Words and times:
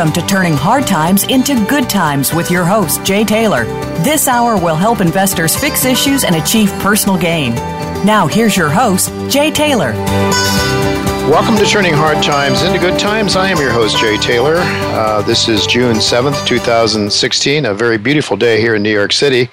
Welcome 0.00 0.22
to 0.22 0.26
Turning 0.26 0.54
Hard 0.54 0.86
Times 0.86 1.24
into 1.24 1.62
Good 1.66 1.90
Times 1.90 2.32
with 2.32 2.50
your 2.50 2.64
host, 2.64 3.04
Jay 3.04 3.22
Taylor. 3.22 3.64
This 4.02 4.28
hour 4.28 4.56
will 4.56 4.74
help 4.74 5.02
investors 5.02 5.54
fix 5.54 5.84
issues 5.84 6.24
and 6.24 6.36
achieve 6.36 6.70
personal 6.78 7.18
gain. 7.18 7.54
Now, 8.06 8.26
here's 8.26 8.56
your 8.56 8.70
host, 8.70 9.10
Jay 9.30 9.50
Taylor. 9.50 9.92
Welcome 11.28 11.54
to 11.58 11.66
Turning 11.66 11.92
Hard 11.92 12.24
Times 12.24 12.62
into 12.62 12.78
Good 12.78 12.98
Times. 12.98 13.36
I 13.36 13.50
am 13.50 13.58
your 13.58 13.72
host, 13.72 13.98
Jay 13.98 14.16
Taylor. 14.16 14.54
Uh, 14.56 15.20
this 15.20 15.48
is 15.48 15.66
June 15.66 15.96
7th, 15.96 16.46
2016, 16.46 17.66
a 17.66 17.74
very 17.74 17.98
beautiful 17.98 18.38
day 18.38 18.58
here 18.58 18.76
in 18.76 18.82
New 18.82 18.88
York 18.88 19.12
City. 19.12 19.50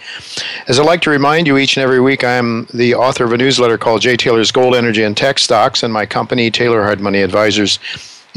As 0.69 0.80
I 0.80 0.83
like 0.83 1.02
to 1.02 1.09
remind 1.09 1.47
you 1.47 1.58
each 1.58 1.75
and 1.75 1.83
every 1.83 1.99
week, 1.99 2.23
I'm 2.23 2.67
the 2.73 2.95
author 2.95 3.25
of 3.25 3.33
a 3.33 3.38
newsletter 3.38 3.77
called 3.77 3.99
Jay 3.99 4.16
Taylor's 4.16 4.53
Gold, 4.53 4.77
Energy, 4.77 5.03
and 5.03 5.17
Tech 5.17 5.39
Stocks, 5.39 5.83
and 5.83 5.91
my 5.91 6.05
company, 6.05 6.49
Taylor 6.49 6.83
Hard 6.83 7.02
Money 7.02 7.21
Advisors 7.21 7.80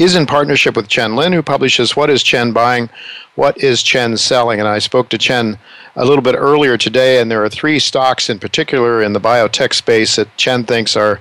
is 0.01 0.15
in 0.15 0.25
partnership 0.25 0.75
with 0.75 0.87
Chen 0.87 1.15
Lin, 1.15 1.31
who 1.31 1.43
publishes 1.43 1.95
What 1.95 2.09
is 2.09 2.23
Chen 2.23 2.51
Buying? 2.51 2.89
What 3.35 3.57
is 3.59 3.83
Chen 3.83 4.17
Selling? 4.17 4.59
And 4.59 4.67
I 4.67 4.79
spoke 4.79 5.09
to 5.09 5.17
Chen 5.17 5.59
a 5.95 6.05
little 6.05 6.23
bit 6.23 6.35
earlier 6.35 6.77
today, 6.77 7.21
and 7.21 7.29
there 7.29 7.43
are 7.43 7.49
three 7.49 7.77
stocks 7.77 8.29
in 8.29 8.39
particular 8.39 9.03
in 9.03 9.13
the 9.13 9.19
biotech 9.19 9.73
space 9.73 10.15
that 10.15 10.35
Chen 10.37 10.63
thinks 10.63 10.95
are 10.95 11.19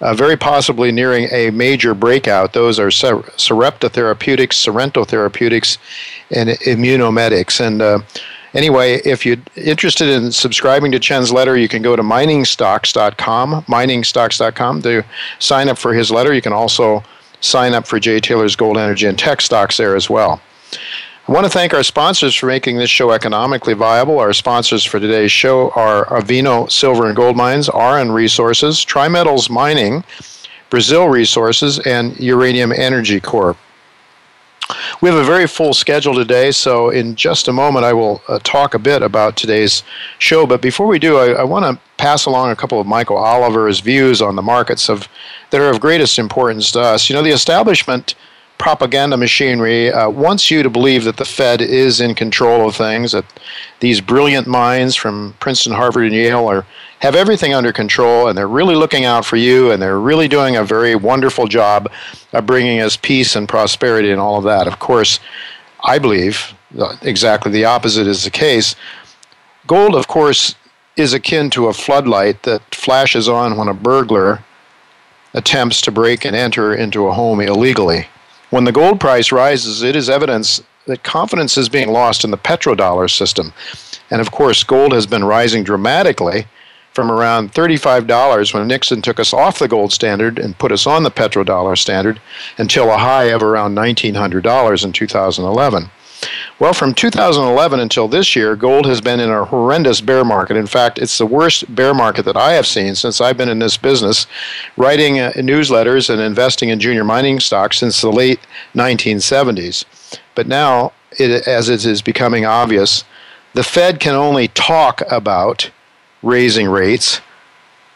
uh, 0.00 0.14
very 0.14 0.36
possibly 0.36 0.92
nearing 0.92 1.28
a 1.32 1.50
major 1.50 1.92
breakout. 1.92 2.52
Those 2.52 2.78
are 2.78 2.90
Sarepta 2.90 3.88
Therapeutics, 3.88 4.56
Sorrento 4.56 5.04
Therapeutics, 5.04 5.78
and 6.30 6.50
Immunomedics. 6.50 7.60
And 7.60 7.82
uh, 7.82 7.98
anyway, 8.54 9.00
if 9.04 9.26
you're 9.26 9.36
interested 9.56 10.08
in 10.08 10.30
subscribing 10.30 10.92
to 10.92 11.00
Chen's 11.00 11.32
letter, 11.32 11.56
you 11.56 11.68
can 11.68 11.82
go 11.82 11.96
to 11.96 12.02
miningstocks.com, 12.02 13.64
miningstocks.com 13.64 14.82
to 14.82 15.04
sign 15.38 15.68
up 15.68 15.78
for 15.78 15.92
his 15.92 16.10
letter. 16.10 16.32
You 16.32 16.42
can 16.42 16.52
also 16.52 17.02
sign 17.40 17.74
up 17.74 17.86
for 17.86 17.98
Jay 17.98 18.20
Taylor's 18.20 18.56
Gold 18.56 18.76
Energy 18.76 19.06
and 19.06 19.18
Tech 19.18 19.40
stocks 19.40 19.76
there 19.76 19.96
as 19.96 20.08
well. 20.08 20.40
I 21.28 21.32
want 21.32 21.44
to 21.44 21.50
thank 21.50 21.72
our 21.72 21.82
sponsors 21.82 22.34
for 22.34 22.46
making 22.46 22.78
this 22.78 22.90
show 22.90 23.12
economically 23.12 23.74
viable. 23.74 24.18
Our 24.18 24.32
sponsors 24.32 24.84
for 24.84 24.98
today's 24.98 25.30
show 25.30 25.70
are 25.70 26.06
Avino 26.06 26.70
Silver 26.70 27.06
and 27.06 27.14
Gold 27.14 27.36
Mines, 27.36 27.68
Auryn 27.68 28.12
Resources, 28.12 28.84
Trimetals 28.84 29.48
Mining, 29.48 30.02
Brazil 30.70 31.08
Resources, 31.08 31.78
and 31.80 32.18
Uranium 32.18 32.72
Energy 32.72 33.20
Corp. 33.20 33.56
We 35.00 35.08
have 35.08 35.18
a 35.18 35.24
very 35.24 35.46
full 35.46 35.72
schedule 35.72 36.14
today, 36.14 36.50
so 36.50 36.90
in 36.90 37.16
just 37.16 37.48
a 37.48 37.54
moment 37.54 37.86
I 37.86 37.94
will 37.94 38.20
uh, 38.28 38.38
talk 38.40 38.74
a 38.74 38.78
bit 38.78 39.00
about 39.00 39.34
today's 39.34 39.82
show. 40.18 40.46
But 40.46 40.60
before 40.60 40.86
we 40.86 40.98
do, 40.98 41.16
I, 41.16 41.40
I 41.40 41.42
want 41.42 41.64
to 41.64 41.82
pass 41.96 42.26
along 42.26 42.50
a 42.50 42.56
couple 42.56 42.78
of 42.78 42.86
Michael 42.86 43.16
Oliver's 43.16 43.80
views 43.80 44.20
on 44.20 44.36
the 44.36 44.42
markets 44.42 44.90
of 44.90 45.08
that 45.50 45.60
are 45.60 45.70
of 45.70 45.80
greatest 45.80 46.18
importance 46.18 46.70
to 46.72 46.80
us. 46.80 47.08
You 47.08 47.16
know, 47.16 47.22
the 47.22 47.30
establishment 47.30 48.14
propaganda 48.58 49.16
machinery 49.16 49.90
uh, 49.90 50.10
wants 50.10 50.50
you 50.50 50.62
to 50.62 50.68
believe 50.68 51.04
that 51.04 51.16
the 51.16 51.24
Fed 51.24 51.62
is 51.62 52.02
in 52.02 52.14
control 52.14 52.68
of 52.68 52.76
things, 52.76 53.12
that 53.12 53.24
these 53.80 54.02
brilliant 54.02 54.46
minds 54.46 54.94
from 54.94 55.34
Princeton, 55.40 55.72
Harvard, 55.72 56.04
and 56.04 56.14
Yale 56.14 56.46
are 56.46 56.66
have 57.00 57.14
everything 57.14 57.54
under 57.54 57.72
control, 57.72 58.28
and 58.28 58.36
they're 58.36 58.48
really 58.48 58.74
looking 58.74 59.04
out 59.04 59.24
for 59.24 59.36
you, 59.36 59.72
and 59.72 59.80
they're 59.80 59.98
really 59.98 60.28
doing 60.28 60.56
a 60.56 60.64
very 60.64 60.94
wonderful 60.94 61.46
job 61.46 61.90
of 62.32 62.46
bringing 62.46 62.80
us 62.80 62.96
peace 62.96 63.36
and 63.36 63.48
prosperity 63.48 64.10
and 64.10 64.20
all 64.20 64.36
of 64.36 64.44
that. 64.44 64.66
Of 64.66 64.78
course, 64.78 65.18
I 65.82 65.98
believe 65.98 66.54
exactly 67.02 67.50
the 67.50 67.64
opposite 67.64 68.06
is 68.06 68.24
the 68.24 68.30
case. 68.30 68.76
Gold, 69.66 69.94
of 69.94 70.08
course, 70.08 70.54
is 70.96 71.14
akin 71.14 71.48
to 71.50 71.68
a 71.68 71.72
floodlight 71.72 72.42
that 72.42 72.74
flashes 72.74 73.28
on 73.28 73.56
when 73.56 73.68
a 73.68 73.74
burglar 73.74 74.44
attempts 75.32 75.80
to 75.82 75.90
break 75.90 76.26
and 76.26 76.36
enter 76.36 76.74
into 76.74 77.06
a 77.06 77.12
home 77.12 77.40
illegally. 77.40 78.08
When 78.50 78.64
the 78.64 78.72
gold 78.72 79.00
price 79.00 79.32
rises, 79.32 79.82
it 79.82 79.96
is 79.96 80.10
evidence 80.10 80.62
that 80.86 81.02
confidence 81.02 81.56
is 81.56 81.68
being 81.68 81.90
lost 81.92 82.24
in 82.24 82.30
the 82.30 82.36
petrodollar 82.36 83.08
system. 83.08 83.54
And 84.10 84.20
of 84.20 84.32
course, 84.32 84.64
gold 84.64 84.92
has 84.92 85.06
been 85.06 85.24
rising 85.24 85.62
dramatically 85.62 86.46
from 87.00 87.10
around 87.10 87.50
$35 87.54 88.52
when 88.52 88.68
Nixon 88.68 89.00
took 89.00 89.18
us 89.18 89.32
off 89.32 89.58
the 89.58 89.66
gold 89.66 89.90
standard 89.90 90.38
and 90.38 90.58
put 90.58 90.70
us 90.70 90.86
on 90.86 91.02
the 91.02 91.10
petrodollar 91.10 91.78
standard 91.78 92.20
until 92.58 92.90
a 92.90 92.98
high 92.98 93.24
of 93.24 93.42
around 93.42 93.74
$1,900 93.74 94.84
in 94.84 94.92
2011. 94.92 95.90
Well, 96.58 96.74
from 96.74 96.92
2011 96.92 97.80
until 97.80 98.06
this 98.06 98.36
year, 98.36 98.54
gold 98.54 98.84
has 98.84 99.00
been 99.00 99.18
in 99.18 99.30
a 99.30 99.46
horrendous 99.46 100.02
bear 100.02 100.26
market. 100.26 100.58
In 100.58 100.66
fact, 100.66 100.98
it's 100.98 101.16
the 101.16 101.24
worst 101.24 101.74
bear 101.74 101.94
market 101.94 102.26
that 102.26 102.36
I 102.36 102.52
have 102.52 102.66
seen 102.66 102.94
since 102.94 103.18
I've 103.18 103.38
been 103.38 103.48
in 103.48 103.60
this 103.60 103.78
business, 103.78 104.26
writing 104.76 105.20
uh, 105.20 105.32
newsletters 105.36 106.10
and 106.10 106.20
investing 106.20 106.68
in 106.68 106.80
junior 106.80 107.02
mining 107.02 107.40
stocks 107.40 107.78
since 107.78 108.02
the 108.02 108.12
late 108.12 108.40
1970s. 108.74 109.86
But 110.34 110.46
now, 110.46 110.92
it, 111.12 111.48
as 111.48 111.70
it 111.70 111.86
is 111.86 112.02
becoming 112.02 112.44
obvious, 112.44 113.04
the 113.54 113.64
Fed 113.64 114.00
can 114.00 114.14
only 114.14 114.48
talk 114.48 115.00
about 115.10 115.70
raising 116.22 116.68
rates. 116.68 117.20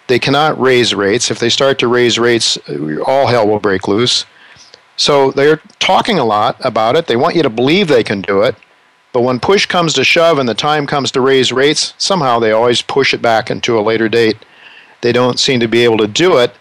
They 0.06 0.18
cannot 0.18 0.60
raise 0.60 0.94
rates. 0.94 1.30
If 1.30 1.38
they 1.38 1.48
start 1.48 1.78
to 1.78 1.88
raise 1.88 2.18
rates, 2.18 2.58
all 3.06 3.26
hell 3.26 3.48
will 3.48 3.60
break 3.60 3.88
loose. 3.88 4.26
So 4.96 5.30
they're 5.30 5.60
talking 5.78 6.18
a 6.18 6.24
lot 6.24 6.56
about 6.64 6.96
it. 6.96 7.06
They 7.06 7.16
want 7.16 7.36
you 7.36 7.42
to 7.42 7.50
believe 7.50 7.88
they 7.88 8.04
can 8.04 8.20
do 8.20 8.42
it. 8.42 8.54
But 9.12 9.22
when 9.22 9.40
push 9.40 9.66
comes 9.66 9.94
to 9.94 10.04
shove 10.04 10.38
and 10.38 10.48
the 10.48 10.54
time 10.54 10.86
comes 10.86 11.10
to 11.12 11.20
raise 11.20 11.52
rates, 11.52 11.94
somehow 11.98 12.38
they 12.38 12.52
always 12.52 12.82
push 12.82 13.14
it 13.14 13.22
back 13.22 13.50
into 13.50 13.78
a 13.78 13.82
later 13.82 14.08
date. 14.08 14.36
They 15.00 15.12
don't 15.12 15.38
seem 15.38 15.60
to 15.60 15.68
be 15.68 15.84
able 15.84 15.98
to 15.98 16.08
do 16.08 16.38
it. 16.38 16.54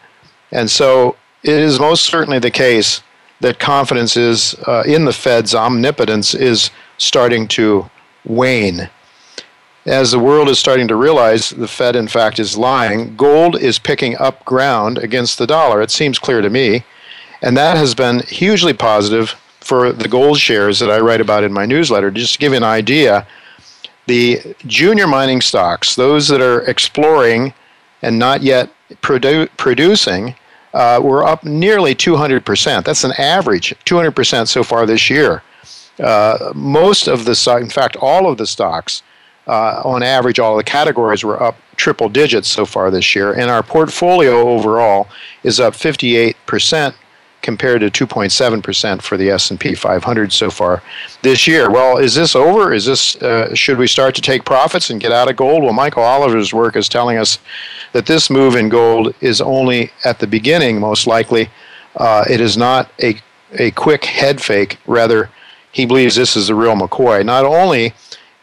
And 0.51 0.69
so 0.69 1.15
it 1.43 1.53
is 1.53 1.79
most 1.79 2.05
certainly 2.05 2.39
the 2.39 2.51
case 2.51 3.01
that 3.39 3.59
confidence 3.59 4.15
is 4.15 4.55
uh, 4.67 4.83
in 4.85 5.05
the 5.05 5.13
Fed's 5.13 5.55
omnipotence 5.55 6.33
is 6.33 6.69
starting 6.97 7.47
to 7.49 7.89
wane. 8.23 8.89
As 9.85 10.11
the 10.11 10.19
world 10.19 10.47
is 10.47 10.59
starting 10.59 10.87
to 10.87 10.95
realize 10.95 11.49
the 11.49 11.67
Fed, 11.67 11.95
in 11.97 12.07
fact, 12.07 12.39
is 12.39 12.57
lying, 12.57 13.17
gold 13.17 13.57
is 13.57 13.79
picking 13.79 14.15
up 14.17 14.43
ground 14.45 14.97
against 14.97 15.37
the 15.37 15.47
dollar. 15.47 15.81
It 15.81 15.91
seems 15.91 16.17
clear 16.17 16.41
to 16.41 16.49
me. 16.49 16.85
And 17.41 17.57
that 17.57 17.75
has 17.75 17.93
been 17.93 18.21
hugely 18.21 18.71
positive 18.71 19.35
for 19.59 19.91
the 19.91 20.07
gold 20.07 20.39
shares 20.39 20.79
that 20.79 20.89
I 20.89 20.99
write 20.99 21.19
about 21.19 21.43
in 21.43 21.51
my 21.51 21.65
newsletter. 21.65 22.11
Just 22.11 22.33
to 22.33 22.39
give 22.39 22.53
you 22.53 22.57
an 22.57 22.63
idea, 22.63 23.27
the 24.07 24.55
junior 24.65 25.07
mining 25.07 25.41
stocks, 25.41 25.95
those 25.95 26.29
that 26.29 26.39
are 26.39 26.61
exploring 26.61 27.53
and 28.01 28.17
not 28.17 28.41
yet 28.41 28.69
produ- 29.01 29.49
producing, 29.57 30.35
uh, 30.73 30.99
were 31.03 31.25
up 31.25 31.43
nearly 31.43 31.93
200%. 31.93 32.85
That's 32.85 33.03
an 33.03 33.13
average, 33.13 33.75
200% 33.85 34.47
so 34.47 34.63
far 34.63 34.85
this 34.85 35.09
year. 35.09 35.43
Uh, 35.99 36.51
most 36.55 37.07
of 37.07 37.25
the, 37.25 37.57
in 37.61 37.69
fact, 37.69 37.95
all 37.97 38.29
of 38.31 38.37
the 38.37 38.47
stocks, 38.47 39.03
uh, 39.47 39.81
on 39.83 40.03
average, 40.03 40.39
all 40.39 40.55
the 40.55 40.63
categories 40.63 41.23
were 41.23 41.41
up 41.41 41.57
triple 41.75 42.09
digits 42.09 42.47
so 42.47 42.65
far 42.65 42.91
this 42.91 43.15
year, 43.15 43.33
and 43.33 43.49
our 43.49 43.63
portfolio 43.63 44.47
overall 44.47 45.07
is 45.43 45.59
up 45.59 45.73
58% 45.73 46.93
compared 47.41 47.81
to 47.81 48.07
2.7% 48.07 49.01
for 49.01 49.17
the 49.17 49.29
S&P 49.29 49.75
500 49.75 50.31
so 50.31 50.49
far 50.49 50.81
this 51.23 51.45
year. 51.45 51.69
Well, 51.69 51.97
is 51.97 52.15
this 52.15 52.35
over? 52.35 52.73
Is 52.73 52.85
this 52.85 53.17
uh, 53.17 53.53
should 53.53 53.77
we 53.77 53.85
start 53.85 54.15
to 54.15 54.21
take 54.21 54.45
profits 54.45 54.89
and 54.89 55.01
get 55.01 55.11
out 55.11 55.29
of 55.29 55.35
gold? 55.35 55.63
Well, 55.63 55.73
Michael 55.73 56.03
Oliver's 56.03 56.53
work 56.53 56.75
is 56.77 56.87
telling 56.87 57.17
us 57.17 57.37
that 57.91 58.05
this 58.05 58.29
move 58.29 58.55
in 58.55 58.69
gold 58.69 59.13
is 59.19 59.41
only 59.41 59.91
at 60.05 60.19
the 60.19 60.27
beginning, 60.27 60.79
most 60.79 61.05
likely. 61.05 61.49
Uh, 61.97 62.23
it 62.29 62.39
is 62.41 62.57
not 62.57 62.89
a 63.03 63.19
a 63.59 63.69
quick 63.71 64.05
head 64.05 64.41
fake. 64.41 64.79
Rather, 64.87 65.29
he 65.71 65.85
believes 65.85 66.15
this 66.15 66.35
is 66.35 66.47
the 66.47 66.55
real 66.55 66.75
McCoy. 66.75 67.23
Not 67.23 67.45
only 67.45 67.93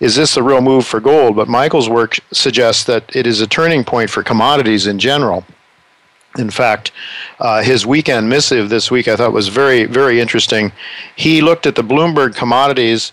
is 0.01 0.17
this 0.17 0.37
a 0.37 0.43
real 0.43 0.61
move 0.61 0.87
for 0.87 0.99
gold? 0.99 1.37
But 1.37 1.49
Michael's 1.49 1.89
work 1.89 2.19
suggests 2.33 2.85
that 2.85 3.15
it 3.15 3.27
is 3.27 3.41
a 3.41 3.47
turning 3.47 3.85
point 3.85 4.11
for 4.11 4.23
commodities 4.23 4.87
in 4.87 4.99
general. 4.99 5.45
In 6.39 6.51
fact, 6.51 6.93
uh, 7.39 7.63
his 7.63 7.87
weekend 7.87 8.29
missive 8.29 8.69
this 8.69 8.91
week 8.91 9.09
I 9.09 9.17
thought 9.17 9.33
was 9.33 9.49
very, 9.49 9.85
very 9.85 10.21
interesting. 10.21 10.73
He 11.17 11.41
looked 11.41 11.67
at 11.67 11.75
the 11.75 11.83
Bloomberg 11.83 12.35
commodities 12.35 13.13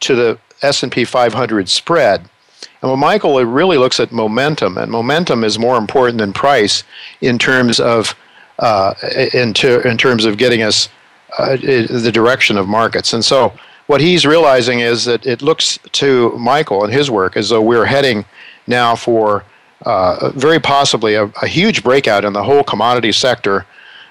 to 0.00 0.14
the 0.14 0.38
S&P 0.62 1.04
500 1.04 1.68
spread. 1.68 2.20
And 2.82 2.90
well, 2.90 2.96
Michael 2.96 3.42
really 3.44 3.78
looks 3.78 4.00
at 4.00 4.12
momentum, 4.12 4.78
and 4.78 4.90
momentum 4.90 5.44
is 5.44 5.58
more 5.58 5.78
important 5.78 6.18
than 6.18 6.32
price 6.32 6.84
in 7.20 7.38
terms 7.38 7.80
of 7.80 8.14
uh, 8.58 8.94
in, 9.34 9.52
ter- 9.54 9.80
in 9.82 9.98
terms 9.98 10.24
of 10.24 10.38
getting 10.38 10.62
us 10.62 10.88
uh, 11.38 11.56
the 11.56 12.10
direction 12.12 12.56
of 12.56 12.66
markets. 12.68 13.12
And 13.12 13.24
so, 13.24 13.52
what 13.86 14.00
he's 14.00 14.26
realizing 14.26 14.80
is 14.80 15.04
that 15.04 15.26
it 15.26 15.42
looks 15.42 15.78
to 15.92 16.30
Michael 16.38 16.84
and 16.84 16.92
his 16.92 17.10
work 17.10 17.36
as 17.36 17.48
though 17.48 17.62
we're 17.62 17.84
heading 17.84 18.24
now 18.66 18.96
for 18.96 19.44
uh, 19.84 20.30
very 20.34 20.58
possibly 20.58 21.14
a, 21.14 21.24
a, 21.42 21.46
huge 21.46 21.84
breakout 21.84 22.24
in 22.24 22.32
the 22.32 22.42
whole 22.42 22.64
commodity 22.64 23.12
sector. 23.12 23.66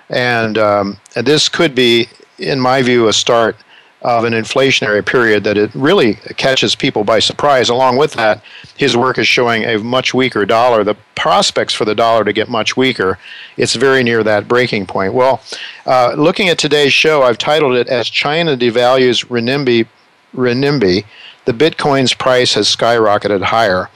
And, 0.09 0.57
um, 0.57 0.97
and 1.15 1.25
this 1.25 1.49
could 1.49 1.73
be, 1.73 2.07
in 2.37 2.59
my 2.59 2.81
view, 2.81 3.07
a 3.07 3.13
start 3.13 3.57
of 4.05 4.23
an 4.23 4.33
inflationary 4.33 5.03
period 5.03 5.43
that 5.43 5.57
it 5.57 5.73
really 5.73 6.13
catches 6.37 6.75
people 6.75 7.03
by 7.03 7.17
surprise. 7.17 7.69
Along 7.69 7.97
with 7.97 8.13
that, 8.13 8.43
his 8.77 8.95
work 8.95 9.17
is 9.17 9.27
showing 9.27 9.63
a 9.63 9.79
much 9.79 10.13
weaker 10.13 10.45
dollar. 10.45 10.83
The 10.83 10.95
prospects 11.15 11.73
for 11.73 11.85
the 11.85 11.95
dollar 11.95 12.23
to 12.23 12.31
get 12.31 12.47
much 12.47 12.77
weaker, 12.77 13.17
it's 13.57 13.73
very 13.73 14.03
near 14.03 14.23
that 14.23 14.47
breaking 14.47 14.85
point. 14.85 15.15
Well, 15.15 15.41
uh, 15.87 16.13
looking 16.15 16.49
at 16.49 16.59
today's 16.59 16.93
show, 16.93 17.23
I've 17.23 17.39
titled 17.39 17.75
it 17.75 17.87
as 17.87 18.07
China 18.07 18.55
devalues 18.55 19.25
renminbi, 19.25 19.87
renminbi 20.35 21.03
the 21.45 21.53
Bitcoin's 21.53 22.13
price 22.13 22.53
has 22.53 22.67
skyrocketed 22.67 23.41
higher. 23.41 23.89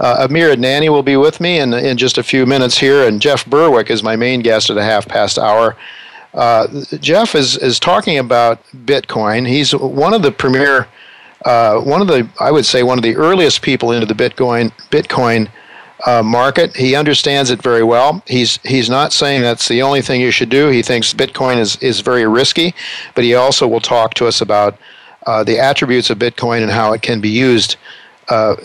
Uh, 0.00 0.26
Amir 0.28 0.54
Adnani 0.54 0.88
will 0.88 1.04
be 1.04 1.16
with 1.16 1.40
me 1.40 1.60
in, 1.60 1.72
in 1.72 1.96
just 1.96 2.18
a 2.18 2.24
few 2.24 2.46
minutes 2.46 2.78
here, 2.78 3.06
and 3.06 3.22
Jeff 3.22 3.46
Berwick 3.46 3.90
is 3.90 4.02
my 4.02 4.16
main 4.16 4.40
guest 4.40 4.70
at 4.70 4.76
a 4.76 4.82
half 4.82 5.06
past 5.06 5.38
hour. 5.38 5.76
Uh, 6.36 6.84
Jeff 7.00 7.34
is, 7.34 7.56
is 7.56 7.80
talking 7.80 8.18
about 8.18 8.62
Bitcoin. 8.84 9.48
He's 9.48 9.74
one 9.74 10.12
of 10.12 10.22
the 10.22 10.30
premier, 10.30 10.86
uh, 11.44 11.80
one 11.80 12.02
of 12.02 12.08
the, 12.08 12.28
I 12.38 12.50
would 12.50 12.66
say, 12.66 12.82
one 12.82 12.98
of 12.98 13.02
the 13.02 13.16
earliest 13.16 13.62
people 13.62 13.92
into 13.92 14.06
the 14.06 14.14
Bitcoin, 14.14 14.70
Bitcoin 14.90 15.48
uh, 16.04 16.22
market. 16.22 16.76
He 16.76 16.94
understands 16.94 17.50
it 17.50 17.62
very 17.62 17.82
well. 17.82 18.22
He's, 18.26 18.58
he's 18.64 18.90
not 18.90 19.14
saying 19.14 19.40
that's 19.40 19.66
the 19.66 19.80
only 19.80 20.02
thing 20.02 20.20
you 20.20 20.30
should 20.30 20.50
do. 20.50 20.68
He 20.68 20.82
thinks 20.82 21.14
Bitcoin 21.14 21.56
is, 21.56 21.76
is 21.76 22.00
very 22.00 22.26
risky, 22.26 22.74
but 23.14 23.24
he 23.24 23.34
also 23.34 23.66
will 23.66 23.80
talk 23.80 24.12
to 24.14 24.26
us 24.26 24.42
about 24.42 24.78
uh, 25.26 25.42
the 25.42 25.58
attributes 25.58 26.10
of 26.10 26.18
Bitcoin 26.18 26.62
and 26.62 26.70
how 26.70 26.92
it 26.92 27.00
can 27.00 27.20
be 27.20 27.30
used 27.30 27.76
uh, 28.28 28.56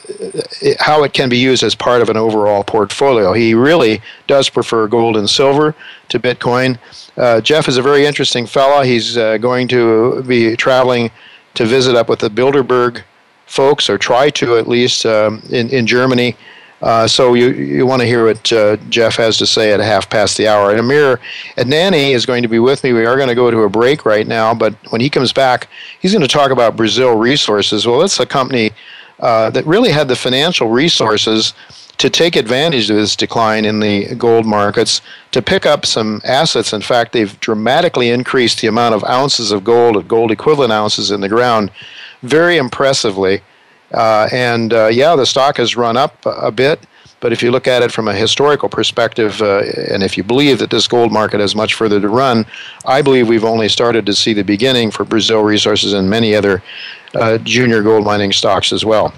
how 0.79 1.03
it 1.03 1.13
can 1.13 1.29
be 1.29 1.37
used 1.37 1.63
as 1.63 1.75
part 1.75 2.01
of 2.01 2.09
an 2.09 2.17
overall 2.17 2.63
portfolio. 2.63 3.33
He 3.33 3.53
really 3.53 4.01
does 4.27 4.49
prefer 4.49 4.87
gold 4.87 5.17
and 5.17 5.29
silver 5.29 5.75
to 6.09 6.19
Bitcoin. 6.19 6.79
Uh, 7.17 7.41
Jeff 7.41 7.67
is 7.67 7.77
a 7.77 7.81
very 7.81 8.05
interesting 8.05 8.45
fellow. 8.45 8.81
He's 8.83 9.17
uh, 9.17 9.37
going 9.37 9.67
to 9.69 10.23
be 10.23 10.55
traveling 10.55 11.11
to 11.53 11.65
visit 11.65 11.95
up 11.95 12.09
with 12.09 12.19
the 12.19 12.29
Bilderberg 12.29 13.03
folks, 13.45 13.89
or 13.89 13.97
try 13.97 14.29
to 14.29 14.57
at 14.57 14.67
least, 14.67 15.05
um, 15.05 15.43
in, 15.49 15.69
in 15.69 15.85
Germany. 15.85 16.35
Uh, 16.81 17.07
so 17.07 17.35
you, 17.35 17.49
you 17.49 17.85
want 17.85 18.01
to 18.01 18.07
hear 18.07 18.25
what 18.25 18.51
uh, 18.51 18.75
Jeff 18.89 19.15
has 19.15 19.37
to 19.37 19.45
say 19.45 19.71
at 19.71 19.79
half 19.79 20.09
past 20.09 20.37
the 20.37 20.47
hour. 20.47 20.71
And 20.71 20.79
Amir 20.79 21.19
is 21.55 22.25
going 22.25 22.41
to 22.41 22.49
be 22.49 22.57
with 22.57 22.83
me. 22.83 22.93
We 22.93 23.05
are 23.05 23.17
going 23.17 23.27
to 23.27 23.35
go 23.35 23.51
to 23.51 23.59
a 23.59 23.69
break 23.69 24.03
right 24.03 24.25
now, 24.25 24.53
but 24.55 24.73
when 24.91 25.01
he 25.01 25.09
comes 25.09 25.31
back, 25.31 25.67
he's 25.99 26.11
going 26.11 26.23
to 26.23 26.27
talk 26.27 26.49
about 26.49 26.75
Brazil 26.75 27.15
Resources. 27.15 27.85
Well, 27.85 28.01
it's 28.01 28.19
a 28.19 28.25
company 28.25 28.71
uh, 29.21 29.49
that 29.51 29.65
really 29.65 29.91
had 29.91 30.07
the 30.07 30.15
financial 30.15 30.69
resources 30.69 31.53
to 31.97 32.09
take 32.09 32.35
advantage 32.35 32.89
of 32.89 32.95
this 32.95 33.15
decline 33.15 33.63
in 33.63 33.79
the 33.79 34.15
gold 34.15 34.45
markets 34.45 35.01
to 35.31 35.41
pick 35.41 35.67
up 35.67 35.85
some 35.85 36.19
assets. 36.23 36.73
In 36.73 36.81
fact, 36.81 37.13
they've 37.13 37.39
dramatically 37.41 38.09
increased 38.09 38.61
the 38.61 38.67
amount 38.67 38.95
of 38.95 39.03
ounces 39.03 39.51
of 39.51 39.63
gold, 39.63 40.07
gold 40.07 40.31
equivalent 40.31 40.73
ounces 40.73 41.11
in 41.11 41.21
the 41.21 41.29
ground, 41.29 41.69
very 42.23 42.57
impressively. 42.57 43.41
Uh, 43.93 44.27
and 44.31 44.73
uh, 44.73 44.87
yeah, 44.87 45.15
the 45.15 45.25
stock 45.25 45.57
has 45.57 45.75
run 45.75 45.95
up 45.95 46.17
a 46.25 46.51
bit. 46.51 46.79
But 47.19 47.31
if 47.31 47.43
you 47.43 47.51
look 47.51 47.67
at 47.67 47.83
it 47.83 47.91
from 47.91 48.07
a 48.07 48.15
historical 48.15 48.67
perspective, 48.67 49.39
uh, 49.43 49.61
and 49.91 50.01
if 50.01 50.17
you 50.17 50.23
believe 50.23 50.57
that 50.57 50.71
this 50.71 50.87
gold 50.87 51.11
market 51.11 51.39
has 51.39 51.55
much 51.55 51.75
further 51.75 52.01
to 52.01 52.09
run, 52.09 52.47
I 52.83 53.03
believe 53.03 53.27
we've 53.27 53.45
only 53.45 53.69
started 53.69 54.07
to 54.07 54.15
see 54.15 54.33
the 54.33 54.43
beginning 54.43 54.89
for 54.89 55.05
Brazil 55.05 55.43
Resources 55.43 55.93
and 55.93 56.09
many 56.09 56.33
other 56.33 56.63
uh, 57.15 57.37
junior 57.39 57.81
gold 57.83 58.05
mining 58.05 58.31
stocks 58.31 58.71
as 58.71 58.85
well. 58.85 59.13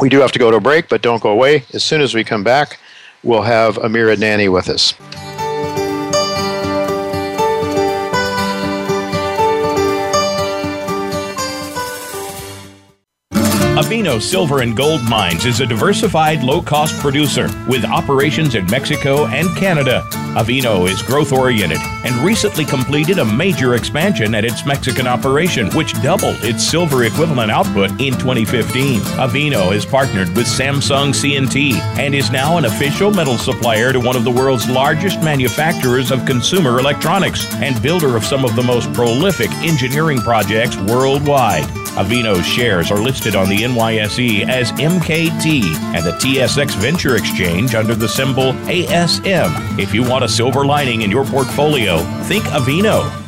We 0.00 0.08
do 0.08 0.20
have 0.20 0.32
to 0.32 0.38
go 0.38 0.50
to 0.50 0.58
a 0.58 0.60
break, 0.60 0.88
but 0.88 1.02
don't 1.02 1.22
go 1.22 1.30
away. 1.30 1.64
As 1.74 1.82
soon 1.82 2.00
as 2.00 2.14
we 2.14 2.22
come 2.22 2.44
back, 2.44 2.78
we'll 3.22 3.42
have 3.42 3.78
Amir 3.78 4.14
Adnani 4.14 4.52
with 4.52 4.68
us. 4.68 4.94
Avino 13.88 14.20
Silver 14.20 14.60
and 14.60 14.76
Gold 14.76 15.02
Mines 15.08 15.46
is 15.46 15.60
a 15.60 15.66
diversified, 15.66 16.42
low 16.42 16.60
cost 16.60 16.94
producer 17.00 17.48
with 17.66 17.86
operations 17.86 18.54
in 18.54 18.66
Mexico 18.66 19.24
and 19.28 19.48
Canada. 19.56 20.06
Avino 20.36 20.86
is 20.86 21.00
growth 21.00 21.32
oriented 21.32 21.78
and 22.04 22.14
recently 22.16 22.66
completed 22.66 23.18
a 23.18 23.24
major 23.24 23.76
expansion 23.76 24.34
at 24.34 24.44
its 24.44 24.66
Mexican 24.66 25.06
operation, 25.06 25.70
which 25.70 25.94
doubled 26.02 26.36
its 26.44 26.62
silver 26.62 27.04
equivalent 27.04 27.50
output 27.50 27.90
in 27.92 28.12
2015. 28.12 29.00
Avino 29.16 29.74
is 29.74 29.86
partnered 29.86 30.28
with 30.36 30.46
Samsung 30.46 31.14
C&T 31.14 31.80
and 31.98 32.14
is 32.14 32.30
now 32.30 32.58
an 32.58 32.66
official 32.66 33.10
metal 33.10 33.38
supplier 33.38 33.90
to 33.94 34.00
one 34.00 34.16
of 34.16 34.24
the 34.24 34.30
world's 34.30 34.68
largest 34.68 35.22
manufacturers 35.22 36.10
of 36.10 36.26
consumer 36.26 36.78
electronics 36.78 37.50
and 37.54 37.80
builder 37.82 38.16
of 38.16 38.24
some 38.26 38.44
of 38.44 38.54
the 38.54 38.62
most 38.62 38.92
prolific 38.92 39.50
engineering 39.62 40.18
projects 40.18 40.76
worldwide. 40.76 41.64
Avino's 41.98 42.46
shares 42.46 42.92
are 42.92 43.00
listed 43.00 43.34
on 43.34 43.48
the 43.48 43.64
NYSE 43.78 44.48
as 44.48 44.72
MKT 44.72 45.62
and 45.94 46.04
the 46.04 46.12
TSX 46.12 46.74
Venture 46.76 47.14
Exchange 47.14 47.74
under 47.76 47.94
the 47.94 48.08
symbol 48.08 48.52
ASM. 48.66 49.78
If 49.78 49.94
you 49.94 50.02
want 50.02 50.24
a 50.24 50.28
silver 50.28 50.66
lining 50.66 51.02
in 51.02 51.10
your 51.10 51.24
portfolio, 51.24 51.98
think 52.24 52.44
Avino. 52.44 53.27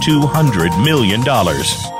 $200 0.00 0.84
million. 0.84 1.99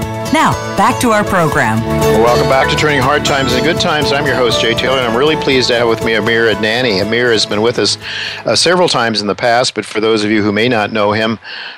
Now, 0.33 0.53
back 0.77 0.97
to 1.01 1.11
our 1.11 1.25
program. 1.25 1.81
Welcome 2.23 2.47
back 2.47 2.69
to 2.69 2.75
Turning 2.77 3.01
Hard 3.01 3.25
Times 3.25 3.51
into 3.51 3.65
Good 3.65 3.81
Times. 3.81 4.13
I'm 4.13 4.25
your 4.25 4.35
host, 4.35 4.61
Jay 4.61 4.73
Taylor, 4.73 4.97
and 4.97 5.05
I'm 5.05 5.17
really 5.17 5.35
pleased 5.35 5.67
to 5.67 5.75
have 5.75 5.89
with 5.89 6.05
me 6.05 6.13
Amir 6.13 6.53
Adnani. 6.53 7.01
Amir 7.01 7.33
has 7.33 7.45
been 7.45 7.61
with 7.61 7.77
us 7.77 7.97
uh, 8.45 8.55
several 8.55 8.87
times 8.87 9.19
in 9.19 9.27
the 9.27 9.35
past, 9.35 9.75
but 9.75 9.83
for 9.83 9.99
those 9.99 10.23
of 10.23 10.31
you 10.31 10.41
who 10.41 10.53
may 10.53 10.69
not 10.69 10.93
know 10.93 11.11
him, 11.11 11.37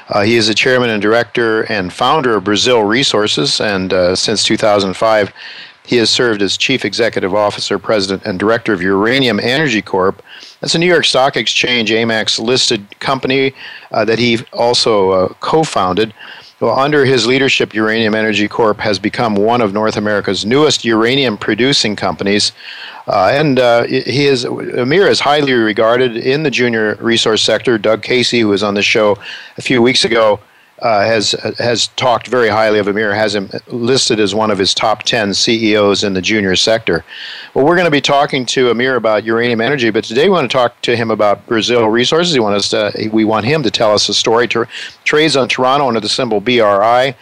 uh, 0.10 0.22
he 0.22 0.36
is 0.36 0.50
the 0.50 0.54
chairman 0.54 0.92
and 0.92 1.02
director 1.02 1.64
and 1.64 1.92
founder 1.92 2.36
of 2.36 2.44
Brazil 2.44 2.84
Resources, 2.84 3.60
and 3.60 3.92
uh, 3.92 4.16
since 4.16 4.44
2005, 4.44 5.34
he 5.84 5.98
has 5.98 6.12
served 6.12 6.44
as 6.44 6.56
chief 6.56 6.86
executive 6.86 7.34
officer, 7.34 7.80
president, 7.80 8.24
and 8.24 8.38
director 8.38 8.72
of 8.72 8.84
Uranium 8.84 9.40
Energy 9.40 9.82
Corp 9.82 10.22
That's 10.62 10.76
a 10.76 10.80
New 10.80 10.86
York 10.86 11.06
Stock 11.06 11.36
Exchange 11.36 11.90
AMEX 11.90 12.40
listed 12.40 13.00
company 13.00 13.56
uh, 13.92 14.06
that 14.06 14.20
he 14.20 14.40
also 14.54 15.10
uh, 15.10 15.28
co 15.40 15.64
founded. 15.64 16.14
Well, 16.64 16.80
under 16.80 17.04
his 17.04 17.28
leadership, 17.28 17.74
Uranium 17.74 18.16
Energy 18.16 18.48
Corp 18.48 18.80
has 18.80 18.98
become 18.98 19.36
one 19.36 19.60
of 19.60 19.74
North 19.74 19.98
America's 19.98 20.46
newest 20.46 20.86
uranium 20.86 21.38
producing 21.38 21.98
companies. 21.98 22.54
Uh, 23.06 23.32
and 23.34 23.60
uh, 23.60 23.84
he 23.84 24.28
is 24.28 24.46
Amir 24.46 25.08
is 25.08 25.20
highly 25.20 25.52
regarded 25.52 26.16
in 26.16 26.44
the 26.44 26.50
junior 26.50 26.96
resource 27.02 27.44
sector. 27.44 27.78
Doug 27.78 28.02
Casey, 28.02 28.40
who 28.40 28.48
was 28.48 28.64
on 28.64 28.76
the 28.76 28.82
show 28.82 29.18
a 29.58 29.62
few 29.62 29.82
weeks 29.82 30.06
ago, 30.06 30.40
uh, 30.84 31.06
has 31.06 31.32
has 31.58 31.88
talked 31.96 32.28
very 32.28 32.50
highly 32.50 32.78
of 32.78 32.88
Amir, 32.88 33.16
has 33.16 33.34
him 33.34 33.50
listed 33.68 34.20
as 34.20 34.36
one 34.36 34.52
of 34.52 34.58
his 34.58 34.74
top 34.74 35.04
10 35.04 35.34
CEOs 35.34 36.04
in 36.04 36.14
the 36.14 36.22
junior 36.22 36.58
sector. 36.58 37.06
Well, 37.54 37.66
we're 37.66 37.76
going 37.76 37.86
to 37.86 37.92
be 37.92 38.02
talking 38.02 38.46
to 38.48 38.70
Amir 38.70 38.98
about 38.98 39.24
uranium 39.24 39.62
energy, 39.62 39.92
but 39.92 40.04
today 40.04 40.26
we 40.26 40.32
want 40.32 40.52
to 40.52 40.54
talk 40.56 40.80
to 40.82 40.96
him 40.98 41.10
about 41.10 41.48
Brazil 41.48 41.88
Resources. 41.88 42.34
We 42.34 42.42
want 42.42 42.56
us 42.56 42.70
to, 42.72 43.10
we 43.14 43.24
want 43.24 43.46
him 43.46 43.64
to 43.64 43.72
tell 43.72 43.94
us 43.94 44.10
a 44.10 44.14
story. 44.14 44.46
To, 44.50 44.68
trades 45.06 45.38
on 45.38 45.48
Toronto 45.48 45.88
under 45.88 46.02
the 46.02 46.10
symbol 46.10 46.42
BRI. 46.42 47.16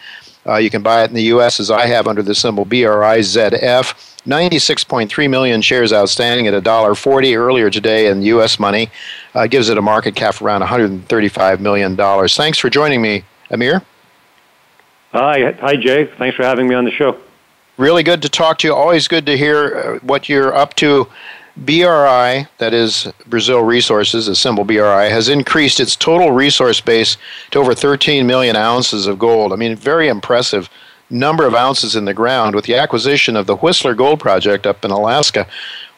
Uh, 0.44 0.56
you 0.56 0.68
can 0.68 0.82
buy 0.82 1.04
it 1.04 1.10
in 1.10 1.14
the 1.14 1.22
U.S. 1.24 1.60
as 1.60 1.70
I 1.70 1.86
have 1.86 2.08
under 2.08 2.22
the 2.22 2.34
symbol 2.34 2.66
BRIZF. 2.66 4.08
96.3 4.26 5.30
million 5.30 5.60
shares 5.60 5.92
outstanding 5.92 6.46
at 6.46 6.62
$1.40 6.62 7.36
earlier 7.36 7.70
today 7.70 8.08
in 8.08 8.22
U.S. 8.22 8.58
money. 8.58 8.90
Uh, 9.34 9.46
gives 9.46 9.68
it 9.68 9.78
a 9.78 9.82
market 9.82 10.14
cap 10.14 10.40
around 10.42 10.62
$135 10.62 11.60
million. 11.60 11.96
Thanks 12.28 12.58
for 12.58 12.70
joining 12.70 13.00
me, 13.02 13.24
Amir. 13.52 13.82
Hi, 15.12 15.52
hi, 15.52 15.76
Jay. 15.76 16.06
Thanks 16.06 16.36
for 16.36 16.42
having 16.42 16.66
me 16.66 16.74
on 16.74 16.84
the 16.84 16.90
show. 16.90 17.18
Really 17.76 18.02
good 18.02 18.22
to 18.22 18.28
talk 18.28 18.58
to 18.58 18.68
you. 18.68 18.74
Always 18.74 19.08
good 19.08 19.26
to 19.26 19.36
hear 19.36 19.76
uh, 19.76 19.98
what 20.06 20.28
you're 20.28 20.54
up 20.54 20.74
to. 20.76 21.08
BRI, 21.56 22.46
that 22.58 22.72
is 22.72 23.12
Brazil 23.26 23.62
Resources, 23.62 24.24
the 24.24 24.34
symbol 24.34 24.64
BRI, 24.64 25.10
has 25.10 25.28
increased 25.28 25.80
its 25.80 25.96
total 25.96 26.32
resource 26.32 26.80
base 26.80 27.18
to 27.50 27.58
over 27.58 27.74
13 27.74 28.26
million 28.26 28.56
ounces 28.56 29.06
of 29.06 29.18
gold. 29.18 29.52
I 29.52 29.56
mean, 29.56 29.76
very 29.76 30.08
impressive 30.08 30.70
number 31.10 31.46
of 31.46 31.54
ounces 31.54 31.94
in 31.94 32.06
the 32.06 32.14
ground 32.14 32.54
with 32.54 32.64
the 32.64 32.74
acquisition 32.74 33.36
of 33.36 33.46
the 33.46 33.56
Whistler 33.56 33.94
Gold 33.94 34.18
Project 34.18 34.66
up 34.66 34.82
in 34.82 34.90
Alaska. 34.90 35.46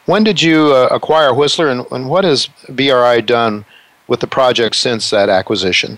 When 0.05 0.25
did 0.25 0.41
you 0.41 0.73
uh, 0.73 0.89
acquire 0.91 1.33
Whistler, 1.33 1.69
and, 1.69 1.85
and 1.89 2.09
what 2.09 2.25
has 2.25 2.49
BRI 2.69 3.21
done 3.21 3.63
with 4.07 4.19
the 4.19 4.27
project 4.27 4.75
since 4.75 5.09
that 5.09 5.29
acquisition? 5.29 5.97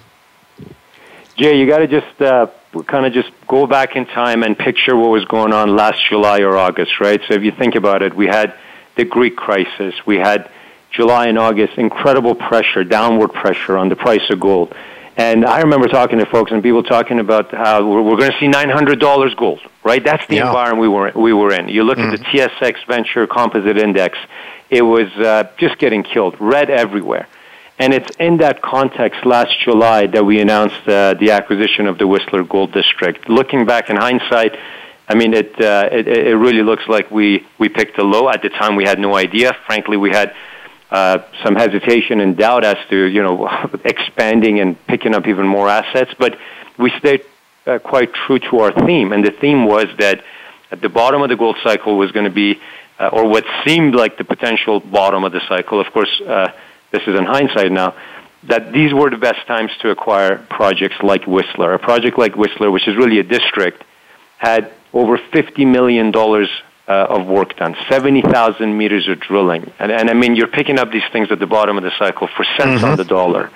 Jay, 1.38 1.60
you 1.60 1.67
got 1.67 1.79
to 1.79 1.88
just 1.88 2.20
uh, 2.20 2.48
kind 2.88 3.06
of 3.06 3.13
just 3.13 3.29
go 3.48 3.67
back 3.67 3.96
in 3.96 4.08
time 4.08 4.41
and 4.41 4.58
picture 4.58 4.96
what 4.96 5.12
was 5.12 5.24
going 5.25 5.53
on 5.53 5.75
last 5.75 6.03
July 6.10 6.39
or 6.41 6.58
August, 6.58 7.00
right? 7.00 7.22
So 7.27 7.36
if 7.36 7.44
you 7.44 7.51
think 7.51 7.75
about 7.75 8.01
it, 8.01 8.15
we 8.15 8.25
had 8.25 8.56
the 8.96 9.06
Greek 9.06 9.36
crisis, 9.36 9.94
we 10.08 10.17
had 10.17 10.50
July 10.89 11.27
and 11.27 11.38
August, 11.38 11.77
incredible 11.77 12.34
pressure, 12.34 12.84
downward 12.84 13.34
pressure 13.34 13.77
on 13.77 13.88
the 13.89 13.96
price 13.96 14.27
of 14.32 14.39
gold. 14.39 14.74
And 15.15 15.46
I 15.46 15.62
remember 15.62 15.88
talking 15.88 16.17
to 16.17 16.25
folks 16.25 16.51
and 16.51 16.63
people 16.63 16.82
talking 16.82 17.20
about 17.20 17.51
how 17.51 17.88
we're, 17.88 18.01
we're 18.01 18.17
going 18.17 18.32
to 18.32 18.39
see 18.39 18.48
$900 18.48 19.38
gold, 19.38 19.60
right? 19.84 20.03
That's 20.03 20.25
the 20.27 20.38
yeah. 20.38 20.48
environment 20.48 20.82
we 20.82 20.88
were, 20.88 21.12
we 21.15 21.34
were 21.34 21.53
in. 21.53 21.70
You 21.70 21.84
look 21.84 22.00
mm. 22.00 22.13
at 22.13 22.17
the 22.17 22.24
mm. 22.24 22.50
TSX 22.50 22.88
Venture 22.88 23.27
Composite 23.27 23.77
Index, 23.77 24.17
it 24.72 24.82
was 24.82 25.08
uh, 25.17 25.51
just 25.58 25.77
getting 25.77 26.01
killed, 26.01 26.36
red 26.39 26.72
everywhere. 26.72 27.27
And 27.79 27.93
it's 27.93 28.15
in 28.17 28.38
that 28.38 28.62
context 28.62 29.24
last 29.25 29.60
July 29.63 30.07
that 30.07 30.25
we 30.25 30.39
announced 30.41 30.88
uh, 30.88 31.13
the 31.13 31.31
acquisition 31.31 31.86
of 31.86 32.00
the 32.00 32.07
Whistler 32.07 32.43
Gold 32.43 32.72
District. 32.72 33.29
Looking 33.29 33.65
back 33.65 33.91
in 33.91 33.96
hindsight, 33.96 34.57
I 35.07 35.13
mean, 35.13 35.34
it, 35.34 35.62
uh, 35.62 35.88
it, 35.91 36.07
it 36.07 36.36
really 36.36 36.63
looks 36.63 36.88
like 36.88 37.12
we, 37.12 37.46
we 37.60 37.69
picked 37.69 38.00
a 38.00 38.03
low. 38.03 38.29
At 38.29 38.41
the 38.41 38.50
time, 38.50 38.75
we 38.75 38.84
had 38.84 39.00
no 39.00 39.15
idea. 39.15 39.55
Frankly, 39.67 39.96
we 39.96 40.10
had 40.10 40.34
uh, 40.89 41.19
some 41.43 41.55
hesitation 41.55 42.19
and 42.19 42.36
doubt 42.36 42.65
as 42.65 42.77
to, 42.89 43.05
you 43.05 43.22
know, 43.22 43.48
expanding 43.86 44.60
and 44.60 44.88
picking 44.88 45.13
up 45.13 45.27
even 45.27 45.46
more 45.46 45.69
assets. 45.69 46.12
But 46.17 46.38
we 46.79 46.91
stayed 46.98 47.24
uh, 47.67 47.77
quite 47.77 48.12
true 48.12 48.39
to 48.39 48.60
our 48.60 48.72
theme. 48.86 49.13
And 49.13 49.24
the 49.24 49.31
theme 49.31 49.65
was 49.65 49.86
that 50.00 50.24
at 50.72 50.81
the 50.81 50.89
bottom 50.89 51.22
of 51.22 51.29
the 51.29 51.36
gold 51.36 51.57
cycle 51.63 51.96
was 51.96 52.12
going 52.12 52.25
to 52.25 52.31
be, 52.31 52.60
uh, 53.00 53.10
or 53.13 53.27
what 53.29 53.46
seemed 53.65 53.93
like 53.93 54.17
the 54.17 54.24
potential 54.24 54.79
bottom 54.79 55.24
of 55.24 55.31
the 55.31 55.41
cycle. 55.48 55.79
Of 55.79 55.93
course, 55.93 56.22
uh, 56.22 56.51
this 56.91 57.01
is 57.08 57.17
in 57.17 57.25
hindsight 57.25 57.72
now, 57.72 57.96
that 58.44 58.72
these 58.72 58.94
were 58.94 59.10
the 59.10 59.17
best 59.17 59.46
times 59.48 59.72
to 59.82 59.89
acquire 59.89 60.38
projects 60.38 60.96
like 61.03 61.25
Whistler. 61.27 61.74
A 61.74 61.79
project 61.79 62.17
like 62.17 62.36
Whistler, 62.36 62.72
which 62.72 62.88
is 62.88 62.96
really 62.96 63.20
a 63.20 63.24
district, 63.24 63.84
had 64.38 64.72
over 64.94 65.17
$50 65.17 65.67
million 65.67 66.15
uh, 66.15 66.91
of 66.91 67.27
work 67.27 67.56
done, 67.58 67.75
70,000 67.89 68.77
meters 68.77 69.08
of 69.10 69.20
drilling. 69.20 69.72
And, 69.79 69.91
and 69.91 70.10
I 70.10 70.13
mean, 70.13 70.36
you're 70.36 70.48
picking 70.48 70.79
up 70.79 70.91
these 70.91 71.03
things 71.12 71.32
at 71.32 71.39
the 71.39 71.48
bottom 71.48 71.77
of 71.77 71.84
the 71.84 71.91
cycle 72.00 72.27
for 72.27 72.46
cents 72.58 72.82
mm-hmm. 72.82 72.86
on 72.86 72.98
the 72.98 73.03
dollar. 73.03 73.51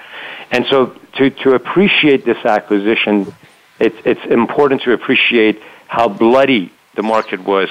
And 0.51 0.65
so 0.69 0.87
to, 1.13 1.29
to 1.29 1.53
appreciate 1.53 2.25
this 2.25 2.43
acquisition, 2.43 3.33
it's, 3.79 3.95
it's 4.05 4.25
important 4.25 4.81
to 4.83 4.91
appreciate 4.91 5.61
how 5.87 6.09
bloody 6.09 6.71
the 6.95 7.03
market 7.03 7.39
was 7.39 7.69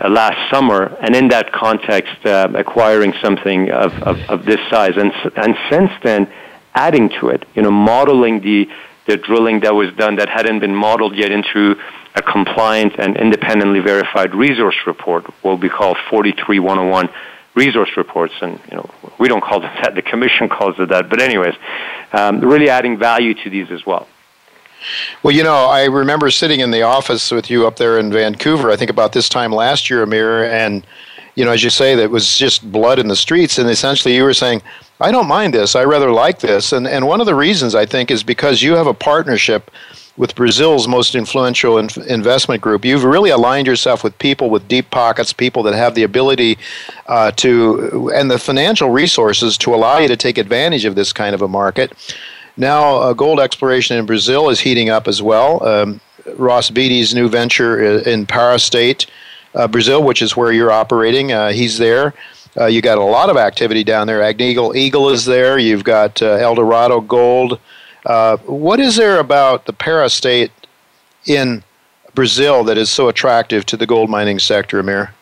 uh, 0.00 0.08
last 0.08 0.50
summer, 0.52 0.96
and 1.00 1.14
in 1.14 1.28
that 1.28 1.52
context, 1.52 2.24
uh, 2.24 2.48
acquiring 2.54 3.12
something 3.22 3.70
of, 3.70 3.92
of, 4.02 4.18
of, 4.30 4.44
this 4.44 4.60
size, 4.70 4.96
and 4.96 5.12
and 5.36 5.56
since 5.70 5.90
then, 6.02 6.30
adding 6.74 7.10
to 7.20 7.28
it, 7.28 7.44
you 7.54 7.62
know, 7.62 7.70
modeling 7.70 8.40
the 8.40 8.68
the 9.06 9.16
drilling 9.16 9.60
that 9.60 9.74
was 9.74 9.92
done 9.94 10.16
that 10.16 10.28
hadn't 10.28 10.60
been 10.60 10.74
modeled 10.74 11.16
yet 11.16 11.30
into 11.30 11.76
a 12.14 12.22
compliant 12.22 12.94
and 12.98 13.16
independently 13.16 13.80
verified 13.80 14.34
resource 14.34 14.76
report, 14.86 15.24
what 15.42 15.60
we 15.60 15.68
call 15.68 15.94
43101 16.10 17.08
resource 17.54 17.90
reports, 17.96 18.34
and 18.40 18.60
you 18.70 18.76
know 18.76 18.90
we 19.18 19.28
don't 19.28 19.42
call 19.42 19.60
them 19.64 19.74
that. 19.82 19.94
The 19.94 20.02
commission 20.02 20.48
calls 20.48 20.76
it 20.78 20.88
that. 20.88 21.08
But 21.08 21.20
anyways, 21.20 21.54
um, 22.12 22.40
really 22.40 22.68
adding 22.68 22.98
value 22.98 23.34
to 23.42 23.50
these 23.50 23.70
as 23.70 23.84
well. 23.84 24.08
Well, 25.22 25.34
you 25.34 25.42
know, 25.42 25.66
I 25.66 25.84
remember 25.84 26.30
sitting 26.30 26.60
in 26.60 26.70
the 26.70 26.82
office 26.82 27.30
with 27.30 27.50
you 27.50 27.66
up 27.66 27.76
there 27.76 27.98
in 27.98 28.12
Vancouver, 28.12 28.70
I 28.70 28.76
think 28.76 28.90
about 28.90 29.12
this 29.12 29.28
time 29.28 29.52
last 29.52 29.90
year, 29.90 30.02
Amir, 30.02 30.44
and, 30.44 30.86
you 31.34 31.44
know, 31.44 31.52
as 31.52 31.62
you 31.62 31.70
say, 31.70 31.94
that 31.94 32.10
was 32.10 32.36
just 32.36 32.70
blood 32.70 32.98
in 32.98 33.08
the 33.08 33.16
streets. 33.16 33.58
And 33.58 33.68
essentially 33.68 34.16
you 34.16 34.24
were 34.24 34.34
saying, 34.34 34.62
I 35.00 35.10
don't 35.10 35.28
mind 35.28 35.54
this. 35.54 35.76
I 35.76 35.84
rather 35.84 36.10
like 36.10 36.40
this. 36.40 36.72
And, 36.72 36.86
and 36.86 37.06
one 37.06 37.20
of 37.20 37.26
the 37.26 37.34
reasons, 37.34 37.74
I 37.74 37.86
think, 37.86 38.10
is 38.10 38.22
because 38.22 38.62
you 38.62 38.74
have 38.74 38.86
a 38.86 38.94
partnership 38.94 39.70
with 40.16 40.34
Brazil's 40.34 40.86
most 40.86 41.14
influential 41.14 41.78
investment 41.78 42.60
group. 42.60 42.84
You've 42.84 43.04
really 43.04 43.30
aligned 43.30 43.66
yourself 43.66 44.04
with 44.04 44.18
people 44.18 44.50
with 44.50 44.68
deep 44.68 44.90
pockets, 44.90 45.32
people 45.32 45.62
that 45.62 45.74
have 45.74 45.94
the 45.94 46.02
ability 46.02 46.58
uh, 47.06 47.30
to, 47.32 48.10
and 48.14 48.30
the 48.30 48.38
financial 48.38 48.90
resources 48.90 49.56
to 49.58 49.74
allow 49.74 49.98
you 49.98 50.08
to 50.08 50.16
take 50.16 50.36
advantage 50.36 50.84
of 50.84 50.94
this 50.94 51.12
kind 51.14 51.34
of 51.34 51.40
a 51.40 51.48
market. 51.48 51.92
Now, 52.56 52.96
uh, 52.96 53.12
gold 53.12 53.40
exploration 53.40 53.96
in 53.96 54.06
Brazil 54.06 54.50
is 54.50 54.60
heating 54.60 54.90
up 54.90 55.08
as 55.08 55.22
well. 55.22 55.62
Um, 55.64 56.00
Ross 56.36 56.70
Beaty's 56.70 57.14
new 57.14 57.28
venture 57.28 58.00
in 58.00 58.26
Para 58.26 58.58
State, 58.58 59.06
uh, 59.54 59.68
Brazil, 59.68 60.02
which 60.02 60.22
is 60.22 60.36
where 60.36 60.52
you're 60.52 60.70
operating, 60.70 61.32
uh, 61.32 61.50
he's 61.50 61.78
there. 61.78 62.14
Uh, 62.58 62.66
you 62.66 62.82
got 62.82 62.98
a 62.98 63.02
lot 63.02 63.30
of 63.30 63.36
activity 63.36 63.84
down 63.84 64.06
there. 64.06 64.20
Agnico 64.20 64.74
Eagle 64.74 65.10
is 65.10 65.24
there. 65.24 65.58
You've 65.58 65.84
got 65.84 66.20
uh, 66.20 66.32
Eldorado 66.32 67.00
Gold. 67.00 67.60
Uh, 68.04 68.38
what 68.38 68.80
is 68.80 68.96
there 68.96 69.20
about 69.20 69.66
the 69.66 69.72
Para 69.72 70.08
State 70.08 70.50
in 71.26 71.62
Brazil 72.14 72.64
that 72.64 72.76
is 72.76 72.90
so 72.90 73.08
attractive 73.08 73.64
to 73.66 73.76
the 73.76 73.86
gold 73.86 74.10
mining 74.10 74.40
sector, 74.40 74.80
Amir? 74.80 75.14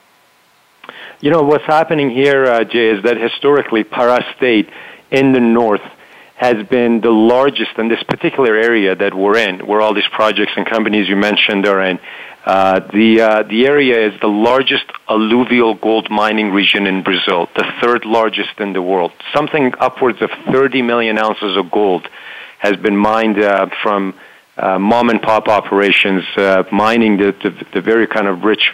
You 1.20 1.30
know, 1.30 1.42
what's 1.42 1.64
happening 1.64 2.10
here, 2.10 2.64
Jay, 2.64 2.88
is 2.88 3.02
that 3.02 3.18
historically 3.18 3.84
Para 3.84 4.24
State 4.36 4.70
in 5.10 5.32
the 5.32 5.40
north 5.40 5.82
has 6.38 6.64
been 6.68 7.00
the 7.00 7.10
largest 7.10 7.76
in 7.78 7.88
this 7.88 8.02
particular 8.04 8.54
area 8.56 8.94
that 8.94 9.12
we're 9.12 9.36
in, 9.36 9.66
where 9.66 9.80
all 9.80 9.92
these 9.92 10.08
projects 10.12 10.52
and 10.56 10.64
companies 10.66 11.08
you 11.08 11.16
mentioned 11.16 11.66
are 11.66 11.82
in. 11.82 11.98
Uh, 12.44 12.78
the 12.92 13.20
uh, 13.20 13.42
the 13.42 13.66
area 13.66 14.06
is 14.06 14.18
the 14.20 14.28
largest 14.28 14.84
alluvial 15.08 15.74
gold 15.74 16.08
mining 16.10 16.52
region 16.52 16.86
in 16.86 17.02
Brazil, 17.02 17.48
the 17.56 17.64
third 17.82 18.04
largest 18.04 18.60
in 18.60 18.72
the 18.72 18.80
world. 18.80 19.10
Something 19.34 19.74
upwards 19.80 20.22
of 20.22 20.30
30 20.52 20.80
million 20.82 21.18
ounces 21.18 21.56
of 21.56 21.72
gold 21.72 22.08
has 22.58 22.76
been 22.76 22.96
mined 22.96 23.38
uh, 23.40 23.66
from 23.82 24.14
uh, 24.56 24.78
mom 24.78 25.10
and 25.10 25.20
pop 25.20 25.48
operations, 25.48 26.22
uh, 26.36 26.62
mining 26.70 27.16
the, 27.16 27.32
the, 27.42 27.66
the 27.74 27.80
very 27.80 28.06
kind 28.06 28.28
of 28.28 28.44
rich 28.44 28.72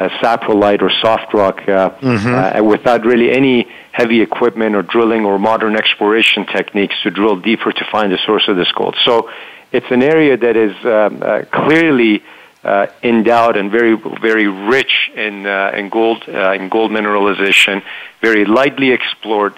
uh, 0.00 0.08
saprolite 0.20 0.82
or 0.82 0.90
soft 1.02 1.34
rock 1.34 1.60
uh, 1.68 1.90
mm-hmm. 1.90 2.58
uh, 2.58 2.64
without 2.64 3.04
really 3.04 3.30
any 3.30 3.68
heavy 3.92 4.22
equipment 4.22 4.74
or 4.74 4.82
drilling 4.82 5.24
or 5.24 5.38
modern 5.38 5.76
exploration 5.76 6.46
techniques 6.46 6.94
to 7.02 7.10
drill 7.10 7.36
deeper 7.36 7.70
to 7.70 7.84
find 7.92 8.10
the 8.10 8.18
source 8.24 8.48
of 8.48 8.56
this 8.56 8.72
gold. 8.72 8.96
So 9.04 9.30
it's 9.72 9.90
an 9.90 10.02
area 10.02 10.36
that 10.36 10.56
is 10.56 10.74
um, 10.84 11.22
uh, 11.22 11.42
clearly 11.52 12.22
uh, 12.64 12.86
endowed 13.02 13.56
and 13.56 13.70
very 13.70 13.94
very 14.20 14.46
rich 14.46 15.10
in 15.14 15.46
uh, 15.46 15.72
in 15.74 15.88
gold 15.88 16.24
uh, 16.28 16.52
in 16.52 16.68
gold 16.68 16.90
mineralization, 16.90 17.82
very 18.20 18.44
lightly 18.44 18.90
explored. 18.90 19.54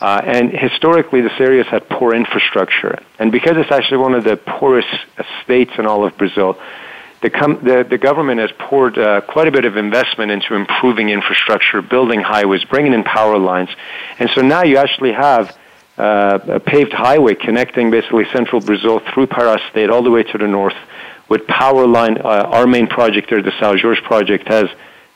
Uh, 0.00 0.20
and 0.24 0.50
historically, 0.50 1.20
this 1.20 1.38
area 1.38 1.62
has 1.62 1.70
had 1.70 1.88
poor 1.88 2.12
infrastructure. 2.12 2.98
And 3.20 3.30
because 3.30 3.56
it's 3.56 3.70
actually 3.70 3.98
one 3.98 4.14
of 4.14 4.24
the 4.24 4.36
poorest 4.36 4.88
states 5.44 5.70
in 5.78 5.86
all 5.86 6.04
of 6.04 6.18
Brazil, 6.18 6.58
the, 7.22 7.30
com- 7.30 7.60
the, 7.62 7.86
the 7.88 7.98
government 7.98 8.40
has 8.40 8.50
poured 8.58 8.98
uh, 8.98 9.20
quite 9.22 9.48
a 9.48 9.52
bit 9.52 9.64
of 9.64 9.76
investment 9.76 10.30
into 10.30 10.54
improving 10.54 11.08
infrastructure, 11.08 11.80
building 11.80 12.20
highways, 12.20 12.64
bringing 12.64 12.92
in 12.92 13.04
power 13.04 13.38
lines. 13.38 13.70
And 14.18 14.28
so 14.30 14.42
now 14.42 14.64
you 14.64 14.76
actually 14.76 15.12
have 15.12 15.56
uh, 15.96 16.38
a 16.48 16.60
paved 16.60 16.92
highway 16.92 17.34
connecting 17.34 17.90
basically 17.90 18.24
central 18.32 18.60
Brazil 18.60 19.00
through 19.12 19.28
Pará 19.28 19.58
State 19.70 19.88
all 19.88 20.02
the 20.02 20.10
way 20.10 20.24
to 20.24 20.38
the 20.38 20.48
north 20.48 20.74
with 21.28 21.46
power 21.46 21.86
line. 21.86 22.18
Uh, 22.18 22.24
our 22.24 22.66
main 22.66 22.88
project 22.88 23.30
there, 23.30 23.40
the 23.40 23.52
São 23.52 23.80
Jorge 23.80 24.00
project, 24.02 24.48
has 24.48 24.66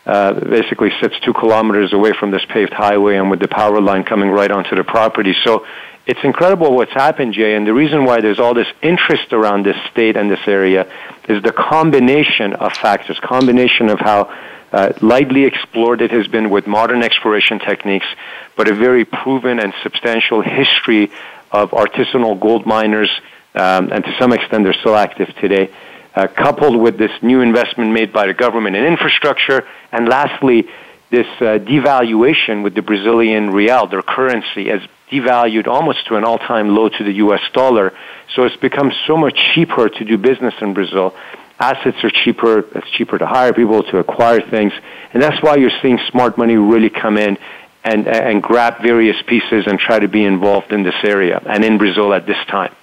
uh, 0.07 0.33
basically 0.33 0.91
sits 1.01 1.19
two 1.25 1.33
kilometers 1.33 1.93
away 1.93 2.13
from 2.13 2.31
this 2.31 2.45
paved 2.49 2.73
highway 2.73 3.17
and 3.17 3.29
with 3.29 3.41
the 3.41 3.49
power 3.49 3.81
line 3.81 4.05
coming 4.05 4.31
right 4.31 4.53
onto 4.53 4.77
the 4.77 4.85
property. 4.85 5.35
So 5.43 5.67
it's 6.07 6.21
incredible 6.23 6.75
what's 6.75 6.93
happened, 6.93 7.35
Jay, 7.35 7.57
and 7.57 7.67
the 7.67 7.75
reason 7.75 8.05
why 8.05 8.21
there's 8.21 8.39
all 8.39 8.55
this 8.55 8.69
interest 8.81 9.33
around 9.33 9.67
this 9.67 9.77
state 9.91 10.17
and 10.17 10.31
this 10.31 10.47
area 10.47 10.91
is 11.29 11.43
the 11.43 11.53
combination 11.53 12.53
of 12.53 12.73
factors, 12.75 13.19
combination 13.21 13.89
of 13.89 13.99
how 13.99 14.33
uh, 14.73 14.93
lightly 15.01 15.45
explored 15.45 16.01
it 16.01 16.13
has 16.13 16.29
been 16.29 16.49
with 16.49 16.69
modern 16.69 17.03
exploration 17.03 17.59
techniques, 17.59 18.07
but 18.57 18.69
a 18.69 18.75
very 18.75 19.05
proven 19.05 19.59
and 19.59 19.75
substantial 19.83 20.43
history 20.43 21.11
of 21.51 21.73
artisanal 21.73 22.39
gold 22.39 22.67
miners, 22.67 23.11
um, 23.57 23.91
and 23.91 24.05
to 24.05 24.17
some 24.19 24.33
extent 24.33 24.63
they're 24.63 24.75
still 24.75 24.97
active 24.97 25.29
today, 25.41 25.71
uh, 26.15 26.29
coupled 26.29 26.77
with 26.77 26.99
this 26.99 27.11
new 27.21 27.41
investment 27.41 27.91
made 27.91 28.13
by 28.13 28.29
the 28.29 28.35
government 28.35 28.77
in 28.77 28.85
infrastructure, 28.85 29.67
and 29.91 30.09
lastly, 30.09 30.69
this 31.17 31.27
uh, 31.41 31.59
devaluation 31.73 32.63
with 32.63 32.75
the 32.75 32.83
Brazilian 32.83 33.49
real, 33.51 33.87
their 33.87 34.03
currency, 34.03 34.69
has 34.69 34.83
devalued 35.11 35.67
almost 35.67 36.07
to 36.09 36.17
an 36.17 36.25
all-time 36.25 36.75
low 36.75 36.91
to 36.91 37.05
the 37.05 37.13
U.S. 37.25 37.41
dollar. 37.55 37.95
So 38.35 38.45
it's 38.45 38.57
become 38.57 38.93
so 39.07 39.17
much 39.17 39.37
cheaper 39.55 39.89
to 39.89 40.05
do 40.05 40.19
business 40.19 40.53
in 40.61 40.75
Brazil. 40.75 41.15
Assets 41.59 41.97
are 42.05 42.11
cheaper. 42.11 42.59
It's 42.77 42.91
cheaper 42.91 43.17
to 43.17 43.27
hire 43.27 43.55
people 43.55 43.83
to 43.85 43.97
acquire 43.99 44.43
things, 44.43 44.75
and 45.15 45.23
that's 45.23 45.43
why 45.43 45.57
you're 45.57 45.79
seeing 45.81 45.99
smart 46.11 46.37
money 46.37 46.57
really 46.57 46.91
come 46.91 47.17
in 47.17 47.39
and 47.83 48.07
and 48.07 48.43
grab 48.43 48.83
various 48.83 49.17
pieces 49.27 49.65
and 49.67 49.79
try 49.79 49.99
to 49.99 50.09
be 50.09 50.23
involved 50.23 50.71
in 50.73 50.83
this 50.83 51.01
area 51.03 51.41
and 51.47 51.65
in 51.65 51.79
Brazil 51.79 52.13
at 52.13 52.27
this 52.27 52.43
time. 52.49 52.75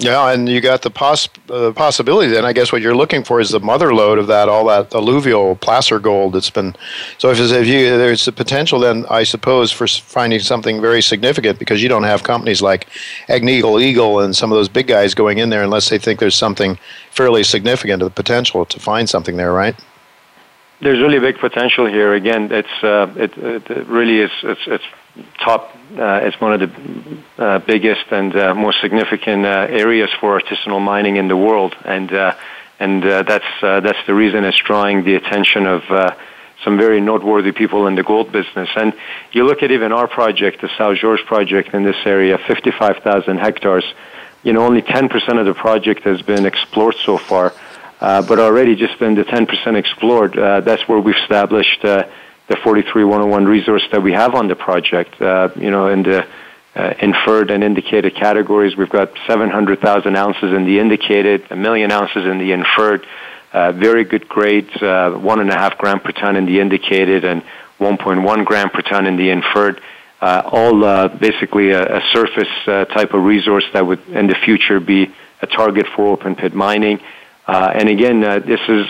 Yeah, 0.00 0.32
and 0.32 0.48
you 0.48 0.62
got 0.62 0.80
the 0.80 0.90
poss- 0.90 1.28
uh, 1.50 1.72
possibility. 1.72 2.32
Then 2.32 2.46
I 2.46 2.54
guess 2.54 2.72
what 2.72 2.80
you're 2.80 2.96
looking 2.96 3.22
for 3.22 3.38
is 3.38 3.50
the 3.50 3.60
mother 3.60 3.94
lode 3.94 4.18
of 4.18 4.28
that, 4.28 4.48
all 4.48 4.64
that 4.66 4.94
alluvial 4.94 5.56
placer 5.56 5.98
gold 5.98 6.32
that's 6.32 6.48
been. 6.48 6.74
So 7.18 7.30
if, 7.30 7.38
if 7.38 7.66
you 7.66 7.98
there's 7.98 8.24
the 8.24 8.32
potential, 8.32 8.80
then 8.80 9.04
I 9.10 9.24
suppose 9.24 9.70
for 9.70 9.86
finding 9.86 10.40
something 10.40 10.80
very 10.80 11.02
significant 11.02 11.58
because 11.58 11.82
you 11.82 11.90
don't 11.90 12.04
have 12.04 12.22
companies 12.22 12.62
like 12.62 12.88
Agnico 13.28 13.78
Eagle 13.80 14.20
and 14.20 14.34
some 14.34 14.50
of 14.50 14.56
those 14.56 14.70
big 14.70 14.86
guys 14.86 15.14
going 15.14 15.36
in 15.36 15.50
there 15.50 15.62
unless 15.62 15.90
they 15.90 15.98
think 15.98 16.18
there's 16.18 16.34
something 16.34 16.78
fairly 17.10 17.44
significant 17.44 18.00
of 18.00 18.08
the 18.08 18.14
potential 18.14 18.64
to 18.64 18.80
find 18.80 19.06
something 19.06 19.36
there, 19.36 19.52
right? 19.52 19.76
There's 20.80 20.98
really 20.98 21.18
big 21.18 21.38
potential 21.38 21.84
here. 21.84 22.14
Again, 22.14 22.50
it's 22.50 22.82
uh, 22.82 23.12
it, 23.16 23.36
it 23.36 23.86
really 23.86 24.20
is 24.20 24.30
it's, 24.42 24.62
it's 24.66 24.84
top. 25.44 25.76
Uh, 25.98 26.20
it's 26.22 26.40
one 26.40 26.52
of 26.52 26.60
the 26.60 27.42
uh, 27.42 27.58
biggest 27.58 28.04
and 28.12 28.36
uh, 28.36 28.54
most 28.54 28.80
significant 28.80 29.44
uh, 29.44 29.66
areas 29.68 30.08
for 30.20 30.40
artisanal 30.40 30.80
mining 30.80 31.16
in 31.16 31.26
the 31.26 31.36
world, 31.36 31.74
and 31.84 32.12
uh, 32.12 32.32
and 32.78 33.04
uh, 33.04 33.22
that's 33.24 33.44
that's 33.60 33.98
the 34.06 34.14
reason 34.14 34.44
it's 34.44 34.58
drawing 34.58 35.02
the 35.02 35.16
attention 35.16 35.66
of 35.66 35.82
some 36.62 36.76
very 36.76 37.00
noteworthy 37.00 37.50
people 37.50 37.88
in 37.88 37.96
the 37.96 38.04
gold 38.04 38.30
business. 38.30 38.68
And 38.76 38.92
you 39.32 39.44
look 39.44 39.64
at 39.64 39.72
even 39.72 39.90
our 39.92 40.06
project, 40.06 40.60
the 40.60 40.68
São 40.68 40.96
Jorge 40.96 41.24
project 41.24 41.74
in 41.74 41.82
this 41.82 41.96
area, 42.04 42.38
55,000 42.46 43.38
hectares. 43.38 43.84
You 44.42 44.52
know, 44.52 44.64
only 44.64 44.82
10% 44.82 45.40
of 45.40 45.46
the 45.46 45.54
project 45.54 46.04
has 46.04 46.22
been 46.22 46.46
explored 46.46 46.96
so 47.04 47.18
far, 47.18 47.52
but 47.98 48.38
already 48.38 48.76
just 48.76 49.00
in 49.00 49.14
the 49.14 49.24
10% 49.24 49.76
explored, 49.76 50.34
that's 50.34 50.86
where 50.86 51.00
we've 51.00 51.16
established. 51.16 51.82
The 52.50 52.56
43101 52.56 53.46
resource 53.46 53.84
that 53.92 54.02
we 54.02 54.10
have 54.10 54.34
on 54.34 54.48
the 54.48 54.56
project. 54.56 55.22
Uh, 55.22 55.50
you 55.54 55.70
know, 55.70 55.86
in 55.86 56.02
the 56.02 56.26
uh, 56.74 56.94
inferred 56.98 57.48
and 57.48 57.62
indicated 57.62 58.16
categories, 58.16 58.76
we've 58.76 58.90
got 58.90 59.12
700,000 59.28 60.16
ounces 60.16 60.52
in 60.52 60.64
the 60.64 60.80
indicated, 60.80 61.44
a 61.50 61.54
million 61.54 61.92
ounces 61.92 62.26
in 62.26 62.38
the 62.38 62.50
inferred. 62.50 63.06
Uh, 63.52 63.70
very 63.70 64.02
good 64.02 64.28
grades, 64.28 64.74
uh, 64.82 65.12
one 65.12 65.38
and 65.38 65.48
a 65.48 65.54
half 65.54 65.78
gram 65.78 66.00
per 66.00 66.10
ton 66.10 66.34
in 66.34 66.44
the 66.44 66.58
indicated, 66.58 67.24
and 67.24 67.44
1.1 67.78 68.44
gram 68.44 68.68
per 68.68 68.82
ton 68.82 69.06
in 69.06 69.16
the 69.16 69.30
inferred. 69.30 69.80
Uh, 70.20 70.42
all 70.44 70.84
uh, 70.84 71.06
basically 71.06 71.70
a, 71.70 71.98
a 71.98 72.00
surface 72.12 72.48
type 72.64 73.14
of 73.14 73.22
resource 73.22 73.64
that 73.74 73.86
would 73.86 74.04
in 74.08 74.26
the 74.26 74.34
future 74.34 74.80
be 74.80 75.08
a 75.40 75.46
target 75.46 75.86
for 75.94 76.08
open 76.08 76.34
pit 76.34 76.52
mining. 76.52 76.98
And 77.46 77.88
again, 77.88 78.18
this 78.20 78.60
is 78.68 78.88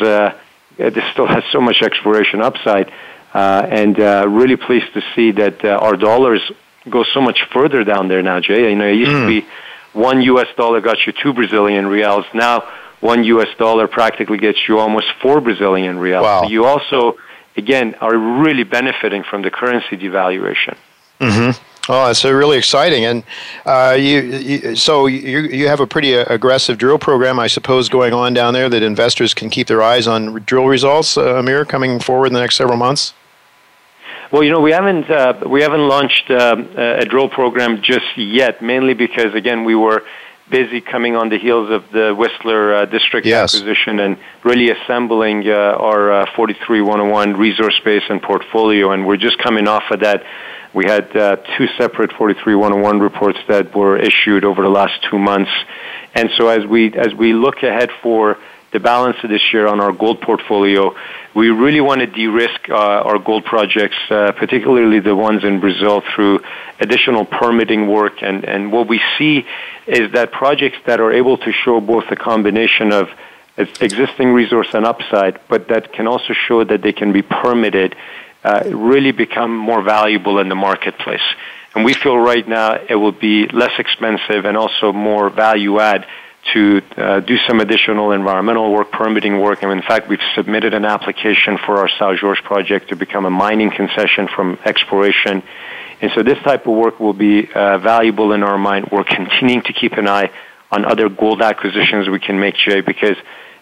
this 0.78 1.04
still 1.12 1.26
has 1.26 1.44
so 1.52 1.60
much 1.60 1.82
exploration 1.82 2.40
upside. 2.40 2.90
Uh, 3.32 3.66
and 3.68 4.00
uh, 4.00 4.26
really 4.28 4.56
pleased 4.56 4.92
to 4.94 5.02
see 5.14 5.30
that 5.30 5.64
uh, 5.64 5.68
our 5.68 5.96
dollars 5.96 6.42
go 6.88 7.04
so 7.14 7.20
much 7.20 7.40
further 7.52 7.84
down 7.84 8.08
there 8.08 8.22
now, 8.22 8.40
Jay. 8.40 8.70
You 8.70 8.76
know, 8.76 8.88
it 8.88 8.96
used 8.96 9.12
mm. 9.12 9.22
to 9.22 9.40
be 9.40 9.46
one 9.92 10.22
U.S. 10.22 10.48
dollar 10.56 10.80
got 10.80 11.06
you 11.06 11.12
two 11.12 11.32
Brazilian 11.32 11.86
reals. 11.86 12.24
Now, 12.34 12.68
one 13.00 13.24
U.S. 13.24 13.48
dollar 13.58 13.88
practically 13.88 14.38
gets 14.38 14.68
you 14.68 14.78
almost 14.78 15.06
four 15.20 15.40
Brazilian 15.40 15.98
reals. 15.98 16.24
Wow. 16.24 16.42
So 16.42 16.48
you 16.48 16.64
also, 16.66 17.18
again, 17.56 17.94
are 18.00 18.16
really 18.16 18.64
benefiting 18.64 19.22
from 19.22 19.42
the 19.42 19.50
currency 19.50 19.96
devaluation. 19.96 20.76
Mm-hmm. 21.20 21.62
Oh, 21.88 22.10
it's 22.10 22.24
really 22.24 22.56
exciting, 22.56 23.04
and 23.04 23.24
uh, 23.66 23.96
you, 23.98 24.20
you, 24.20 24.76
so 24.76 25.06
you 25.06 25.40
you 25.40 25.66
have 25.66 25.80
a 25.80 25.86
pretty 25.86 26.16
uh, 26.16 26.24
aggressive 26.28 26.78
drill 26.78 26.98
program, 26.98 27.40
I 27.40 27.46
suppose, 27.46 27.88
going 27.88 28.12
on 28.12 28.32
down 28.32 28.54
there 28.54 28.68
that 28.68 28.82
investors 28.82 29.34
can 29.34 29.50
keep 29.50 29.66
their 29.66 29.82
eyes 29.82 30.06
on 30.06 30.34
drill 30.46 30.66
results. 30.66 31.16
Uh, 31.16 31.36
Amir, 31.36 31.64
coming 31.64 31.98
forward 31.98 32.26
in 32.26 32.32
the 32.34 32.40
next 32.40 32.56
several 32.56 32.76
months. 32.76 33.12
Well, 34.30 34.44
you 34.44 34.50
know, 34.52 34.60
we 34.60 34.70
haven't 34.70 35.10
uh, 35.10 35.40
we 35.48 35.62
haven't 35.62 35.88
launched 35.88 36.30
um, 36.30 36.68
a 36.76 37.04
drill 37.04 37.28
program 37.28 37.82
just 37.82 38.16
yet, 38.16 38.62
mainly 38.62 38.94
because 38.94 39.34
again 39.34 39.64
we 39.64 39.74
were 39.74 40.04
busy 40.48 40.80
coming 40.80 41.16
on 41.16 41.30
the 41.30 41.38
heels 41.38 41.68
of 41.68 41.90
the 41.90 42.14
Whistler 42.14 42.74
uh, 42.74 42.84
district 42.84 43.26
yes. 43.26 43.54
acquisition 43.54 43.98
and 43.98 44.18
really 44.44 44.70
assembling 44.70 45.48
uh, 45.48 45.52
our 45.52 46.12
uh, 46.12 46.26
43101 46.36 47.36
resource 47.36 47.80
base 47.84 48.04
and 48.08 48.22
portfolio, 48.22 48.92
and 48.92 49.04
we're 49.04 49.16
just 49.16 49.38
coming 49.38 49.66
off 49.66 49.84
of 49.90 50.00
that. 50.00 50.22
We 50.74 50.84
had 50.84 51.16
uh, 51.16 51.36
two 51.58 51.66
separate 51.76 52.12
43101 52.12 53.00
reports 53.00 53.38
that 53.48 53.74
were 53.74 53.96
issued 53.96 54.44
over 54.44 54.62
the 54.62 54.68
last 54.68 54.94
two 55.10 55.18
months, 55.18 55.50
and 56.14 56.30
so 56.36 56.46
as 56.46 56.64
we 56.66 56.94
as 56.94 57.12
we 57.14 57.32
look 57.32 57.64
ahead 57.64 57.90
for 58.00 58.38
the 58.72 58.80
balance 58.80 59.16
of 59.24 59.30
this 59.30 59.42
year 59.52 59.66
on 59.66 59.80
our 59.80 59.92
gold 59.92 60.20
portfolio, 60.20 60.94
we 61.34 61.50
really 61.50 61.80
want 61.80 62.00
to 62.00 62.06
de-risk 62.06 62.68
uh, 62.68 62.74
our 62.74 63.18
gold 63.18 63.44
projects, 63.44 63.96
uh, 64.10 64.32
particularly 64.32 65.00
the 65.00 65.14
ones 65.14 65.44
in 65.44 65.60
Brazil, 65.60 66.02
through 66.14 66.40
additional 66.78 67.24
permitting 67.24 67.88
work. 67.88 68.22
And, 68.22 68.44
and 68.44 68.72
what 68.72 68.88
we 68.88 69.00
see 69.18 69.46
is 69.86 70.12
that 70.12 70.32
projects 70.32 70.78
that 70.86 71.00
are 71.00 71.12
able 71.12 71.36
to 71.38 71.52
show 71.52 71.80
both 71.80 72.04
a 72.10 72.16
combination 72.16 72.92
of 72.92 73.08
existing 73.80 74.32
resource 74.32 74.68
and 74.72 74.86
upside, 74.86 75.40
but 75.48 75.68
that 75.68 75.92
can 75.92 76.06
also 76.06 76.32
show 76.32 76.64
that 76.64 76.82
they 76.82 76.92
can 76.92 77.12
be 77.12 77.22
permitted, 77.22 77.94
uh, 78.44 78.62
really 78.66 79.12
become 79.12 79.54
more 79.56 79.82
valuable 79.82 80.38
in 80.38 80.48
the 80.48 80.54
marketplace. 80.54 81.22
And 81.74 81.84
we 81.84 81.94
feel 81.94 82.16
right 82.18 82.46
now 82.46 82.78
it 82.88 82.96
will 82.96 83.12
be 83.12 83.46
less 83.48 83.78
expensive 83.78 84.44
and 84.44 84.56
also 84.56 84.92
more 84.92 85.30
value 85.30 85.78
add 85.78 86.06
to 86.52 86.82
uh, 86.96 87.20
do 87.20 87.36
some 87.46 87.60
additional 87.60 88.12
environmental 88.12 88.72
work, 88.72 88.90
permitting 88.90 89.40
work, 89.40 89.62
and 89.62 89.70
in 89.72 89.82
fact, 89.82 90.08
we've 90.08 90.18
submitted 90.34 90.74
an 90.74 90.84
application 90.84 91.58
for 91.58 91.78
our 91.78 91.88
São 91.88 92.18
Jorge 92.18 92.40
project 92.42 92.88
to 92.88 92.96
become 92.96 93.24
a 93.26 93.30
mining 93.30 93.70
concession 93.70 94.28
from 94.34 94.58
exploration. 94.64 95.42
And 96.00 96.10
so 96.14 96.22
this 96.22 96.38
type 96.38 96.66
of 96.66 96.74
work 96.74 96.98
will 96.98 97.12
be 97.12 97.50
uh, 97.52 97.78
valuable 97.78 98.32
in 98.32 98.42
our 98.42 98.56
mind. 98.56 98.88
We're 98.90 99.04
continuing 99.04 99.62
to 99.62 99.72
keep 99.72 99.92
an 99.92 100.08
eye 100.08 100.30
on 100.70 100.84
other 100.84 101.08
gold 101.08 101.42
acquisitions 101.42 102.08
we 102.08 102.20
can 102.20 102.40
make, 102.40 102.54
Jay, 102.54 102.80
because 102.80 103.16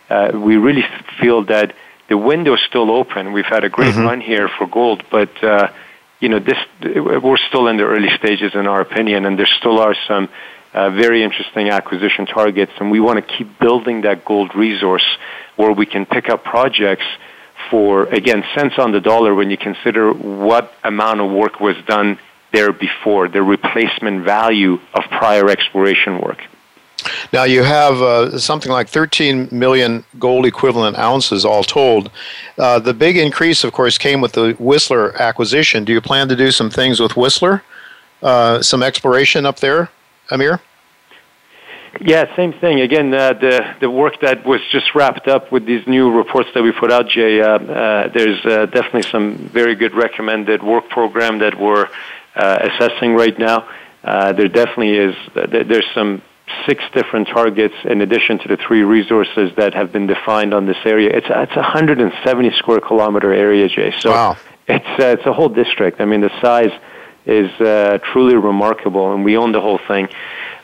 uh, 0.09 0.31
we 0.35 0.57
really 0.57 0.85
feel 1.21 1.45
that 1.47 1.75
the 2.09 2.17
window 2.17 2.55
is 2.55 2.61
still 2.69 2.91
open. 2.91 3.33
We've 3.33 3.45
had 3.45 3.65
a 3.65 3.69
great 3.69 3.95
mm-hmm. 3.95 4.07
run 4.07 4.21
here 4.21 4.49
for 4.49 4.67
gold, 4.67 5.03
but 5.11 5.43
uh, 5.43 5.73
you 6.21 6.29
know, 6.29 6.39
this 6.39 6.57
we're 6.83 7.37
still 7.49 7.69
in 7.69 7.77
the 7.77 7.85
early 7.85 8.09
stages, 8.17 8.55
in 8.55 8.67
our 8.67 8.81
opinion, 8.81 9.25
and 9.25 9.39
there 9.39 9.47
still 9.47 9.79
are 9.79 9.95
some 10.07 10.29
uh, 10.75 10.91
very 10.91 11.23
interesting 11.23 11.71
acquisition 11.71 12.27
targets, 12.27 12.73
and 12.79 12.91
we 12.91 13.01
want 13.01 13.17
to 13.25 13.37
keep 13.37 13.59
building 13.59 14.03
that 14.03 14.25
gold 14.25 14.55
resource 14.55 15.05
where 15.57 15.73
we 15.73 15.87
can 15.87 16.07
pick 16.07 16.29
up 16.29 16.45
projects 16.45 17.07
for, 17.71 18.05
again, 18.05 18.45
cents 18.55 18.75
on 18.79 18.93
the 18.93 19.01
dollar 19.01 19.35
when 19.35 19.51
you 19.51 19.57
consider 19.57 20.13
what 20.13 20.73
amount 20.85 21.21
of 21.21 21.31
work 21.31 21.61
was 21.61 21.77
done 21.87 22.19
there 22.53 22.73
before, 22.73 23.29
the 23.29 23.43
replacement 23.43 24.25
value 24.25 24.79
of 24.95 25.05
prior 25.11 25.51
exploration 25.51 26.21
work. 26.21 26.39
Now 27.33 27.45
you 27.45 27.63
have 27.63 28.03
uh, 28.03 28.39
something 28.39 28.73
like 28.73 28.89
13 28.89 29.49
million 29.53 30.05
gold 30.19 30.47
equivalent 30.47 30.99
ounces 30.99 31.45
all 31.45 31.63
told. 31.63 32.11
Uh, 32.57 32.79
the 32.79 32.95
big 32.95 33.17
increase, 33.17 33.65
of 33.65 33.73
course, 33.73 33.99
came 33.99 34.21
with 34.21 34.33
the 34.33 34.55
Whistler 34.59 35.15
acquisition. 35.21 35.85
Do 35.85 35.93
you 35.93 36.01
plan 36.01 36.29
to 36.29 36.37
do 36.37 36.51
some 36.51 36.71
things 36.71 37.01
with 37.01 37.17
Whistler? 37.17 37.63
Uh, 38.23 38.63
some 38.63 38.83
exploration 38.83 39.47
up 39.47 39.61
there? 39.61 39.91
Amir? 40.31 40.61
Yeah, 42.01 42.35
same 42.37 42.53
thing. 42.53 42.81
Again, 42.81 43.13
uh, 43.13 43.33
the 43.33 43.75
the 43.81 43.91
work 43.91 44.21
that 44.21 44.47
was 44.47 44.61
just 44.71 44.95
wrapped 44.95 45.27
up 45.27 45.51
with 45.51 45.65
these 45.67 45.87
new 45.87 46.13
reports 46.13 46.51
that 46.55 46.63
we 46.63 46.71
put 46.73 46.93
out, 46.93 47.09
Jay. 47.09 47.41
Uh, 47.41 47.59
uh, 47.59 48.09
there's 48.09 48.45
uh, 48.45 48.67
definitely 48.67 49.03
some 49.03 49.37
very 49.53 49.75
good 49.75 49.95
recommended 49.95 50.63
work 50.63 50.89
program 50.91 51.39
that 51.39 51.59
we're 51.59 51.89
uh, 52.37 52.69
assessing 52.71 53.15
right 53.15 53.37
now. 53.39 53.69
Uh, 54.05 54.33
there 54.33 54.49
definitely 54.49 54.97
is. 54.97 55.15
There's 55.35 55.87
some 55.95 56.23
six 56.67 56.85
different 56.95 57.29
targets 57.29 57.75
in 57.85 58.01
addition 58.01 58.39
to 58.39 58.49
the 58.49 58.57
three 58.57 58.83
resources 58.83 59.51
that 59.57 59.75
have 59.75 59.93
been 59.93 60.07
defined 60.07 60.55
on 60.55 60.67
this 60.67 60.79
area. 60.85 61.11
It's 61.11 61.27
it's 61.29 61.57
a 61.57 61.61
170 61.61 62.51
square 62.59 62.81
kilometer 62.81 63.33
area, 63.33 63.69
Jay. 63.69 63.93
So 63.99 64.11
wow. 64.11 64.37
it's 64.69 64.87
it's 64.99 65.27
a 65.27 65.33
whole 65.33 65.49
district. 65.49 66.01
I 66.01 66.05
mean, 66.05 66.21
the 66.21 66.31
size 66.41 66.73
is 67.29 67.51
truly 68.13 68.37
remarkable, 68.37 69.13
and 69.15 69.25
we 69.25 69.37
own 69.37 69.53
the 69.53 69.61
whole 69.61 69.81
thing. 69.87 70.09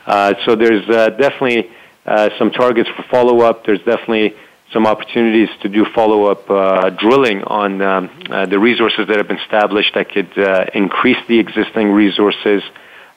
Uh, 0.05 0.33
so 0.45 0.55
there's 0.55 0.87
uh, 0.89 1.09
definitely 1.11 1.69
uh, 2.05 2.29
some 2.37 2.51
targets 2.51 2.89
for 2.95 3.03
follow-up. 3.03 3.65
There's 3.65 3.79
definitely 3.79 4.35
some 4.73 4.85
opportunities 4.85 5.49
to 5.61 5.69
do 5.69 5.85
follow-up 5.85 6.49
uh, 6.49 6.89
drilling 6.89 7.43
on 7.43 7.81
um, 7.81 8.09
uh, 8.29 8.45
the 8.45 8.59
resources 8.59 9.07
that 9.07 9.17
have 9.17 9.27
been 9.27 9.39
established 9.39 9.93
that 9.93 10.11
could 10.11 10.37
uh, 10.37 10.65
increase 10.73 11.17
the 11.27 11.39
existing 11.39 11.91
resources. 11.91 12.61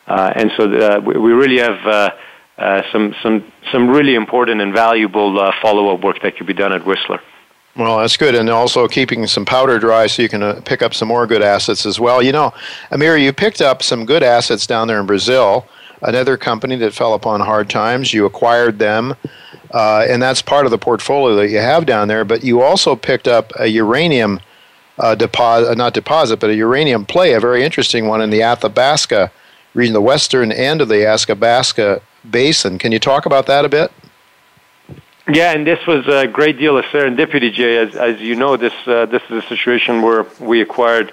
Uh, 0.07 0.33
and 0.35 0.51
so 0.57 1.01
we 1.01 1.33
really 1.33 1.59
have 1.59 1.87
uh, 1.87 2.11
uh, 2.59 2.83
some 2.91 3.15
some 3.23 3.53
some 3.71 3.89
really 3.89 4.15
important 4.15 4.61
and 4.61 4.73
valuable 4.75 5.39
uh, 5.39 5.53
follow-up 5.63 6.03
work 6.03 6.21
that 6.23 6.37
could 6.37 6.47
be 6.47 6.55
done 6.55 6.73
at 6.73 6.85
Whistler. 6.85 7.21
Well, 7.79 7.99
that's 7.99 8.17
good, 8.17 8.35
and 8.35 8.51
also 8.51 8.89
keeping 8.89 9.25
some 9.29 9.45
powder 9.45 9.79
dry 9.79 10.09
so 10.09 10.21
you 10.21 10.29
can 10.29 10.43
uh, 10.43 10.61
pick 10.65 10.83
up 10.83 10.93
some 10.93 11.07
more 11.07 11.29
good 11.29 11.43
assets 11.43 11.87
as 11.87 12.01
well. 12.01 12.21
You 12.21 12.33
know, 12.33 12.53
Amir, 12.91 13.17
you 13.17 13.33
picked 13.33 13.61
up 13.61 13.85
some 13.85 14.05
good 14.05 14.25
assets 14.25 14.67
down 14.67 14.89
there 14.89 14.99
in 14.99 15.07
Brazil 15.07 15.65
another 16.03 16.37
company 16.37 16.77
that 16.77 16.95
fell 16.95 17.15
upon 17.15 17.41
hard 17.41 17.71
times. 17.71 18.13
You 18.13 18.27
acquired 18.27 18.79
them, 18.79 19.15
uh, 19.73 20.07
and 20.09 20.23
that's 20.23 20.43
part 20.43 20.65
of 20.65 20.71
the 20.71 20.79
portfolio 20.79 21.37
that 21.37 21.51
you 21.51 21.59
have 21.59 21.87
down 21.87 22.09
there. 22.09 22.25
But 22.25 22.45
you 22.45 22.63
also 22.63 22.97
picked 22.97 23.29
up 23.29 23.53
a 23.59 23.67
uranium 23.67 24.41
uh, 24.99 25.15
deposit, 25.15 25.71
uh, 25.71 25.75
not 25.75 25.95
deposit, 25.95 26.41
but 26.41 26.51
a 26.51 26.55
uranium 26.55 27.05
play, 27.05 27.33
a 27.35 27.41
very 27.41 27.63
interesting 27.63 28.07
one 28.07 28.21
in 28.21 28.31
the 28.31 28.43
Athabasca 28.43 29.31
region, 29.75 29.95
the 29.95 30.01
western 30.01 30.51
end 30.51 30.81
of 30.81 30.89
the 30.89 31.07
Athabasca 31.07 32.03
basin. 32.29 32.79
Can 32.79 32.93
you 32.93 32.99
talk 32.99 33.27
about 33.27 33.47
that 33.47 33.65
a 33.65 33.69
bit? 33.69 33.93
Yeah, 35.31 35.53
and 35.53 35.67
this 35.67 35.79
was 35.87 36.07
a 36.09 36.27
great 36.27 36.59
deal 36.59 36.79
of 36.79 36.87
serendipity, 36.87 37.53
Jay. 37.53 37.77
As, 37.77 37.95
as 37.95 38.19
you 38.19 38.35
know, 38.35 38.57
this 38.57 38.73
uh, 38.87 39.05
this 39.05 39.21
is 39.29 39.45
a 39.45 39.49
situation 39.49 40.01
where 40.01 40.25
we 40.41 40.63
acquired 40.63 41.13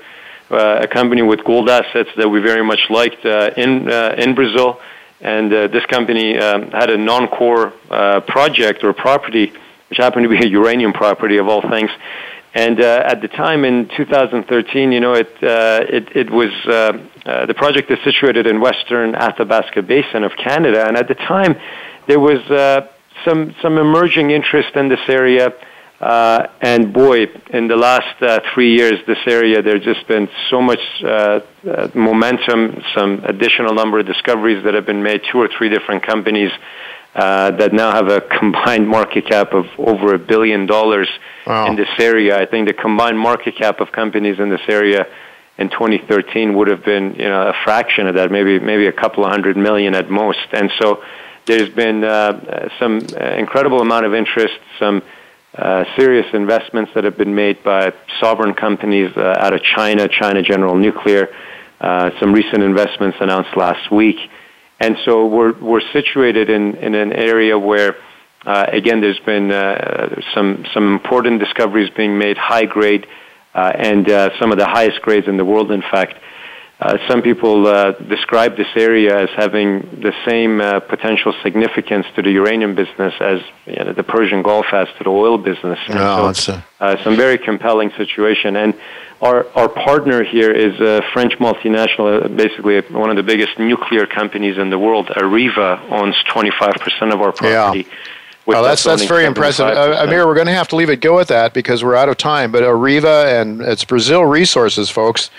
uh, 0.49 0.80
a 0.84 0.88
company 0.88 1.21
with 1.21 1.43
gold 1.43 1.69
assets 1.69 2.10
that 2.15 2.30
we 2.30 2.39
very 2.39 2.63
much 2.63 2.80
liked 2.89 3.25
uh, 3.25 3.51
in 3.58 3.91
uh, 3.91 4.15
in 4.17 4.34
Brazil, 4.34 4.80
and 5.19 5.51
uh, 5.54 5.67
this 5.67 5.86
company 5.88 6.38
um, 6.38 6.71
had 6.71 6.89
a 6.89 6.97
non-core 6.97 7.73
uh, 7.89 8.21
project 8.21 8.86
or 8.86 8.93
property, 8.93 9.51
which 9.89 9.97
happened 9.97 10.23
to 10.23 10.30
be 10.30 10.38
a 10.45 10.47
uranium 10.47 10.93
property 10.93 11.36
of 11.36 11.49
all 11.49 11.62
things. 11.69 11.91
And 12.54 12.80
at 12.80 13.19
the 13.19 13.28
time 13.28 13.65
in 13.65 13.89
2013, 13.97 14.93
you 14.93 15.01
know, 15.01 15.13
it 15.13 15.28
it, 15.41 16.15
it 16.15 16.30
was 16.30 16.51
the 16.65 17.54
project 17.54 17.91
is 17.91 17.99
situated 18.06 18.47
in 18.47 18.62
western 18.62 19.13
Athabasca 19.13 19.82
Basin 19.82 20.23
of 20.23 20.38
Canada, 20.38 20.88
and 20.88 20.95
at 20.95 21.10
the 21.10 21.15
time 21.15 21.58
there 22.08 22.21
was 22.21 22.39
some 23.23 23.56
some 23.62 23.78
emerging 23.78 24.32
interest 24.32 24.75
in 24.75 24.89
this 24.89 24.99
area 25.08 25.54
uh, 25.99 26.47
and 26.62 26.93
boy, 26.93 27.25
in 27.49 27.67
the 27.67 27.75
last 27.75 28.21
uh, 28.21 28.39
three 28.54 28.75
years, 28.75 28.99
this 29.08 29.17
area, 29.28 29.62
there's 29.62 29.84
just 29.84 30.06
been 30.08 30.28
so 30.49 30.62
much 30.62 30.80
uh, 31.04 31.39
uh, 31.67 31.88
momentum, 31.95 32.82
some 32.93 33.23
additional 33.23 33.73
number 33.73 33.99
of 33.99 34.06
discoveries 34.06 34.63
that 34.65 34.73
have 34.73 34.86
been 34.86 35.01
made, 35.01 35.21
two 35.32 35.39
or 35.39 35.49
three 35.58 35.69
different 35.69 36.06
companies 36.06 36.51
uh, 37.15 37.51
that 37.51 37.71
now 37.71 37.91
have 37.91 38.10
a 38.10 38.19
combined 38.39 38.88
market 38.88 39.25
cap 39.25 39.54
of 39.54 39.65
over 39.78 40.13
a 40.13 40.19
billion 40.19 40.65
dollars 40.65 41.08
wow. 41.47 41.67
in 41.67 41.78
this 41.78 41.89
area. 41.97 42.38
I 42.38 42.45
think 42.45 42.67
the 42.67 42.73
combined 42.73 43.17
market 43.17 43.56
cap 43.58 43.80
of 43.80 43.93
companies 43.93 44.38
in 44.38 44.49
this 44.49 44.67
area 44.67 45.08
in 45.58 45.69
2013 45.69 46.54
would 46.58 46.67
have 46.67 46.84
been, 46.84 47.15
you 47.15 47.30
know, 47.30 47.47
a 47.47 47.54
fraction 47.63 48.08
of 48.08 48.15
that, 48.15 48.30
maybe 48.30 48.60
maybe 48.60 48.88
a 48.88 48.91
couple 48.91 49.23
of 49.23 49.32
hundred 49.32 49.56
million 49.56 49.95
at 49.95 50.10
most. 50.10 50.45
And 50.51 50.69
so 50.78 51.01
there's 51.45 51.69
been 51.69 52.03
uh, 52.03 52.69
some 52.79 52.99
incredible 53.38 53.81
amount 53.81 54.05
of 54.05 54.13
interest, 54.13 54.55
some 54.79 55.03
uh, 55.55 55.86
serious 55.95 56.25
investments 56.34 56.91
that 56.95 57.03
have 57.03 57.17
been 57.17 57.36
made 57.36 57.63
by 57.63 57.93
sovereign 58.19 58.53
companies 58.53 59.12
uh, 59.15 59.36
out 59.39 59.53
of 59.53 59.62
China, 59.62 60.08
China 60.08 60.41
General 60.41 60.75
Nuclear, 60.75 61.29
uh, 61.79 62.10
some 62.19 62.34
recent 62.34 62.63
investments 62.63 63.17
announced 63.21 63.55
last 63.55 63.91
week. 63.91 64.17
And 64.79 64.97
so 65.05 65.27
we're, 65.27 65.53
we're 65.53 65.88
situated 65.93 66.49
in, 66.49 66.75
in 66.75 66.95
an 66.95 67.13
area 67.13 67.58
where, 67.58 67.95
uh, 68.45 68.65
again, 68.71 68.99
there's 68.99 69.19
been 69.19 69.51
uh, 69.51 70.19
some, 70.34 70.65
some 70.73 70.93
important 70.93 71.39
discoveries 71.39 71.89
being 71.91 72.17
made, 72.17 72.38
high 72.38 72.65
grade, 72.65 73.08
and 73.53 74.05
some 74.38 74.51
of 74.51 74.58
the 74.58 74.67
highest 74.67 75.01
grades 75.01 75.27
in 75.29 75.38
the 75.38 75.45
world, 75.45 75.71
in 75.71 75.81
fact. 75.81 76.15
Uh, 76.78 76.98
some 77.08 77.22
people 77.22 77.66
uh, 77.68 77.92
describe 77.92 78.58
this 78.58 78.68
area 78.76 79.24
as 79.24 79.30
having 79.38 79.80
the 80.02 80.14
same 80.26 80.60
uh, 80.60 80.82
potential 80.82 81.34
significance 81.42 82.06
to 82.16 82.22
the 82.22 82.32
uranium 82.32 82.76
business 82.76 83.14
as 83.22 83.40
you 83.66 83.76
know, 83.78 83.94
the 83.94 84.04
Persian 84.04 84.42
Gulf 84.42 84.66
has 84.66 84.90
to 84.98 85.06
the 85.06 85.10
oil 85.10 85.38
business. 85.38 85.80
No, 85.88 86.34
so, 86.34 86.62
a... 86.82 86.84
Uh, 86.84 87.04
some 87.04 87.16
very 87.16 87.38
compelling 87.38 87.92
situation. 87.92 88.58
And 88.58 88.74
our, 89.22 89.48
our 89.56 89.70
partner 89.70 90.26
here 90.26 90.52
is 90.52 90.78
a 90.82 91.02
French 91.14 91.34
multinational, 91.40 92.26
uh, 92.26 92.28
basically 92.28 92.82
one 92.82 93.10
of 93.10 93.16
the 93.16 93.24
biggest 93.24 93.58
nuclear 93.58 94.06
companies 94.06 94.58
in 94.58 94.70
the 94.70 94.78
world. 94.78 95.08
Areva 95.08 95.80
owns 95.90 96.16
25% 96.28 97.14
of 97.14 97.22
our 97.22 97.32
property. 97.32 97.80
Yeah. 97.80 97.96
Well, 98.46 98.62
that's 98.62 98.84
that's 98.84 99.06
very 99.06 99.26
impressive, 99.26 99.66
uh, 99.66 100.04
Amir. 100.04 100.28
We're 100.28 100.36
going 100.36 100.46
to 100.46 100.54
have 100.54 100.68
to 100.68 100.76
leave 100.76 100.92
it 100.92 100.98
go 100.98 101.20
at 101.20 101.30
that 101.30 101.56
because 101.56 101.84
we're 101.84 101.96
out 101.96 102.10
of 102.10 102.18
time. 102.18 102.52
But 102.52 102.62
Areva 102.62 103.42
and 103.42 103.60
it's 103.60 103.84
Brazil 103.84 104.24
Resources, 104.24 104.92
folks 104.92 105.32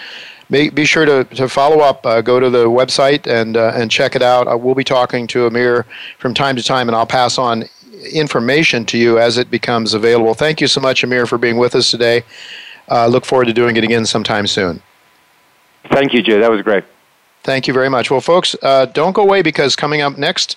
be, 0.51 0.71
be 0.71 0.85
sure 0.85 1.05
to, 1.05 1.25
to 1.25 1.49
follow 1.49 1.81
up. 1.81 2.05
Uh, 2.07 2.21
go 2.21 2.39
to 2.39 2.51
the 2.51 2.67
website 2.67 3.27
and 3.27 3.57
uh, 3.57 3.73
and 3.75 3.91
check 3.91 4.15
it 4.15 4.23
out. 4.23 4.47
Uh, 4.47 4.57
we'll 4.57 4.75
be 4.75 4.85
talking 4.85 5.27
to 5.29 5.47
Amir 5.47 5.87
from 6.19 6.35
time 6.35 6.57
to 6.57 6.63
time, 6.63 6.89
and 6.89 6.97
I'll 6.97 7.07
pass 7.07 7.39
on 7.39 7.65
information 8.13 8.85
to 8.87 8.99
you 8.99 9.19
as 9.19 9.39
it 9.39 9.51
becomes 9.51 9.95
available. 9.95 10.35
Thank 10.35 10.61
you 10.61 10.67
so 10.67 10.81
much, 10.81 11.03
Amir, 11.03 11.27
for 11.27 11.39
being 11.39 11.57
with 11.57 11.75
us 11.75 11.91
today. 11.91 12.23
Uh, 12.89 13.07
look 13.07 13.25
forward 13.25 13.47
to 13.47 13.53
doing 13.53 13.77
it 13.77 13.85
again 13.85 14.07
sometime 14.07 14.47
soon. 14.47 14.83
Thank 15.91 16.13
you, 16.13 16.23
Jay. 16.23 16.39
That 16.39 16.51
was 16.51 16.63
great. 16.63 16.85
Thank 17.43 17.69
you 17.69 17.75
very 17.75 17.89
much. 17.89 18.11
Well, 18.11 18.21
folks, 18.21 18.57
uh, 18.63 18.87
don't 18.87 19.13
go 19.13 19.23
away 19.23 19.41
because 19.41 19.77
coming 19.77 20.03
up 20.03 20.19
next, 20.19 20.57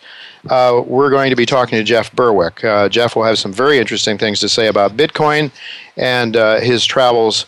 uh, 0.50 0.82
we're 0.84 1.12
going 1.12 1.30
to 1.30 1.36
be 1.36 1.46
talking 1.46 1.78
to 1.78 1.84
Jeff 1.84 2.12
Berwick. 2.14 2.64
Uh, 2.64 2.90
Jeff 2.90 3.16
will 3.16 3.24
have 3.24 3.38
some 3.38 3.54
very 3.54 3.78
interesting 3.78 4.18
things 4.18 4.40
to 4.40 4.50
say 4.50 4.68
about 4.68 4.98
Bitcoin 4.98 5.52
and 5.98 6.36
uh, 6.36 6.60
his 6.60 6.84
travels 6.86 7.46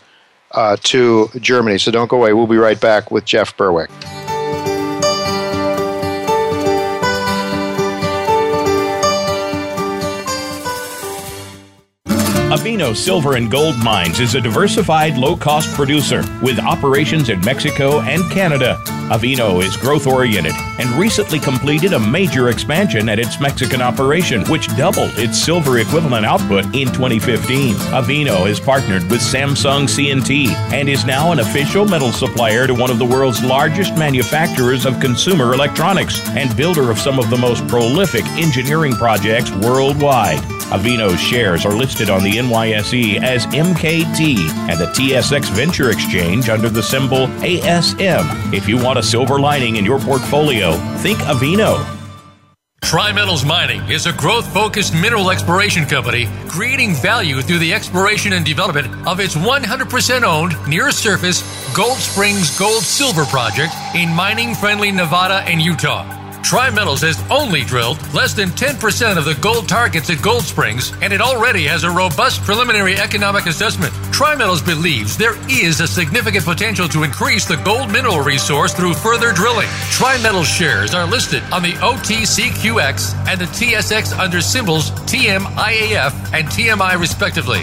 uh, 0.52 0.76
to 0.84 1.28
Germany. 1.40 1.78
So 1.78 1.90
don't 1.90 2.08
go 2.08 2.16
away. 2.18 2.32
We'll 2.32 2.46
be 2.46 2.56
right 2.56 2.80
back 2.80 3.10
with 3.10 3.24
Jeff 3.24 3.56
Berwick. 3.56 3.90
Avino 12.62 12.94
Silver 12.94 13.34
and 13.34 13.50
Gold 13.50 13.76
Mines 13.82 14.20
is 14.20 14.36
a 14.36 14.40
diversified 14.40 15.18
low 15.18 15.34
cost 15.34 15.68
producer 15.74 16.22
with 16.40 16.60
operations 16.60 17.28
in 17.28 17.40
Mexico 17.40 18.02
and 18.02 18.22
Canada. 18.30 18.80
Avino 19.10 19.60
is 19.60 19.76
growth 19.76 20.06
oriented 20.06 20.54
and 20.78 20.88
recently 20.90 21.40
completed 21.40 21.92
a 21.92 21.98
major 21.98 22.50
expansion 22.50 23.08
at 23.08 23.18
its 23.18 23.40
Mexican 23.40 23.82
operation, 23.82 24.44
which 24.44 24.68
doubled 24.76 25.10
its 25.18 25.42
silver 25.42 25.80
equivalent 25.80 26.24
output 26.24 26.64
in 26.66 26.86
2015. 26.92 27.74
Avino 27.74 28.48
is 28.48 28.60
partnered 28.60 29.02
with 29.10 29.20
Samsung 29.20 29.88
C&T 29.88 30.54
and 30.72 30.88
is 30.88 31.04
now 31.04 31.32
an 31.32 31.40
official 31.40 31.84
metal 31.84 32.12
supplier 32.12 32.68
to 32.68 32.74
one 32.74 32.92
of 32.92 33.00
the 33.00 33.04
world's 33.04 33.42
largest 33.42 33.96
manufacturers 33.96 34.86
of 34.86 35.00
consumer 35.00 35.52
electronics 35.52 36.24
and 36.28 36.56
builder 36.56 36.92
of 36.92 36.98
some 37.00 37.18
of 37.18 37.28
the 37.28 37.36
most 37.36 37.66
prolific 37.66 38.24
engineering 38.38 38.92
projects 38.92 39.50
worldwide. 39.50 40.38
Avino's 40.72 41.20
shares 41.20 41.66
are 41.66 41.74
listed 41.74 42.08
on 42.08 42.24
the 42.24 42.38
NYSE 42.52 43.22
as 43.22 43.46
MKT 43.46 44.48
and 44.68 44.78
the 44.78 44.86
TSX 44.86 45.50
Venture 45.50 45.90
Exchange 45.90 46.48
under 46.48 46.68
the 46.68 46.82
symbol 46.82 47.26
ASM. 47.40 48.52
If 48.52 48.68
you 48.68 48.76
want 48.76 48.98
a 48.98 49.02
silver 49.02 49.40
lining 49.40 49.76
in 49.76 49.84
your 49.84 49.98
portfolio, 49.98 50.72
think 50.98 51.18
Avino. 51.20 51.84
Tri-Metals 52.82 53.44
Mining 53.44 53.80
is 53.90 54.06
a 54.06 54.12
growth-focused 54.12 54.92
mineral 54.92 55.30
exploration 55.30 55.86
company 55.86 56.28
creating 56.46 56.94
value 56.94 57.40
through 57.40 57.58
the 57.58 57.72
exploration 57.72 58.34
and 58.34 58.44
development 58.44 58.88
of 59.06 59.18
its 59.18 59.34
100% 59.34 60.22
owned 60.22 60.54
near-surface 60.68 61.40
Gold 61.74 61.96
Springs 61.96 62.58
gold-silver 62.58 63.24
project 63.24 63.72
in 63.94 64.10
mining-friendly 64.10 64.92
Nevada 64.92 65.36
and 65.48 65.62
Utah. 65.62 66.21
TriMetals 66.42 67.02
has 67.02 67.22
only 67.30 67.62
drilled 67.62 67.98
less 68.12 68.34
than 68.34 68.50
10% 68.50 69.16
of 69.16 69.24
the 69.24 69.34
gold 69.40 69.68
targets 69.68 70.10
at 70.10 70.20
Gold 70.20 70.42
Springs, 70.42 70.92
and 71.00 71.12
it 71.12 71.20
already 71.20 71.64
has 71.64 71.84
a 71.84 71.90
robust 71.90 72.42
preliminary 72.42 72.96
economic 72.96 73.46
assessment. 73.46 73.92
TriMetals 74.12 74.64
believes 74.64 75.16
there 75.16 75.36
is 75.48 75.80
a 75.80 75.86
significant 75.86 76.44
potential 76.44 76.88
to 76.88 77.04
increase 77.04 77.46
the 77.46 77.56
gold 77.58 77.90
mineral 77.90 78.20
resource 78.20 78.74
through 78.74 78.94
further 78.94 79.32
drilling. 79.32 79.68
TriMetals 79.96 80.46
shares 80.46 80.94
are 80.94 81.06
listed 81.06 81.42
on 81.52 81.62
the 81.62 81.72
OTCQX 81.74 83.28
and 83.28 83.40
the 83.40 83.46
TSX 83.46 84.18
under 84.18 84.40
symbols 84.40 84.90
TMIAF 84.90 86.12
and 86.34 86.48
TMI 86.48 86.98
respectively. 87.00 87.62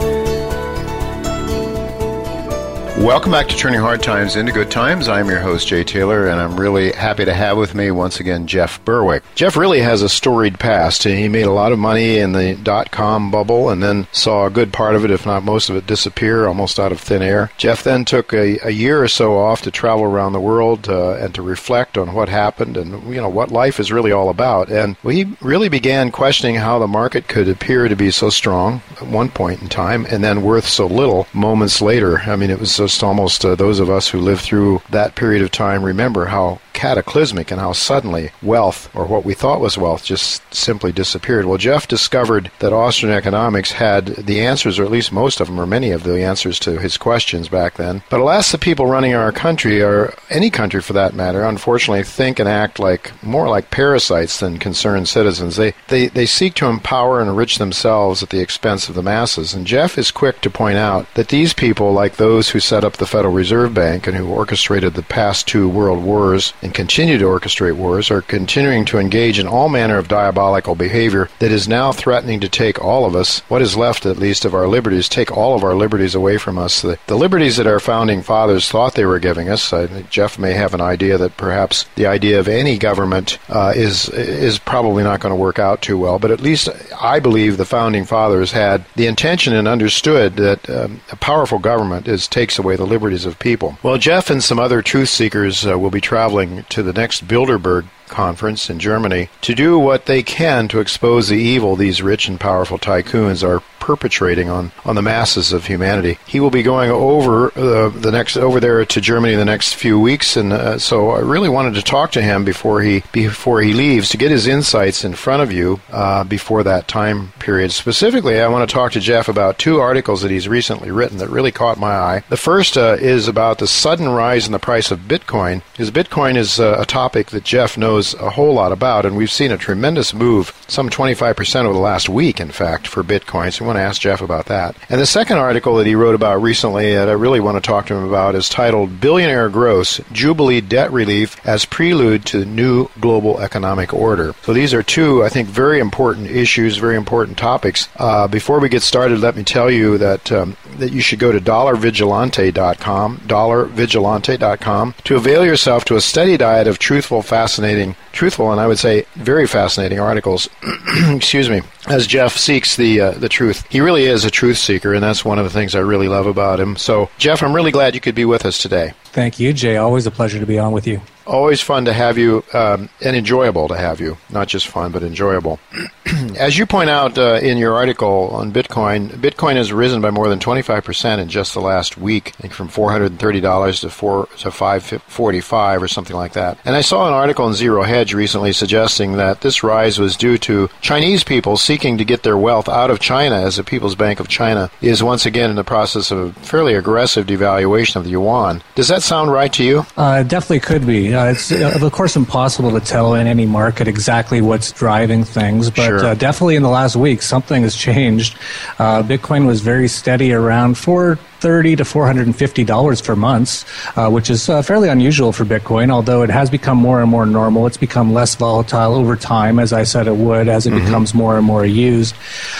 Welcome 3.01 3.31
back 3.31 3.47
to 3.47 3.57
Turning 3.57 3.79
Hard 3.79 4.03
Times 4.03 4.35
into 4.35 4.51
Good 4.51 4.69
Times. 4.69 5.09
I'm 5.09 5.27
your 5.27 5.39
host, 5.39 5.67
Jay 5.67 5.83
Taylor, 5.83 6.27
and 6.27 6.39
I'm 6.39 6.59
really 6.59 6.91
happy 6.91 7.25
to 7.25 7.33
have 7.33 7.57
with 7.57 7.73
me 7.73 7.89
once 7.89 8.19
again 8.19 8.45
Jeff 8.45 8.83
Berwick. 8.85 9.23
Jeff 9.33 9.57
really 9.57 9.79
has 9.79 10.03
a 10.03 10.07
storied 10.07 10.59
past. 10.59 11.01
He 11.01 11.27
made 11.27 11.47
a 11.47 11.51
lot 11.51 11.71
of 11.71 11.79
money 11.79 12.19
in 12.19 12.33
the 12.33 12.53
dot 12.61 12.91
com 12.91 13.31
bubble 13.31 13.71
and 13.71 13.81
then 13.81 14.05
saw 14.11 14.45
a 14.45 14.51
good 14.51 14.71
part 14.71 14.95
of 14.95 15.03
it, 15.03 15.09
if 15.09 15.25
not 15.25 15.43
most 15.43 15.67
of 15.67 15.75
it, 15.75 15.87
disappear 15.87 16.45
almost 16.45 16.79
out 16.79 16.91
of 16.91 16.99
thin 16.99 17.23
air. 17.23 17.49
Jeff 17.57 17.83
then 17.83 18.05
took 18.05 18.33
a, 18.33 18.59
a 18.63 18.69
year 18.69 19.01
or 19.01 19.07
so 19.07 19.35
off 19.35 19.63
to 19.63 19.71
travel 19.71 20.05
around 20.05 20.33
the 20.33 20.39
world 20.39 20.87
uh, 20.87 21.13
and 21.13 21.33
to 21.33 21.41
reflect 21.41 21.97
on 21.97 22.13
what 22.13 22.29
happened 22.29 22.77
and 22.77 23.11
you 23.11 23.19
know 23.19 23.29
what 23.29 23.49
life 23.49 23.79
is 23.79 23.91
really 23.91 24.11
all 24.11 24.29
about. 24.29 24.69
And 24.69 24.95
he 24.97 25.35
really 25.41 25.69
began 25.69 26.11
questioning 26.11 26.55
how 26.55 26.77
the 26.77 26.87
market 26.87 27.27
could 27.27 27.49
appear 27.49 27.87
to 27.87 27.95
be 27.95 28.11
so 28.11 28.29
strong 28.29 28.83
at 28.97 29.07
one 29.07 29.29
point 29.29 29.59
in 29.63 29.69
time 29.69 30.05
and 30.11 30.23
then 30.23 30.43
worth 30.43 30.67
so 30.67 30.85
little 30.85 31.27
moments 31.33 31.81
later. 31.81 32.19
I 32.19 32.35
mean, 32.35 32.51
it 32.51 32.59
was 32.59 32.71
so 32.71 32.90
just 32.91 33.03
almost 33.03 33.45
uh, 33.45 33.55
those 33.55 33.79
of 33.79 33.89
us 33.89 34.09
who 34.09 34.19
lived 34.19 34.41
through 34.41 34.81
that 34.89 35.15
period 35.15 35.41
of 35.41 35.49
time 35.49 35.81
remember 35.81 36.25
how 36.25 36.59
cataclysmic 36.73 37.51
and 37.51 37.59
how 37.59 37.73
suddenly 37.73 38.31
wealth, 38.41 38.89
or 38.95 39.05
what 39.05 39.25
we 39.25 39.33
thought 39.33 39.61
was 39.61 39.77
wealth, 39.77 40.03
just 40.03 40.41
simply 40.53 40.91
disappeared. 40.91 41.45
Well, 41.45 41.57
Jeff 41.57 41.87
discovered 41.87 42.51
that 42.59 42.73
Austrian 42.73 43.15
economics 43.15 43.73
had 43.73 44.07
the 44.07 44.41
answers, 44.41 44.79
or 44.79 44.83
at 44.83 44.91
least 44.91 45.11
most 45.11 45.39
of 45.39 45.47
them, 45.47 45.59
or 45.59 45.65
many 45.65 45.91
of 45.91 46.03
the 46.03 46.23
answers 46.23 46.59
to 46.59 46.79
his 46.79 46.97
questions 46.97 47.49
back 47.49 47.75
then. 47.75 48.03
But 48.09 48.19
alas, 48.19 48.51
the 48.51 48.57
people 48.57 48.85
running 48.85 49.13
our 49.13 49.31
country, 49.31 49.81
or 49.81 50.13
any 50.29 50.49
country 50.49 50.81
for 50.81 50.93
that 50.93 51.13
matter, 51.13 51.43
unfortunately 51.43 52.03
think 52.03 52.39
and 52.39 52.49
act 52.49 52.79
like 52.79 53.11
more 53.23 53.47
like 53.49 53.71
parasites 53.71 54.39
than 54.39 54.57
concerned 54.57 55.07
citizens. 55.07 55.55
They, 55.55 55.73
they, 55.87 56.07
they 56.07 56.25
seek 56.25 56.53
to 56.55 56.67
empower 56.67 57.19
and 57.19 57.29
enrich 57.29 57.57
themselves 57.57 58.23
at 58.23 58.29
the 58.29 58.39
expense 58.39 58.89
of 58.89 58.95
the 58.95 59.03
masses. 59.03 59.53
And 59.53 59.67
Jeff 59.67 59.97
is 59.97 60.11
quick 60.11 60.41
to 60.41 60.49
point 60.49 60.77
out 60.77 61.07
that 61.15 61.29
these 61.29 61.53
people, 61.53 61.93
like 61.93 62.15
those 62.15 62.49
who 62.49 62.59
set 62.59 62.83
up 62.83 62.97
the 62.97 63.05
Federal 63.05 63.33
Reserve 63.33 63.73
Bank 63.73 64.07
and 64.07 64.15
who 64.15 64.27
orchestrated 64.27 64.93
the 64.93 65.03
past 65.03 65.47
two 65.47 65.67
world 65.67 66.03
wars 66.03 66.53
and 66.61 66.73
continue 66.73 67.17
to 67.17 67.25
orchestrate 67.25 67.75
wars 67.75 68.11
are 68.11 68.21
continuing 68.21 68.85
to 68.85 68.99
engage 68.99 69.39
in 69.39 69.47
all 69.47 69.69
manner 69.69 69.97
of 69.97 70.07
diabolical 70.07 70.75
behavior 70.75 71.29
that 71.39 71.51
is 71.51 71.67
now 71.67 71.91
threatening 71.91 72.39
to 72.39 72.49
take 72.49 72.81
all 72.81 73.05
of 73.05 73.15
us, 73.15 73.39
what 73.49 73.61
is 73.61 73.77
left 73.77 74.05
at 74.05 74.17
least 74.17 74.45
of 74.45 74.53
our 74.53 74.67
liberties, 74.67 75.09
take 75.09 75.31
all 75.31 75.55
of 75.55 75.63
our 75.63 75.75
liberties 75.75 76.15
away 76.15 76.37
from 76.37 76.57
us. 76.57 76.81
The, 76.81 76.97
the 77.07 77.17
liberties 77.17 77.57
that 77.57 77.67
our 77.67 77.79
founding 77.79 78.21
fathers 78.21 78.69
thought 78.69 78.95
they 78.95 79.05
were 79.05 79.19
giving 79.19 79.49
us, 79.49 79.73
I 79.73 80.03
Jeff 80.09 80.37
may 80.37 80.53
have 80.53 80.73
an 80.73 80.81
idea 80.81 81.17
that 81.17 81.37
perhaps 81.37 81.85
the 81.95 82.05
idea 82.05 82.39
of 82.39 82.47
any 82.47 82.77
government 82.77 83.37
uh, 83.49 83.73
is 83.75 84.09
is 84.09 84.59
probably 84.59 85.03
not 85.03 85.19
going 85.19 85.31
to 85.31 85.41
work 85.41 85.59
out 85.59 85.81
too 85.81 85.97
well, 85.97 86.19
but 86.19 86.31
at 86.31 86.41
least 86.41 86.69
I 86.99 87.19
believe 87.19 87.57
the 87.57 87.65
founding 87.65 88.05
fathers 88.05 88.51
had 88.51 88.85
the 88.95 89.07
intention 89.07 89.53
and 89.53 89.67
understood 89.67 90.35
that 90.35 90.69
um, 90.69 91.01
a 91.11 91.15
powerful 91.15 91.59
government 91.59 92.07
is 92.07 92.27
takes 92.27 92.59
away 92.59 92.75
the 92.75 92.85
liberties 92.85 93.25
of 93.25 93.39
people. 93.39 93.77
Well, 93.83 93.97
Jeff 93.97 94.29
and 94.29 94.43
some 94.43 94.59
other 94.59 94.81
truth 94.81 95.09
seekers 95.09 95.65
uh, 95.65 95.77
will 95.77 95.91
be 95.91 96.01
traveling 96.01 96.50
to 96.69 96.83
the 96.83 96.93
next 96.93 97.27
Bilderberg 97.27 97.85
conference 98.07 98.69
in 98.69 98.79
Germany 98.79 99.29
to 99.41 99.55
do 99.55 99.79
what 99.79 100.05
they 100.05 100.21
can 100.21 100.67
to 100.67 100.79
expose 100.79 101.29
the 101.29 101.37
evil 101.37 101.75
these 101.75 102.01
rich 102.01 102.27
and 102.27 102.39
powerful 102.39 102.77
tycoons 102.77 103.47
are 103.47 103.63
perpetrating 103.81 104.49
on, 104.49 104.71
on 104.85 104.95
the 104.95 105.01
masses 105.01 105.51
of 105.51 105.65
humanity. 105.65 106.17
He 106.25 106.39
will 106.39 106.51
be 106.51 106.63
going 106.63 106.89
over 106.89 107.47
uh, 107.57 107.89
the 107.89 108.11
next 108.11 108.37
over 108.37 108.61
there 108.61 108.85
to 108.85 109.01
Germany 109.01 109.33
in 109.33 109.39
the 109.39 109.45
next 109.45 109.75
few 109.75 109.99
weeks, 109.99 110.37
and 110.37 110.53
uh, 110.53 110.77
so 110.79 111.09
I 111.09 111.19
really 111.19 111.49
wanted 111.49 111.73
to 111.73 111.81
talk 111.81 112.11
to 112.11 112.21
him 112.21 112.45
before 112.45 112.81
he 112.81 113.03
before 113.11 113.61
he 113.61 113.73
leaves 113.73 114.09
to 114.09 114.17
get 114.17 114.31
his 114.31 114.47
insights 114.47 115.03
in 115.03 115.15
front 115.15 115.41
of 115.41 115.51
you 115.51 115.81
uh, 115.91 116.23
before 116.23 116.63
that 116.63 116.87
time 116.87 117.33
period. 117.39 117.71
Specifically, 117.71 118.39
I 118.39 118.47
want 118.47 118.69
to 118.69 118.73
talk 118.73 118.91
to 118.93 118.99
Jeff 118.99 119.27
about 119.27 119.57
two 119.57 119.79
articles 119.79 120.21
that 120.21 120.31
he's 120.31 120.47
recently 120.47 120.91
written 120.91 121.17
that 121.17 121.29
really 121.29 121.51
caught 121.51 121.79
my 121.79 121.93
eye. 121.93 122.23
The 122.29 122.37
first 122.37 122.77
uh, 122.77 122.97
is 122.99 123.27
about 123.27 123.57
the 123.57 123.67
sudden 123.67 124.09
rise 124.09 124.45
in 124.45 124.51
the 124.51 124.59
price 124.59 124.91
of 124.91 124.99
Bitcoin, 124.99 125.63
because 125.71 125.91
Bitcoin 125.91 126.37
is 126.37 126.59
uh, 126.59 126.77
a 126.79 126.85
topic 126.85 127.31
that 127.31 127.43
Jeff 127.43 127.77
knows 127.77 128.13
a 128.13 128.29
whole 128.29 128.53
lot 128.53 128.71
about, 128.71 129.05
and 129.05 129.17
we've 129.17 129.31
seen 129.31 129.51
a 129.51 129.57
tremendous 129.57 130.13
move, 130.13 130.53
some 130.67 130.89
25% 130.89 131.65
over 131.65 131.73
the 131.73 131.79
last 131.79 132.07
week, 132.09 132.39
in 132.39 132.51
fact, 132.51 132.87
for 132.87 133.03
Bitcoin. 133.03 133.51
So 133.51 133.65
want 133.71 133.81
to 133.81 133.87
ask 133.87 134.01
Jeff 134.01 134.21
about 134.21 134.47
that. 134.47 134.75
And 134.89 134.99
the 134.99 135.05
second 135.05 135.37
article 135.37 135.77
that 135.77 135.87
he 135.87 135.95
wrote 135.95 136.15
about 136.15 136.41
recently 136.41 136.93
that 136.93 137.07
I 137.07 137.13
really 137.13 137.39
want 137.39 137.55
to 137.55 137.65
talk 137.65 137.85
to 137.85 137.95
him 137.95 138.03
about 138.03 138.35
is 138.35 138.49
titled 138.49 138.99
Billionaire 138.99 139.47
Gross 139.47 140.01
Jubilee 140.11 140.59
Debt 140.59 140.91
Relief 140.91 141.39
as 141.47 141.63
Prelude 141.63 142.25
to 142.25 142.43
New 142.43 142.89
Global 142.99 143.39
Economic 143.39 143.93
Order. 143.93 144.35
So 144.41 144.51
these 144.51 144.73
are 144.73 144.83
two, 144.83 145.23
I 145.23 145.29
think, 145.29 145.47
very 145.47 145.79
important 145.79 146.27
issues, 146.27 146.77
very 146.77 146.97
important 146.97 147.37
topics. 147.37 147.87
Uh, 147.95 148.27
before 148.27 148.59
we 148.59 148.67
get 148.67 148.81
started, 148.81 149.19
let 149.19 149.37
me 149.37 149.43
tell 149.43 149.71
you 149.71 149.97
that, 149.99 150.29
um, 150.33 150.57
that 150.77 150.91
you 150.91 150.99
should 150.99 151.19
go 151.19 151.31
to 151.31 151.39
dollarvigilante.com, 151.39 153.17
dollarvigilante.com, 153.19 154.95
to 155.05 155.15
avail 155.15 155.45
yourself 155.45 155.85
to 155.85 155.95
a 155.95 156.01
steady 156.01 156.35
diet 156.35 156.67
of 156.67 156.77
truthful, 156.77 157.21
fascinating, 157.21 157.95
truthful, 158.11 158.51
and 158.51 158.59
I 158.59 158.67
would 158.67 158.79
say 158.79 159.05
very 159.15 159.47
fascinating 159.47 159.99
articles. 159.99 160.49
Excuse 161.07 161.49
me 161.49 161.61
as 161.87 162.07
Jeff 162.07 162.37
seeks 162.37 162.75
the 162.75 162.99
uh, 163.01 163.11
the 163.11 163.29
truth. 163.29 163.60
He 163.69 163.81
really 163.81 164.05
is 164.05 164.25
a 164.25 164.31
truth 164.31 164.57
seeker, 164.57 164.93
and 164.93 165.03
that's 165.03 165.23
one 165.23 165.39
of 165.39 165.45
the 165.45 165.49
things 165.49 165.75
I 165.75 165.79
really 165.79 166.07
love 166.07 166.25
about 166.25 166.59
him. 166.59 166.75
So, 166.75 167.09
Jeff, 167.17 167.41
I'm 167.43 167.53
really 167.53 167.71
glad 167.71 167.95
you 167.95 168.01
could 168.01 168.15
be 168.15 168.25
with 168.25 168.45
us 168.45 168.61
today. 168.61 168.93
Thank 169.11 169.39
you, 169.39 169.51
Jay. 169.51 169.77
Always 169.77 170.07
a 170.07 170.11
pleasure 170.11 170.39
to 170.39 170.45
be 170.45 170.57
on 170.57 170.71
with 170.71 170.87
you. 170.87 171.01
Always 171.27 171.61
fun 171.61 171.85
to 171.85 171.93
have 171.93 172.17
you, 172.17 172.43
um, 172.53 172.89
and 172.99 173.15
enjoyable 173.15 173.67
to 173.67 173.77
have 173.77 174.01
you. 174.01 174.17
Not 174.31 174.47
just 174.47 174.67
fun, 174.67 174.91
but 174.91 175.03
enjoyable. 175.03 175.59
As 176.37 176.57
you 176.57 176.65
point 176.65 176.89
out 176.89 177.17
uh, 177.17 177.39
in 177.41 177.57
your 177.57 177.75
article 177.75 178.29
on 178.33 178.51
Bitcoin, 178.51 179.09
Bitcoin 179.09 179.55
has 179.55 179.71
risen 179.71 180.01
by 180.01 180.09
more 180.09 180.27
than 180.29 180.39
25% 180.39 181.19
in 181.19 181.29
just 181.29 181.53
the 181.53 181.61
last 181.61 181.97
week, 181.97 182.33
I 182.39 182.41
think 182.41 182.53
from 182.53 182.69
$430 182.69 183.81
to 183.81 183.89
four 183.89 184.27
to 184.39 184.51
545 184.51 185.83
or 185.83 185.87
something 185.87 186.15
like 186.15 186.33
that. 186.33 186.57
And 186.65 186.75
I 186.75 186.81
saw 186.81 187.07
an 187.07 187.13
article 187.13 187.47
in 187.47 187.53
Zero 187.53 187.83
Hedge 187.83 188.13
recently 188.13 188.51
suggesting 188.51 189.13
that 189.13 189.41
this 189.41 189.63
rise 189.63 189.99
was 189.99 190.17
due 190.17 190.39
to 190.39 190.69
Chinese 190.81 191.23
people 191.23 191.55
seeking 191.55 191.99
to 191.99 192.05
get 192.05 192.23
their 192.23 192.37
wealth 192.37 192.67
out 192.67 192.89
of 192.89 192.99
China, 192.99 193.35
as 193.35 193.57
the 193.57 193.63
People's 193.63 193.95
Bank 193.95 194.19
of 194.19 194.27
China 194.27 194.71
is 194.81 195.03
once 195.03 195.25
again 195.25 195.51
in 195.51 195.55
the 195.55 195.63
process 195.63 196.09
of 196.09 196.19
a 196.19 196.33
fairly 196.41 196.73
aggressive 196.73 197.27
devaluation 197.27 197.95
of 197.97 198.05
the 198.05 198.11
yuan. 198.11 198.63
Does 198.75 198.87
that 198.87 199.00
sound 199.01 199.31
right 199.31 199.51
to 199.53 199.63
you? 199.63 199.85
Uh, 199.97 200.23
definitely 200.23 200.59
could 200.59 200.85
be. 200.85 201.13
Uh, 201.13 201.31
it's 201.31 201.51
uh, 201.51 201.77
of 201.81 201.91
course 201.91 202.15
impossible 202.15 202.71
to 202.71 202.79
tell 202.79 203.15
in 203.15 203.27
any 203.27 203.45
market 203.45 203.87
exactly 203.87 204.41
what's 204.41 204.71
driving 204.71 205.23
things, 205.23 205.69
but 205.69 205.85
sure. 205.85 206.05
uh, 206.05 206.15
definitely 206.15 206.55
in 206.55 206.63
the 206.63 206.69
last 206.69 206.95
week 206.95 207.21
something 207.21 207.63
has 207.63 207.75
changed. 207.75 208.37
Uh, 208.79 209.03
Bitcoin 209.03 209.45
was 209.45 209.61
very 209.61 209.87
steady 209.87 210.33
around 210.33 210.77
four 210.77 211.17
thirty 211.41 211.75
to 211.75 211.83
four 211.83 212.05
hundred 212.05 212.27
and 212.27 212.35
fifty 212.35 212.63
dollars 212.63 213.01
for 213.01 213.15
months, 213.15 213.65
uh, 213.97 214.09
which 214.09 214.29
is 214.29 214.47
uh, 214.47 214.61
fairly 214.61 214.87
unusual 214.87 215.33
for 215.33 215.43
Bitcoin. 215.43 215.89
Although 215.89 216.21
it 216.21 216.29
has 216.29 216.49
become 216.49 216.77
more 216.77 217.01
and 217.01 217.09
more 217.09 217.25
normal, 217.25 217.67
it's 217.67 217.77
become 217.77 218.13
less 218.13 218.35
volatile 218.35 218.95
over 218.95 219.15
time, 219.15 219.59
as 219.59 219.73
I 219.73 219.83
said 219.83 220.07
it 220.07 220.15
would, 220.15 220.47
as 220.47 220.67
it 220.67 220.71
mm-hmm. 220.71 220.85
becomes 220.85 221.13
more 221.13 221.37
and 221.37 221.45
more 221.45 221.65
used. 221.65 222.15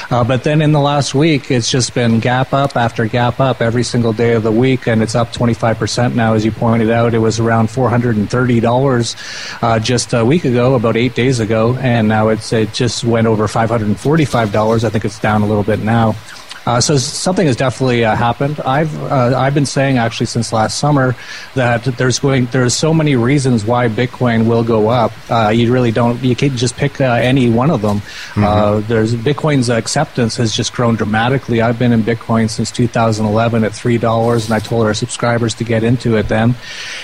Uh, 0.10 0.24
but 0.24 0.44
then 0.44 0.62
in 0.62 0.72
the 0.72 0.80
last 0.80 1.14
week, 1.14 1.52
it's 1.52 1.70
just 1.70 1.94
been 1.94 2.20
gap 2.20 2.54
up 2.54 2.76
after 2.76 3.06
gap 3.06 3.40
up 3.40 3.62
every 3.62 3.84
single 3.84 4.14
day 4.14 4.34
of 4.34 4.44
the 4.44 4.52
week, 4.52 4.88
and 4.88 5.04
it's 5.04 5.16
up 5.16 5.32
twenty 5.32 5.54
five 5.54 5.78
percent 5.78 6.16
now. 6.16 6.34
As 6.34 6.44
you 6.44 6.52
pointed 6.52 6.90
out, 6.90 7.14
it 7.14 7.20
was 7.20 7.40
around 7.40 7.70
four 7.70 7.90
hundred 7.90 8.18
and 8.18 8.30
thirty 8.30 8.60
dollars 8.60 9.16
uh, 9.62 9.78
just 9.80 10.14
a 10.14 10.26
week 10.26 10.44
ago, 10.44 10.74
about 10.74 10.98
eight 10.98 11.14
days 11.14 11.40
ago, 11.40 11.76
and 11.78 12.08
now 12.08 12.30
it's 12.30 12.52
it 12.52 12.74
just 12.74 13.04
went 13.04 13.28
over 13.28 13.48
five 13.48 13.70
hundred 13.70 13.88
and 13.88 14.00
forty 14.00 14.26
five 14.26 14.52
dollars. 14.52 14.84
I 14.84 14.90
think 14.90 15.06
it's 15.06 15.20
down 15.20 15.44
a 15.44 15.46
little 15.46 15.64
bit 15.64 15.80
now. 15.80 16.16
Uh, 16.66 16.80
so 16.80 16.98
something 16.98 17.48
has 17.48 17.56
definitely 17.56 18.06
uh, 18.06 18.16
happened. 18.16 18.60
I've 18.62 18.96
uh, 19.04 19.36
I've 19.36 19.54
been 19.54 19.66
saying 19.66 19.98
actually 19.98 20.28
since 20.28 20.54
last 20.54 20.78
summer 20.78 21.16
that 21.56 21.84
there's 21.84 22.20
going 22.20 22.46
there's 22.48 22.76
so 22.76 22.94
many 22.94 23.16
reasons 23.16 23.66
why 23.66 23.88
Bitcoin 23.88 24.48
will 24.48 24.64
go 24.64 24.90
up. 24.90 25.12
Uh, 25.30 25.50
you 25.50 25.74
really 25.74 25.92
don't 25.92 26.24
you 26.24 26.36
can't 26.36 26.54
just 26.54 26.76
pick 26.76 27.02
uh, 27.02 27.06
any 27.06 27.50
one 27.50 27.72
of 27.72 27.82
them. 27.82 27.98
Mm-hmm. 28.00 28.44
Uh, 28.44 28.80
there's 28.82 29.16
Bitcoin's 29.16 29.70
acceptance 29.70 30.36
has 30.38 30.56
just 30.56 30.72
grown 30.74 30.96
dramatically. 30.96 31.62
I've 31.62 31.80
been 31.80 31.92
in 31.92 32.04
Bitcoin 32.04 32.48
since 32.50 32.70
2011 32.70 33.64
at 33.64 33.74
three 33.74 33.98
dollars, 33.98 34.46
and 34.46 34.54
I 34.54 34.60
told 34.60 34.86
our 34.86 34.94
subscribers 34.94 35.56
to 35.56 35.64
get 35.64 35.84
into 35.84 36.16
it 36.18 36.28
then. 36.28 36.54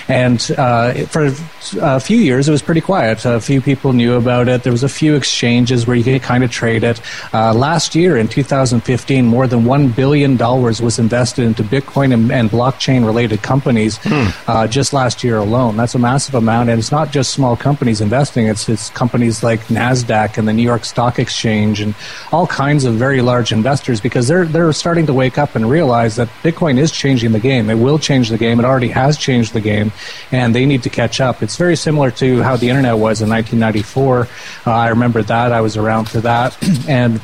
And 0.06 0.40
for 0.40 1.32
a 1.80 2.00
few 2.00 2.18
years, 2.18 2.48
it 2.48 2.52
was 2.52 2.62
pretty 2.62 2.80
quiet. 2.80 3.24
A 3.24 3.40
few 3.40 3.60
people 3.60 3.92
knew 3.92 4.14
about 4.14 4.46
it. 4.46 4.62
There 4.62 4.72
was 4.72 4.84
a 4.84 4.88
few 4.88 5.16
exchanges 5.16 5.86
where 5.86 5.96
you 5.96 6.04
could 6.04 6.22
kind 6.22 6.44
of 6.44 6.50
trade 6.52 6.84
it. 6.84 7.00
last 7.32 7.96
year 7.96 8.16
in 8.16 8.28
2015, 8.28 9.26
more 9.26 9.47
than 9.48 9.64
$1 9.64 9.96
billion 9.96 10.36
was 10.36 10.98
invested 10.98 11.44
into 11.44 11.64
Bitcoin 11.64 12.14
and, 12.14 12.30
and 12.30 12.48
blockchain 12.50 13.04
related 13.04 13.42
companies 13.42 13.98
hmm. 14.02 14.28
uh, 14.46 14.66
just 14.66 14.92
last 14.92 15.24
year 15.24 15.38
alone. 15.38 15.76
That's 15.76 15.94
a 15.94 15.98
massive 15.98 16.34
amount. 16.34 16.70
And 16.70 16.78
it's 16.78 16.92
not 16.92 17.10
just 17.10 17.32
small 17.32 17.56
companies 17.56 18.00
investing, 18.00 18.46
it's, 18.46 18.68
it's 18.68 18.90
companies 18.90 19.42
like 19.42 19.60
NASDAQ 19.66 20.38
and 20.38 20.46
the 20.46 20.52
New 20.52 20.62
York 20.62 20.84
Stock 20.84 21.18
Exchange 21.18 21.80
and 21.80 21.94
all 22.30 22.46
kinds 22.46 22.84
of 22.84 22.94
very 22.94 23.22
large 23.22 23.50
investors 23.50 24.00
because 24.00 24.28
they're, 24.28 24.44
they're 24.44 24.72
starting 24.72 25.06
to 25.06 25.12
wake 25.12 25.38
up 25.38 25.56
and 25.56 25.68
realize 25.68 26.16
that 26.16 26.28
Bitcoin 26.42 26.78
is 26.78 26.92
changing 26.92 27.32
the 27.32 27.40
game. 27.40 27.70
It 27.70 27.76
will 27.76 27.98
change 27.98 28.28
the 28.28 28.38
game. 28.38 28.60
It 28.60 28.64
already 28.64 28.88
has 28.88 29.16
changed 29.16 29.52
the 29.52 29.60
game. 29.60 29.92
And 30.30 30.54
they 30.54 30.66
need 30.66 30.82
to 30.84 30.90
catch 30.90 31.20
up. 31.20 31.42
It's 31.42 31.56
very 31.56 31.76
similar 31.76 32.10
to 32.12 32.42
how 32.42 32.56
the 32.56 32.68
internet 32.68 32.98
was 32.98 33.22
in 33.22 33.28
1994. 33.28 34.28
Uh, 34.66 34.70
I 34.70 34.88
remember 34.88 35.22
that. 35.22 35.52
I 35.52 35.60
was 35.60 35.76
around 35.76 36.08
for 36.08 36.20
that. 36.20 36.56
and 36.88 37.20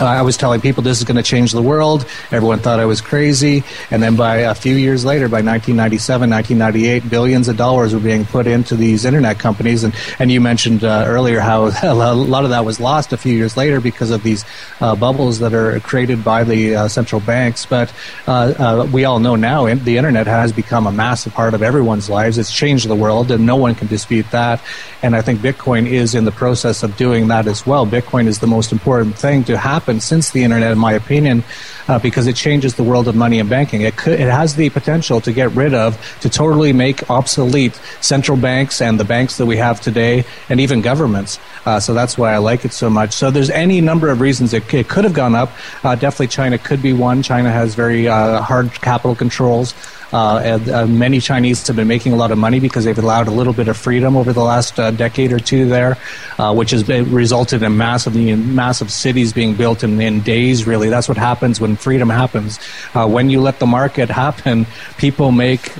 uh, 0.00 0.06
I 0.06 0.22
was 0.22 0.36
telling 0.36 0.60
people 0.60 0.82
this 0.82 0.98
is 0.98 1.04
going 1.04 1.16
to 1.16 1.22
change 1.22 1.52
the 1.52 1.62
world. 1.62 2.04
Everyone 2.32 2.58
thought 2.58 2.80
I 2.80 2.84
was 2.84 3.00
crazy. 3.00 3.62
And 3.90 4.02
then 4.02 4.16
by 4.16 4.38
a 4.38 4.54
few 4.54 4.74
years 4.74 5.04
later, 5.04 5.28
by 5.28 5.40
1997, 5.42 6.30
1998, 6.30 7.08
billions 7.08 7.48
of 7.48 7.56
dollars 7.56 7.94
were 7.94 8.00
being 8.00 8.24
put 8.24 8.46
into 8.46 8.74
these 8.74 9.04
internet 9.04 9.38
companies. 9.38 9.84
And, 9.84 9.94
and 10.18 10.32
you 10.32 10.40
mentioned 10.40 10.82
uh, 10.82 11.04
earlier 11.06 11.38
how 11.38 11.66
a 11.82 11.94
lot 11.94 12.44
of 12.44 12.50
that 12.50 12.64
was 12.64 12.80
lost 12.80 13.12
a 13.12 13.16
few 13.16 13.34
years 13.34 13.56
later 13.56 13.80
because 13.80 14.10
of 14.10 14.22
these 14.22 14.44
uh, 14.80 14.96
bubbles 14.96 15.38
that 15.38 15.54
are 15.54 15.78
created 15.80 16.24
by 16.24 16.42
the 16.42 16.74
uh, 16.74 16.88
central 16.88 17.20
banks. 17.20 17.64
But 17.64 17.92
uh, 18.26 18.88
we 18.92 19.04
all 19.04 19.20
know 19.20 19.36
now 19.36 19.72
the 19.74 19.96
internet 19.96 20.26
has 20.26 20.52
become 20.52 20.86
a 20.86 20.92
massive 20.92 21.34
part 21.34 21.54
of 21.54 21.62
everyone's 21.62 22.10
lives. 22.10 22.36
It's 22.36 22.52
changed 22.52 22.88
the 22.88 22.94
world, 22.96 23.30
and 23.30 23.46
no 23.46 23.56
one 23.56 23.74
can 23.74 23.86
dispute 23.86 24.28
that. 24.32 24.60
And 25.02 25.14
I 25.14 25.22
think 25.22 25.40
Bitcoin 25.40 25.86
is 25.86 26.14
in 26.14 26.24
the 26.24 26.32
process 26.32 26.82
of 26.82 26.96
doing 26.96 27.28
that 27.28 27.46
as 27.46 27.64
well. 27.64 27.86
Bitcoin 27.86 28.26
is 28.26 28.40
the 28.40 28.46
most 28.46 28.72
important 28.72 29.16
thing 29.16 29.44
to 29.44 29.56
happen 29.56 29.83
happened 29.84 30.02
since 30.02 30.30
the 30.30 30.42
internet, 30.42 30.72
in 30.72 30.78
my 30.78 30.94
opinion, 30.94 31.44
uh, 31.88 31.98
because 31.98 32.26
it 32.26 32.34
changes 32.34 32.74
the 32.76 32.82
world 32.82 33.06
of 33.06 33.14
money 33.14 33.38
and 33.38 33.50
banking. 33.50 33.82
It 33.82 33.98
could, 33.98 34.18
it 34.18 34.30
has 34.30 34.56
the 34.56 34.70
potential 34.70 35.20
to 35.20 35.30
get 35.30 35.50
rid 35.50 35.74
of, 35.74 36.00
to 36.20 36.30
totally 36.30 36.72
make 36.72 37.10
obsolete 37.10 37.78
central 38.00 38.38
banks 38.38 38.80
and 38.80 38.98
the 38.98 39.04
banks 39.04 39.36
that 39.36 39.44
we 39.44 39.58
have 39.58 39.82
today, 39.82 40.24
and 40.48 40.58
even 40.58 40.80
governments. 40.80 41.38
Uh, 41.66 41.78
so 41.80 41.92
that's 41.92 42.16
why 42.16 42.32
I 42.32 42.38
like 42.38 42.64
it 42.64 42.72
so 42.72 42.88
much. 42.88 43.12
So 43.12 43.30
there's 43.30 43.50
any 43.50 43.82
number 43.82 44.08
of 44.08 44.22
reasons 44.22 44.54
it, 44.54 44.72
it 44.72 44.88
could 44.88 45.04
have 45.04 45.12
gone 45.12 45.34
up. 45.34 45.50
Uh, 45.84 45.94
definitely, 45.94 46.28
China 46.28 46.56
could 46.56 46.80
be 46.80 46.94
one. 46.94 47.22
China 47.22 47.50
has 47.50 47.74
very 47.74 48.08
uh, 48.08 48.40
hard 48.40 48.72
capital 48.72 49.14
controls. 49.14 49.74
Uh, 50.14 50.40
and, 50.44 50.68
uh, 50.68 50.86
many 50.86 51.18
Chinese 51.18 51.66
have 51.66 51.74
been 51.74 51.88
making 51.88 52.12
a 52.12 52.16
lot 52.16 52.30
of 52.30 52.38
money 52.38 52.60
because 52.60 52.84
they've 52.84 53.00
allowed 53.00 53.26
a 53.26 53.32
little 53.32 53.52
bit 53.52 53.66
of 53.66 53.76
freedom 53.76 54.16
over 54.16 54.32
the 54.32 54.44
last 54.44 54.78
uh, 54.78 54.92
decade 54.92 55.32
or 55.32 55.40
two 55.40 55.68
there, 55.68 55.98
uh, 56.38 56.54
which 56.54 56.70
has 56.70 56.84
been, 56.84 57.10
resulted 57.10 57.64
in 57.64 57.76
massive, 57.76 58.14
massive 58.14 58.92
cities 58.92 59.32
being 59.32 59.54
built 59.54 59.82
in, 59.82 60.00
in 60.00 60.20
days. 60.20 60.68
Really, 60.68 60.88
that's 60.88 61.08
what 61.08 61.16
happens 61.18 61.60
when 61.60 61.74
freedom 61.74 62.08
happens. 62.08 62.58
When 62.94 63.28
you 63.28 63.40
let 63.40 63.58
the 63.58 63.66
market 63.66 64.08
happen, 64.08 64.66
people 64.98 65.32
make 65.32 65.72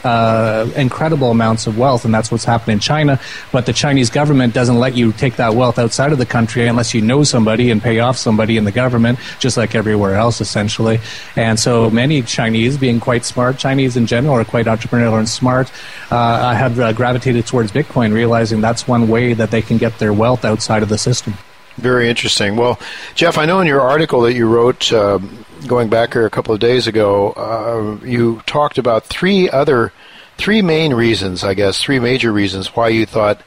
incredible 0.76 1.30
amounts 1.30 1.68
of 1.68 1.78
wealth, 1.78 2.04
and 2.04 2.12
that's 2.12 2.32
what's 2.32 2.44
happened 2.44 2.72
in 2.72 2.80
China. 2.80 3.20
But 3.52 3.66
the 3.66 3.72
Chinese 3.72 4.10
government 4.10 4.52
doesn't 4.52 4.80
let 4.80 4.96
you 4.96 5.12
take 5.12 5.36
that 5.36 5.54
wealth 5.54 5.78
outside 5.78 6.10
of 6.10 6.18
the 6.18 6.26
country 6.26 6.66
unless 6.66 6.92
you 6.92 7.02
know 7.02 7.22
somebody 7.22 7.70
and 7.70 7.80
pay 7.80 8.00
off 8.00 8.16
somebody 8.16 8.56
in 8.56 8.64
the 8.64 8.72
government, 8.72 9.20
just 9.38 9.56
like 9.56 9.76
everywhere 9.76 10.16
else, 10.16 10.40
essentially. 10.40 10.98
And 11.36 11.60
so 11.60 11.88
many 11.88 12.22
Chinese, 12.22 12.76
being 12.76 12.98
quite 12.98 13.24
smart, 13.24 13.58
Chinese 13.58 13.96
in 13.96 14.06
general 14.06 14.23
are 14.32 14.44
quite 14.44 14.66
entrepreneurial 14.66 15.18
and 15.18 15.28
smart 15.28 15.70
uh, 16.10 16.54
have 16.54 16.78
uh, 16.78 16.92
gravitated 16.92 17.46
towards 17.46 17.72
Bitcoin, 17.72 18.12
realizing 18.12 18.60
that's 18.60 18.88
one 18.88 19.08
way 19.08 19.34
that 19.34 19.50
they 19.50 19.62
can 19.62 19.78
get 19.78 19.98
their 19.98 20.12
wealth 20.12 20.44
outside 20.44 20.82
of 20.82 20.88
the 20.88 20.98
system. 20.98 21.34
Very 21.76 22.08
interesting. 22.08 22.56
Well, 22.56 22.78
Jeff, 23.14 23.36
I 23.36 23.46
know 23.46 23.60
in 23.60 23.66
your 23.66 23.80
article 23.80 24.20
that 24.22 24.34
you 24.34 24.46
wrote 24.46 24.92
uh, 24.92 25.18
going 25.66 25.88
back 25.88 26.12
here 26.12 26.24
a 26.24 26.30
couple 26.30 26.54
of 26.54 26.60
days 26.60 26.86
ago, 26.86 27.32
uh, 27.32 28.04
you 28.06 28.42
talked 28.46 28.78
about 28.78 29.04
three 29.04 29.50
other, 29.50 29.92
three 30.38 30.62
main 30.62 30.94
reasons, 30.94 31.42
I 31.42 31.54
guess, 31.54 31.82
three 31.82 31.98
major 31.98 32.32
reasons 32.32 32.76
why 32.76 32.88
you 32.88 33.06
thought 33.06 33.40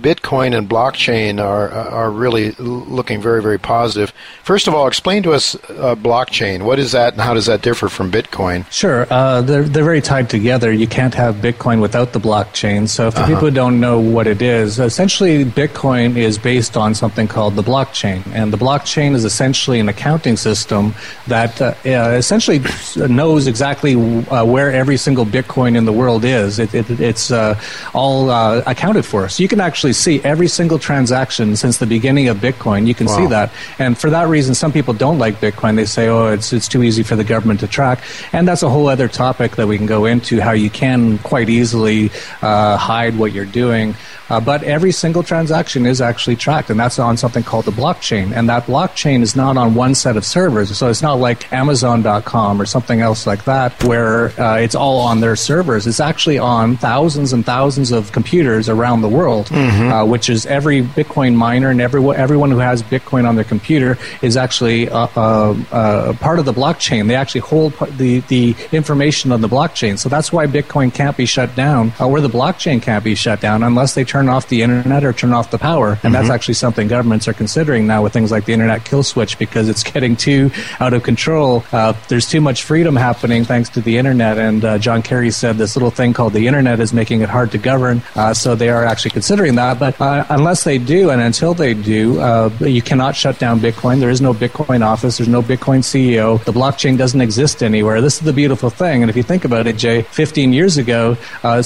Bitcoin 0.00 0.58
and 0.58 0.68
blockchain 0.68 1.40
are 1.40 1.70
are 1.70 2.10
really 2.10 2.50
looking 2.58 3.22
very 3.22 3.40
very 3.40 3.58
positive. 3.58 4.12
First 4.42 4.66
of 4.66 4.74
all, 4.74 4.88
explain 4.88 5.22
to 5.22 5.32
us 5.32 5.54
uh, 5.54 5.94
blockchain. 5.94 6.62
What 6.62 6.80
is 6.80 6.90
that, 6.92 7.12
and 7.12 7.22
how 7.22 7.32
does 7.32 7.46
that 7.46 7.62
differ 7.62 7.88
from 7.88 8.10
Bitcoin? 8.10 8.68
Sure, 8.72 9.06
uh, 9.08 9.40
they're 9.42 9.62
they're 9.62 9.84
very 9.84 10.00
tied 10.00 10.28
together. 10.28 10.72
You 10.72 10.88
can't 10.88 11.14
have 11.14 11.36
Bitcoin 11.36 11.80
without 11.80 12.12
the 12.12 12.18
blockchain. 12.18 12.88
So, 12.88 13.12
for 13.12 13.18
uh-huh. 13.18 13.26
people 13.28 13.40
who 13.42 13.50
don't 13.52 13.78
know 13.78 14.00
what 14.00 14.26
it 14.26 14.42
is, 14.42 14.80
essentially 14.80 15.44
Bitcoin 15.44 16.16
is 16.16 16.38
based 16.38 16.76
on 16.76 16.96
something 16.96 17.28
called 17.28 17.54
the 17.54 17.62
blockchain, 17.62 18.26
and 18.34 18.52
the 18.52 18.58
blockchain 18.58 19.14
is 19.14 19.24
essentially 19.24 19.78
an 19.78 19.88
accounting 19.88 20.36
system 20.36 20.92
that 21.28 21.62
uh, 21.62 21.74
essentially 21.84 22.60
knows 22.96 23.46
exactly 23.46 23.94
uh, 23.94 24.44
where 24.44 24.72
every 24.72 24.96
single 24.96 25.24
Bitcoin 25.24 25.76
in 25.76 25.84
the 25.84 25.92
world 25.92 26.24
is. 26.24 26.58
It, 26.58 26.74
it, 26.74 26.90
it's 27.00 27.30
uh, 27.30 27.60
all 27.94 28.30
accounted 28.66 29.04
for, 29.04 29.28
so 29.28 29.40
you 29.40 29.48
can 29.48 29.60
actually 29.60 29.83
actually 29.84 29.92
see 29.92 30.24
every 30.24 30.48
single 30.48 30.78
transaction 30.78 31.56
since 31.56 31.76
the 31.76 31.84
beginning 31.84 32.28
of 32.28 32.38
Bitcoin. 32.38 32.86
You 32.86 32.94
can 32.94 33.06
wow. 33.06 33.16
see 33.18 33.26
that. 33.26 33.52
And 33.78 33.98
for 33.98 34.08
that 34.08 34.28
reason, 34.28 34.54
some 34.54 34.72
people 34.72 34.94
don't 34.94 35.18
like 35.18 35.42
Bitcoin. 35.42 35.76
They 35.76 35.84
say, 35.84 36.08
oh, 36.08 36.28
it's, 36.28 36.54
it's 36.54 36.68
too 36.68 36.82
easy 36.82 37.02
for 37.02 37.16
the 37.16 37.24
government 37.24 37.60
to 37.60 37.66
track. 37.66 38.02
And 38.32 38.48
that's 38.48 38.62
a 38.62 38.70
whole 38.70 38.88
other 38.88 39.08
topic 39.08 39.56
that 39.56 39.68
we 39.68 39.76
can 39.76 39.84
go 39.84 40.06
into 40.06 40.40
how 40.40 40.52
you 40.52 40.70
can 40.70 41.18
quite 41.18 41.50
easily 41.50 42.10
uh, 42.40 42.78
hide 42.78 43.18
what 43.18 43.32
you're 43.32 43.44
doing. 43.44 43.94
Uh, 44.30 44.40
but 44.40 44.62
every 44.62 44.90
single 44.90 45.22
transaction 45.22 45.84
is 45.84 46.00
actually 46.00 46.36
tracked, 46.36 46.70
and 46.70 46.80
that's 46.80 46.98
on 46.98 47.16
something 47.16 47.42
called 47.42 47.66
the 47.66 47.70
blockchain. 47.70 48.34
And 48.34 48.48
that 48.48 48.64
blockchain 48.64 49.20
is 49.20 49.36
not 49.36 49.58
on 49.58 49.74
one 49.74 49.94
set 49.94 50.16
of 50.16 50.24
servers. 50.24 50.74
So 50.76 50.88
it's 50.88 51.02
not 51.02 51.18
like 51.18 51.52
Amazon.com 51.52 52.60
or 52.60 52.64
something 52.64 53.02
else 53.02 53.26
like 53.26 53.44
that, 53.44 53.84
where 53.84 54.28
uh, 54.40 54.56
it's 54.56 54.74
all 54.74 55.00
on 55.00 55.20
their 55.20 55.36
servers. 55.36 55.86
It's 55.86 56.00
actually 56.00 56.38
on 56.38 56.78
thousands 56.78 57.34
and 57.34 57.44
thousands 57.44 57.92
of 57.92 58.12
computers 58.12 58.70
around 58.70 59.02
the 59.02 59.08
world, 59.08 59.50
mm-hmm. 59.74 59.92
uh, 59.92 60.04
which 60.04 60.28
is 60.28 60.46
every 60.46 60.82
Bitcoin 60.82 61.34
miner 61.34 61.70
and 61.70 61.80
every, 61.80 62.04
everyone 62.14 62.50
who 62.50 62.58
has 62.58 62.82
Bitcoin 62.82 63.28
on 63.28 63.36
their 63.36 63.44
computer 63.44 63.98
is 64.22 64.36
actually 64.36 64.88
uh, 64.88 65.08
uh, 65.16 65.56
uh, 65.72 66.12
part 66.14 66.38
of 66.38 66.44
the 66.44 66.52
blockchain. 66.52 67.08
They 67.08 67.14
actually 67.14 67.42
hold 67.42 67.74
the, 67.98 68.20
the 68.20 68.54
information 68.72 69.32
on 69.32 69.40
the 69.40 69.48
blockchain. 69.48 69.98
So 69.98 70.08
that's 70.08 70.32
why 70.32 70.46
Bitcoin 70.46 70.92
can't 70.92 71.16
be 71.16 71.26
shut 71.26 71.54
down, 71.54 71.92
or 72.00 72.20
the 72.20 72.28
blockchain 72.28 72.82
can't 72.82 73.04
be 73.04 73.14
shut 73.14 73.40
down 73.40 73.62
unless 73.62 73.94
they 73.94 74.04
turn 74.04 74.28
off 74.28 74.48
the 74.48 74.62
internet 74.62 75.04
or 75.04 75.12
turn 75.12 75.32
off 75.32 75.50
the 75.50 75.58
power. 75.58 75.90
And 75.90 75.98
mm-hmm. 75.98 76.12
that's 76.12 76.30
actually 76.30 76.54
something 76.54 76.88
governments 76.88 77.28
are 77.28 77.32
considering 77.32 77.86
now 77.86 78.02
with 78.02 78.12
things 78.12 78.30
like 78.30 78.44
the 78.44 78.52
internet 78.52 78.84
kill 78.84 79.02
switch 79.02 79.38
because 79.38 79.68
it's 79.68 79.82
getting 79.92 80.16
too 80.16 80.50
out 80.80 80.92
of 80.92 81.02
control. 81.02 81.64
Uh, 81.72 81.94
there's 82.08 82.28
too 82.28 82.40
much 82.40 82.62
freedom 82.62 82.96
happening 82.96 83.44
thanks 83.44 83.68
to 83.70 83.80
the 83.80 83.96
internet. 83.98 84.38
And 84.38 84.64
uh, 84.64 84.78
John 84.78 85.02
Kerry 85.02 85.30
said 85.30 85.56
this 85.56 85.76
little 85.76 85.90
thing 85.90 86.12
called 86.12 86.32
the 86.32 86.46
internet 86.46 86.80
is 86.80 86.92
making 86.92 87.22
it 87.22 87.28
hard 87.28 87.52
to 87.52 87.58
govern. 87.58 88.02
Uh, 88.14 88.34
so 88.34 88.54
they 88.54 88.68
are 88.68 88.84
actually 88.84 89.12
considering 89.12 89.56
that. 89.56 89.63
But 89.72 90.00
uh, 90.00 90.26
unless 90.28 90.64
they 90.64 90.78
do, 90.78 91.10
and 91.10 91.20
until 91.20 91.54
they 91.54 91.74
do, 91.74 92.20
uh, 92.20 92.50
you 92.60 92.82
cannot 92.82 93.14
shut 93.14 93.38
down 93.38 93.60
Bitcoin. 93.60 94.00
There 94.00 94.10
is 94.10 94.20
no 94.20 94.34
Bitcoin 94.34 94.84
office. 94.84 95.18
There's 95.18 95.28
no 95.28 95.42
Bitcoin 95.42 95.80
CEO. 95.80 96.42
The 96.44 96.52
blockchain 96.52 96.98
doesn't 96.98 97.20
exist 97.20 97.62
anywhere. 97.62 98.00
This 98.00 98.16
is 98.16 98.22
the 98.22 98.32
beautiful 98.32 98.68
thing. 98.68 99.02
And 99.02 99.10
if 99.10 99.16
you 99.16 99.22
think 99.22 99.44
about 99.44 99.68
it, 99.68 99.76
Jay, 99.76 100.02
15 100.02 100.52
years 100.52 100.76
ago, 100.76 101.16
uh, 101.44 101.62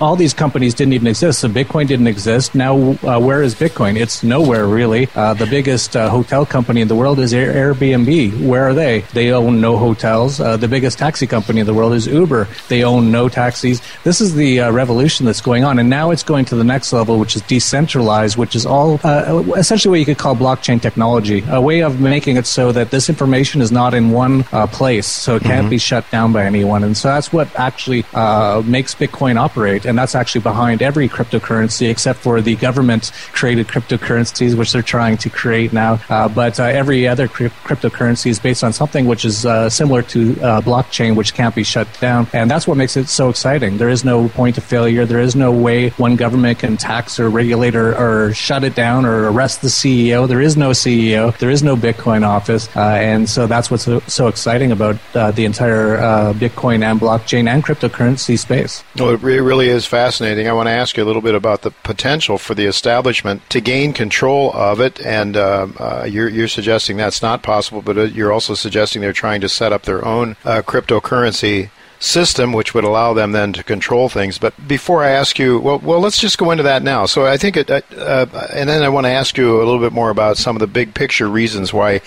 all 0.00 0.14
these 0.14 0.32
companies 0.32 0.72
didn't 0.72 0.92
even 0.92 1.08
exist. 1.08 1.40
So 1.40 1.48
Bitcoin 1.48 1.88
didn't 1.88 2.06
exist. 2.06 2.54
Now, 2.54 2.76
uh, 2.76 3.18
where 3.18 3.42
is 3.42 3.54
Bitcoin? 3.54 4.00
It's 4.00 4.22
nowhere 4.22 4.66
really. 4.66 5.08
Uh, 5.14 5.34
the 5.34 5.46
biggest 5.46 5.96
uh, 5.96 6.08
hotel 6.08 6.46
company 6.46 6.80
in 6.80 6.88
the 6.88 6.94
world 6.94 7.18
is 7.18 7.32
Airbnb. 7.32 8.46
Where 8.46 8.68
are 8.68 8.74
they? 8.74 9.00
They 9.12 9.32
own 9.32 9.60
no 9.60 9.76
hotels. 9.76 10.40
Uh, 10.40 10.56
the 10.56 10.68
biggest 10.68 10.98
taxi 10.98 11.26
company 11.26 11.60
in 11.60 11.66
the 11.66 11.74
world 11.74 11.92
is 11.92 12.06
Uber. 12.06 12.48
They 12.68 12.84
own 12.84 13.10
no 13.10 13.28
taxis. 13.28 13.82
This 14.04 14.20
is 14.20 14.34
the 14.34 14.60
uh, 14.60 14.70
revolution 14.70 15.26
that's 15.26 15.40
going 15.40 15.64
on, 15.64 15.78
and 15.78 15.90
now 15.90 16.10
it's 16.10 16.22
going 16.22 16.44
to 16.46 16.56
the 16.56 16.64
next 16.64 16.92
level 16.92 17.18
which 17.26 17.34
is 17.34 17.42
decentralized, 17.42 18.36
which 18.36 18.54
is 18.54 18.64
all 18.64 19.00
uh, 19.02 19.42
essentially 19.56 19.90
what 19.90 19.98
you 19.98 20.04
could 20.04 20.16
call 20.16 20.36
blockchain 20.36 20.80
technology, 20.80 21.42
a 21.48 21.60
way 21.60 21.82
of 21.82 22.00
making 22.00 22.36
it 22.36 22.46
so 22.46 22.70
that 22.70 22.92
this 22.92 23.08
information 23.08 23.60
is 23.60 23.72
not 23.72 23.94
in 23.94 24.12
one 24.12 24.44
uh, 24.52 24.64
place, 24.68 25.08
so 25.08 25.34
it 25.34 25.42
can't 25.42 25.62
mm-hmm. 25.62 25.70
be 25.70 25.78
shut 25.78 26.08
down 26.12 26.32
by 26.32 26.44
anyone. 26.44 26.84
And 26.84 26.96
so 26.96 27.08
that's 27.08 27.32
what 27.32 27.48
actually 27.58 28.04
uh, 28.14 28.62
makes 28.64 28.94
Bitcoin 28.94 29.36
operate, 29.38 29.86
and 29.86 29.98
that's 29.98 30.14
actually 30.14 30.42
behind 30.42 30.82
every 30.82 31.08
cryptocurrency 31.08 31.90
except 31.90 32.20
for 32.20 32.40
the 32.40 32.54
government 32.54 33.10
created 33.32 33.66
cryptocurrencies, 33.66 34.56
which 34.56 34.70
they're 34.70 34.82
trying 34.82 35.16
to 35.16 35.28
create 35.28 35.72
now. 35.72 35.98
Uh, 36.08 36.28
but 36.28 36.60
uh, 36.60 36.62
every 36.62 37.08
other 37.08 37.26
cryptocurrency 37.26 38.30
is 38.30 38.38
based 38.38 38.62
on 38.62 38.72
something 38.72 39.06
which 39.06 39.24
is 39.24 39.44
uh, 39.44 39.68
similar 39.68 40.02
to 40.02 40.34
blockchain, 40.62 41.16
which 41.16 41.34
can't 41.34 41.56
be 41.56 41.64
shut 41.64 41.88
down, 41.98 42.28
and 42.32 42.48
that's 42.48 42.68
what 42.68 42.76
makes 42.76 42.96
it 42.96 43.08
so 43.08 43.30
exciting. 43.30 43.78
There 43.78 43.88
is 43.88 44.04
no 44.04 44.28
point 44.28 44.58
of 44.58 44.62
failure. 44.62 45.04
There 45.04 45.18
is 45.18 45.34
no 45.34 45.50
way 45.50 45.88
one 45.98 46.14
government 46.14 46.60
can 46.60 46.76
tax 46.76 47.15
or 47.18 47.28
regulate 47.30 47.74
or, 47.76 48.32
shut 48.34 48.64
it 48.64 48.74
down 48.74 49.04
or 49.04 49.30
arrest 49.30 49.62
the 49.62 49.68
CEO. 49.68 50.26
There 50.26 50.40
is 50.40 50.56
no 50.56 50.70
CEO. 50.70 51.36
There 51.38 51.50
is 51.50 51.62
no 51.62 51.76
Bitcoin 51.76 52.26
office, 52.26 52.68
uh, 52.76 52.80
and 52.80 53.28
so 53.28 53.46
that's 53.46 53.70
what's 53.70 53.88
so, 54.12 54.28
exciting 54.28 54.72
about 54.72 54.96
uh, 55.14 55.30
the 55.30 55.44
entire 55.44 55.96
uh, 55.96 56.32
Bitcoin 56.32 56.82
and 56.82 57.00
blockchain 57.00 57.48
and 57.48 57.64
cryptocurrency 57.64 58.38
space. 58.38 58.82
Well, 58.96 59.10
it 59.10 59.20
really 59.20 59.68
is 59.68 59.86
fascinating. 59.86 60.48
I 60.48 60.52
want 60.52 60.66
to 60.66 60.72
ask 60.72 60.96
you 60.96 61.04
a 61.04 61.06
little 61.06 61.22
bit 61.22 61.34
about 61.34 61.62
the 61.62 61.70
potential 61.70 62.38
for 62.38 62.54
the 62.54 62.64
establishment 62.64 63.48
to 63.50 63.60
gain 63.60 63.92
control 63.92 64.52
of 64.52 64.80
it, 64.80 65.00
and 65.04 65.36
uh, 65.36 65.68
uh, 65.78 66.06
you're, 66.08 66.28
you're, 66.28 66.46
suggesting 66.46 66.96
that's 66.96 67.22
not 67.22 67.42
possible, 67.42 67.82
but 67.82 67.98
uh, 67.98 68.02
you're 68.02 68.32
also 68.32 68.54
suggesting 68.54 69.02
they're 69.02 69.12
trying 69.12 69.40
to 69.40 69.48
set 69.48 69.72
up 69.72 69.82
their 69.82 70.04
own 70.04 70.34
cryptocurrency 70.44 71.70
system, 71.98 72.52
which 72.52 72.74
would 72.74 72.84
allow 72.84 73.14
them 73.14 73.32
then 73.32 73.52
to 73.54 73.62
control 73.62 74.08
things. 74.08 74.38
But 74.38 74.68
before 74.68 75.02
I 75.02 75.10
ask 75.10 75.38
you, 75.38 75.58
well, 75.58 75.78
well, 75.78 76.00
let's 76.00 76.18
just 76.18 76.38
go 76.38 76.50
into 76.50 76.62
that 76.64 76.82
now. 76.82 77.06
So 77.06 77.26
I 77.26 77.36
think, 77.36 77.56
it, 77.56 77.70
uh, 77.70 77.80
uh, 77.96 78.46
and 78.52 78.68
then 78.68 78.82
I 78.82 78.88
want 78.88 79.06
to 79.06 79.10
ask 79.10 79.36
you 79.36 79.56
a 79.56 79.64
little 79.64 79.80
bit 79.80 79.92
more 79.92 80.10
about 80.10 80.36
some 80.36 80.56
of 80.56 80.60
the 80.60 80.66
big 80.66 80.94
picture 80.94 81.28
reasons 81.28 81.72
why 81.72 82.00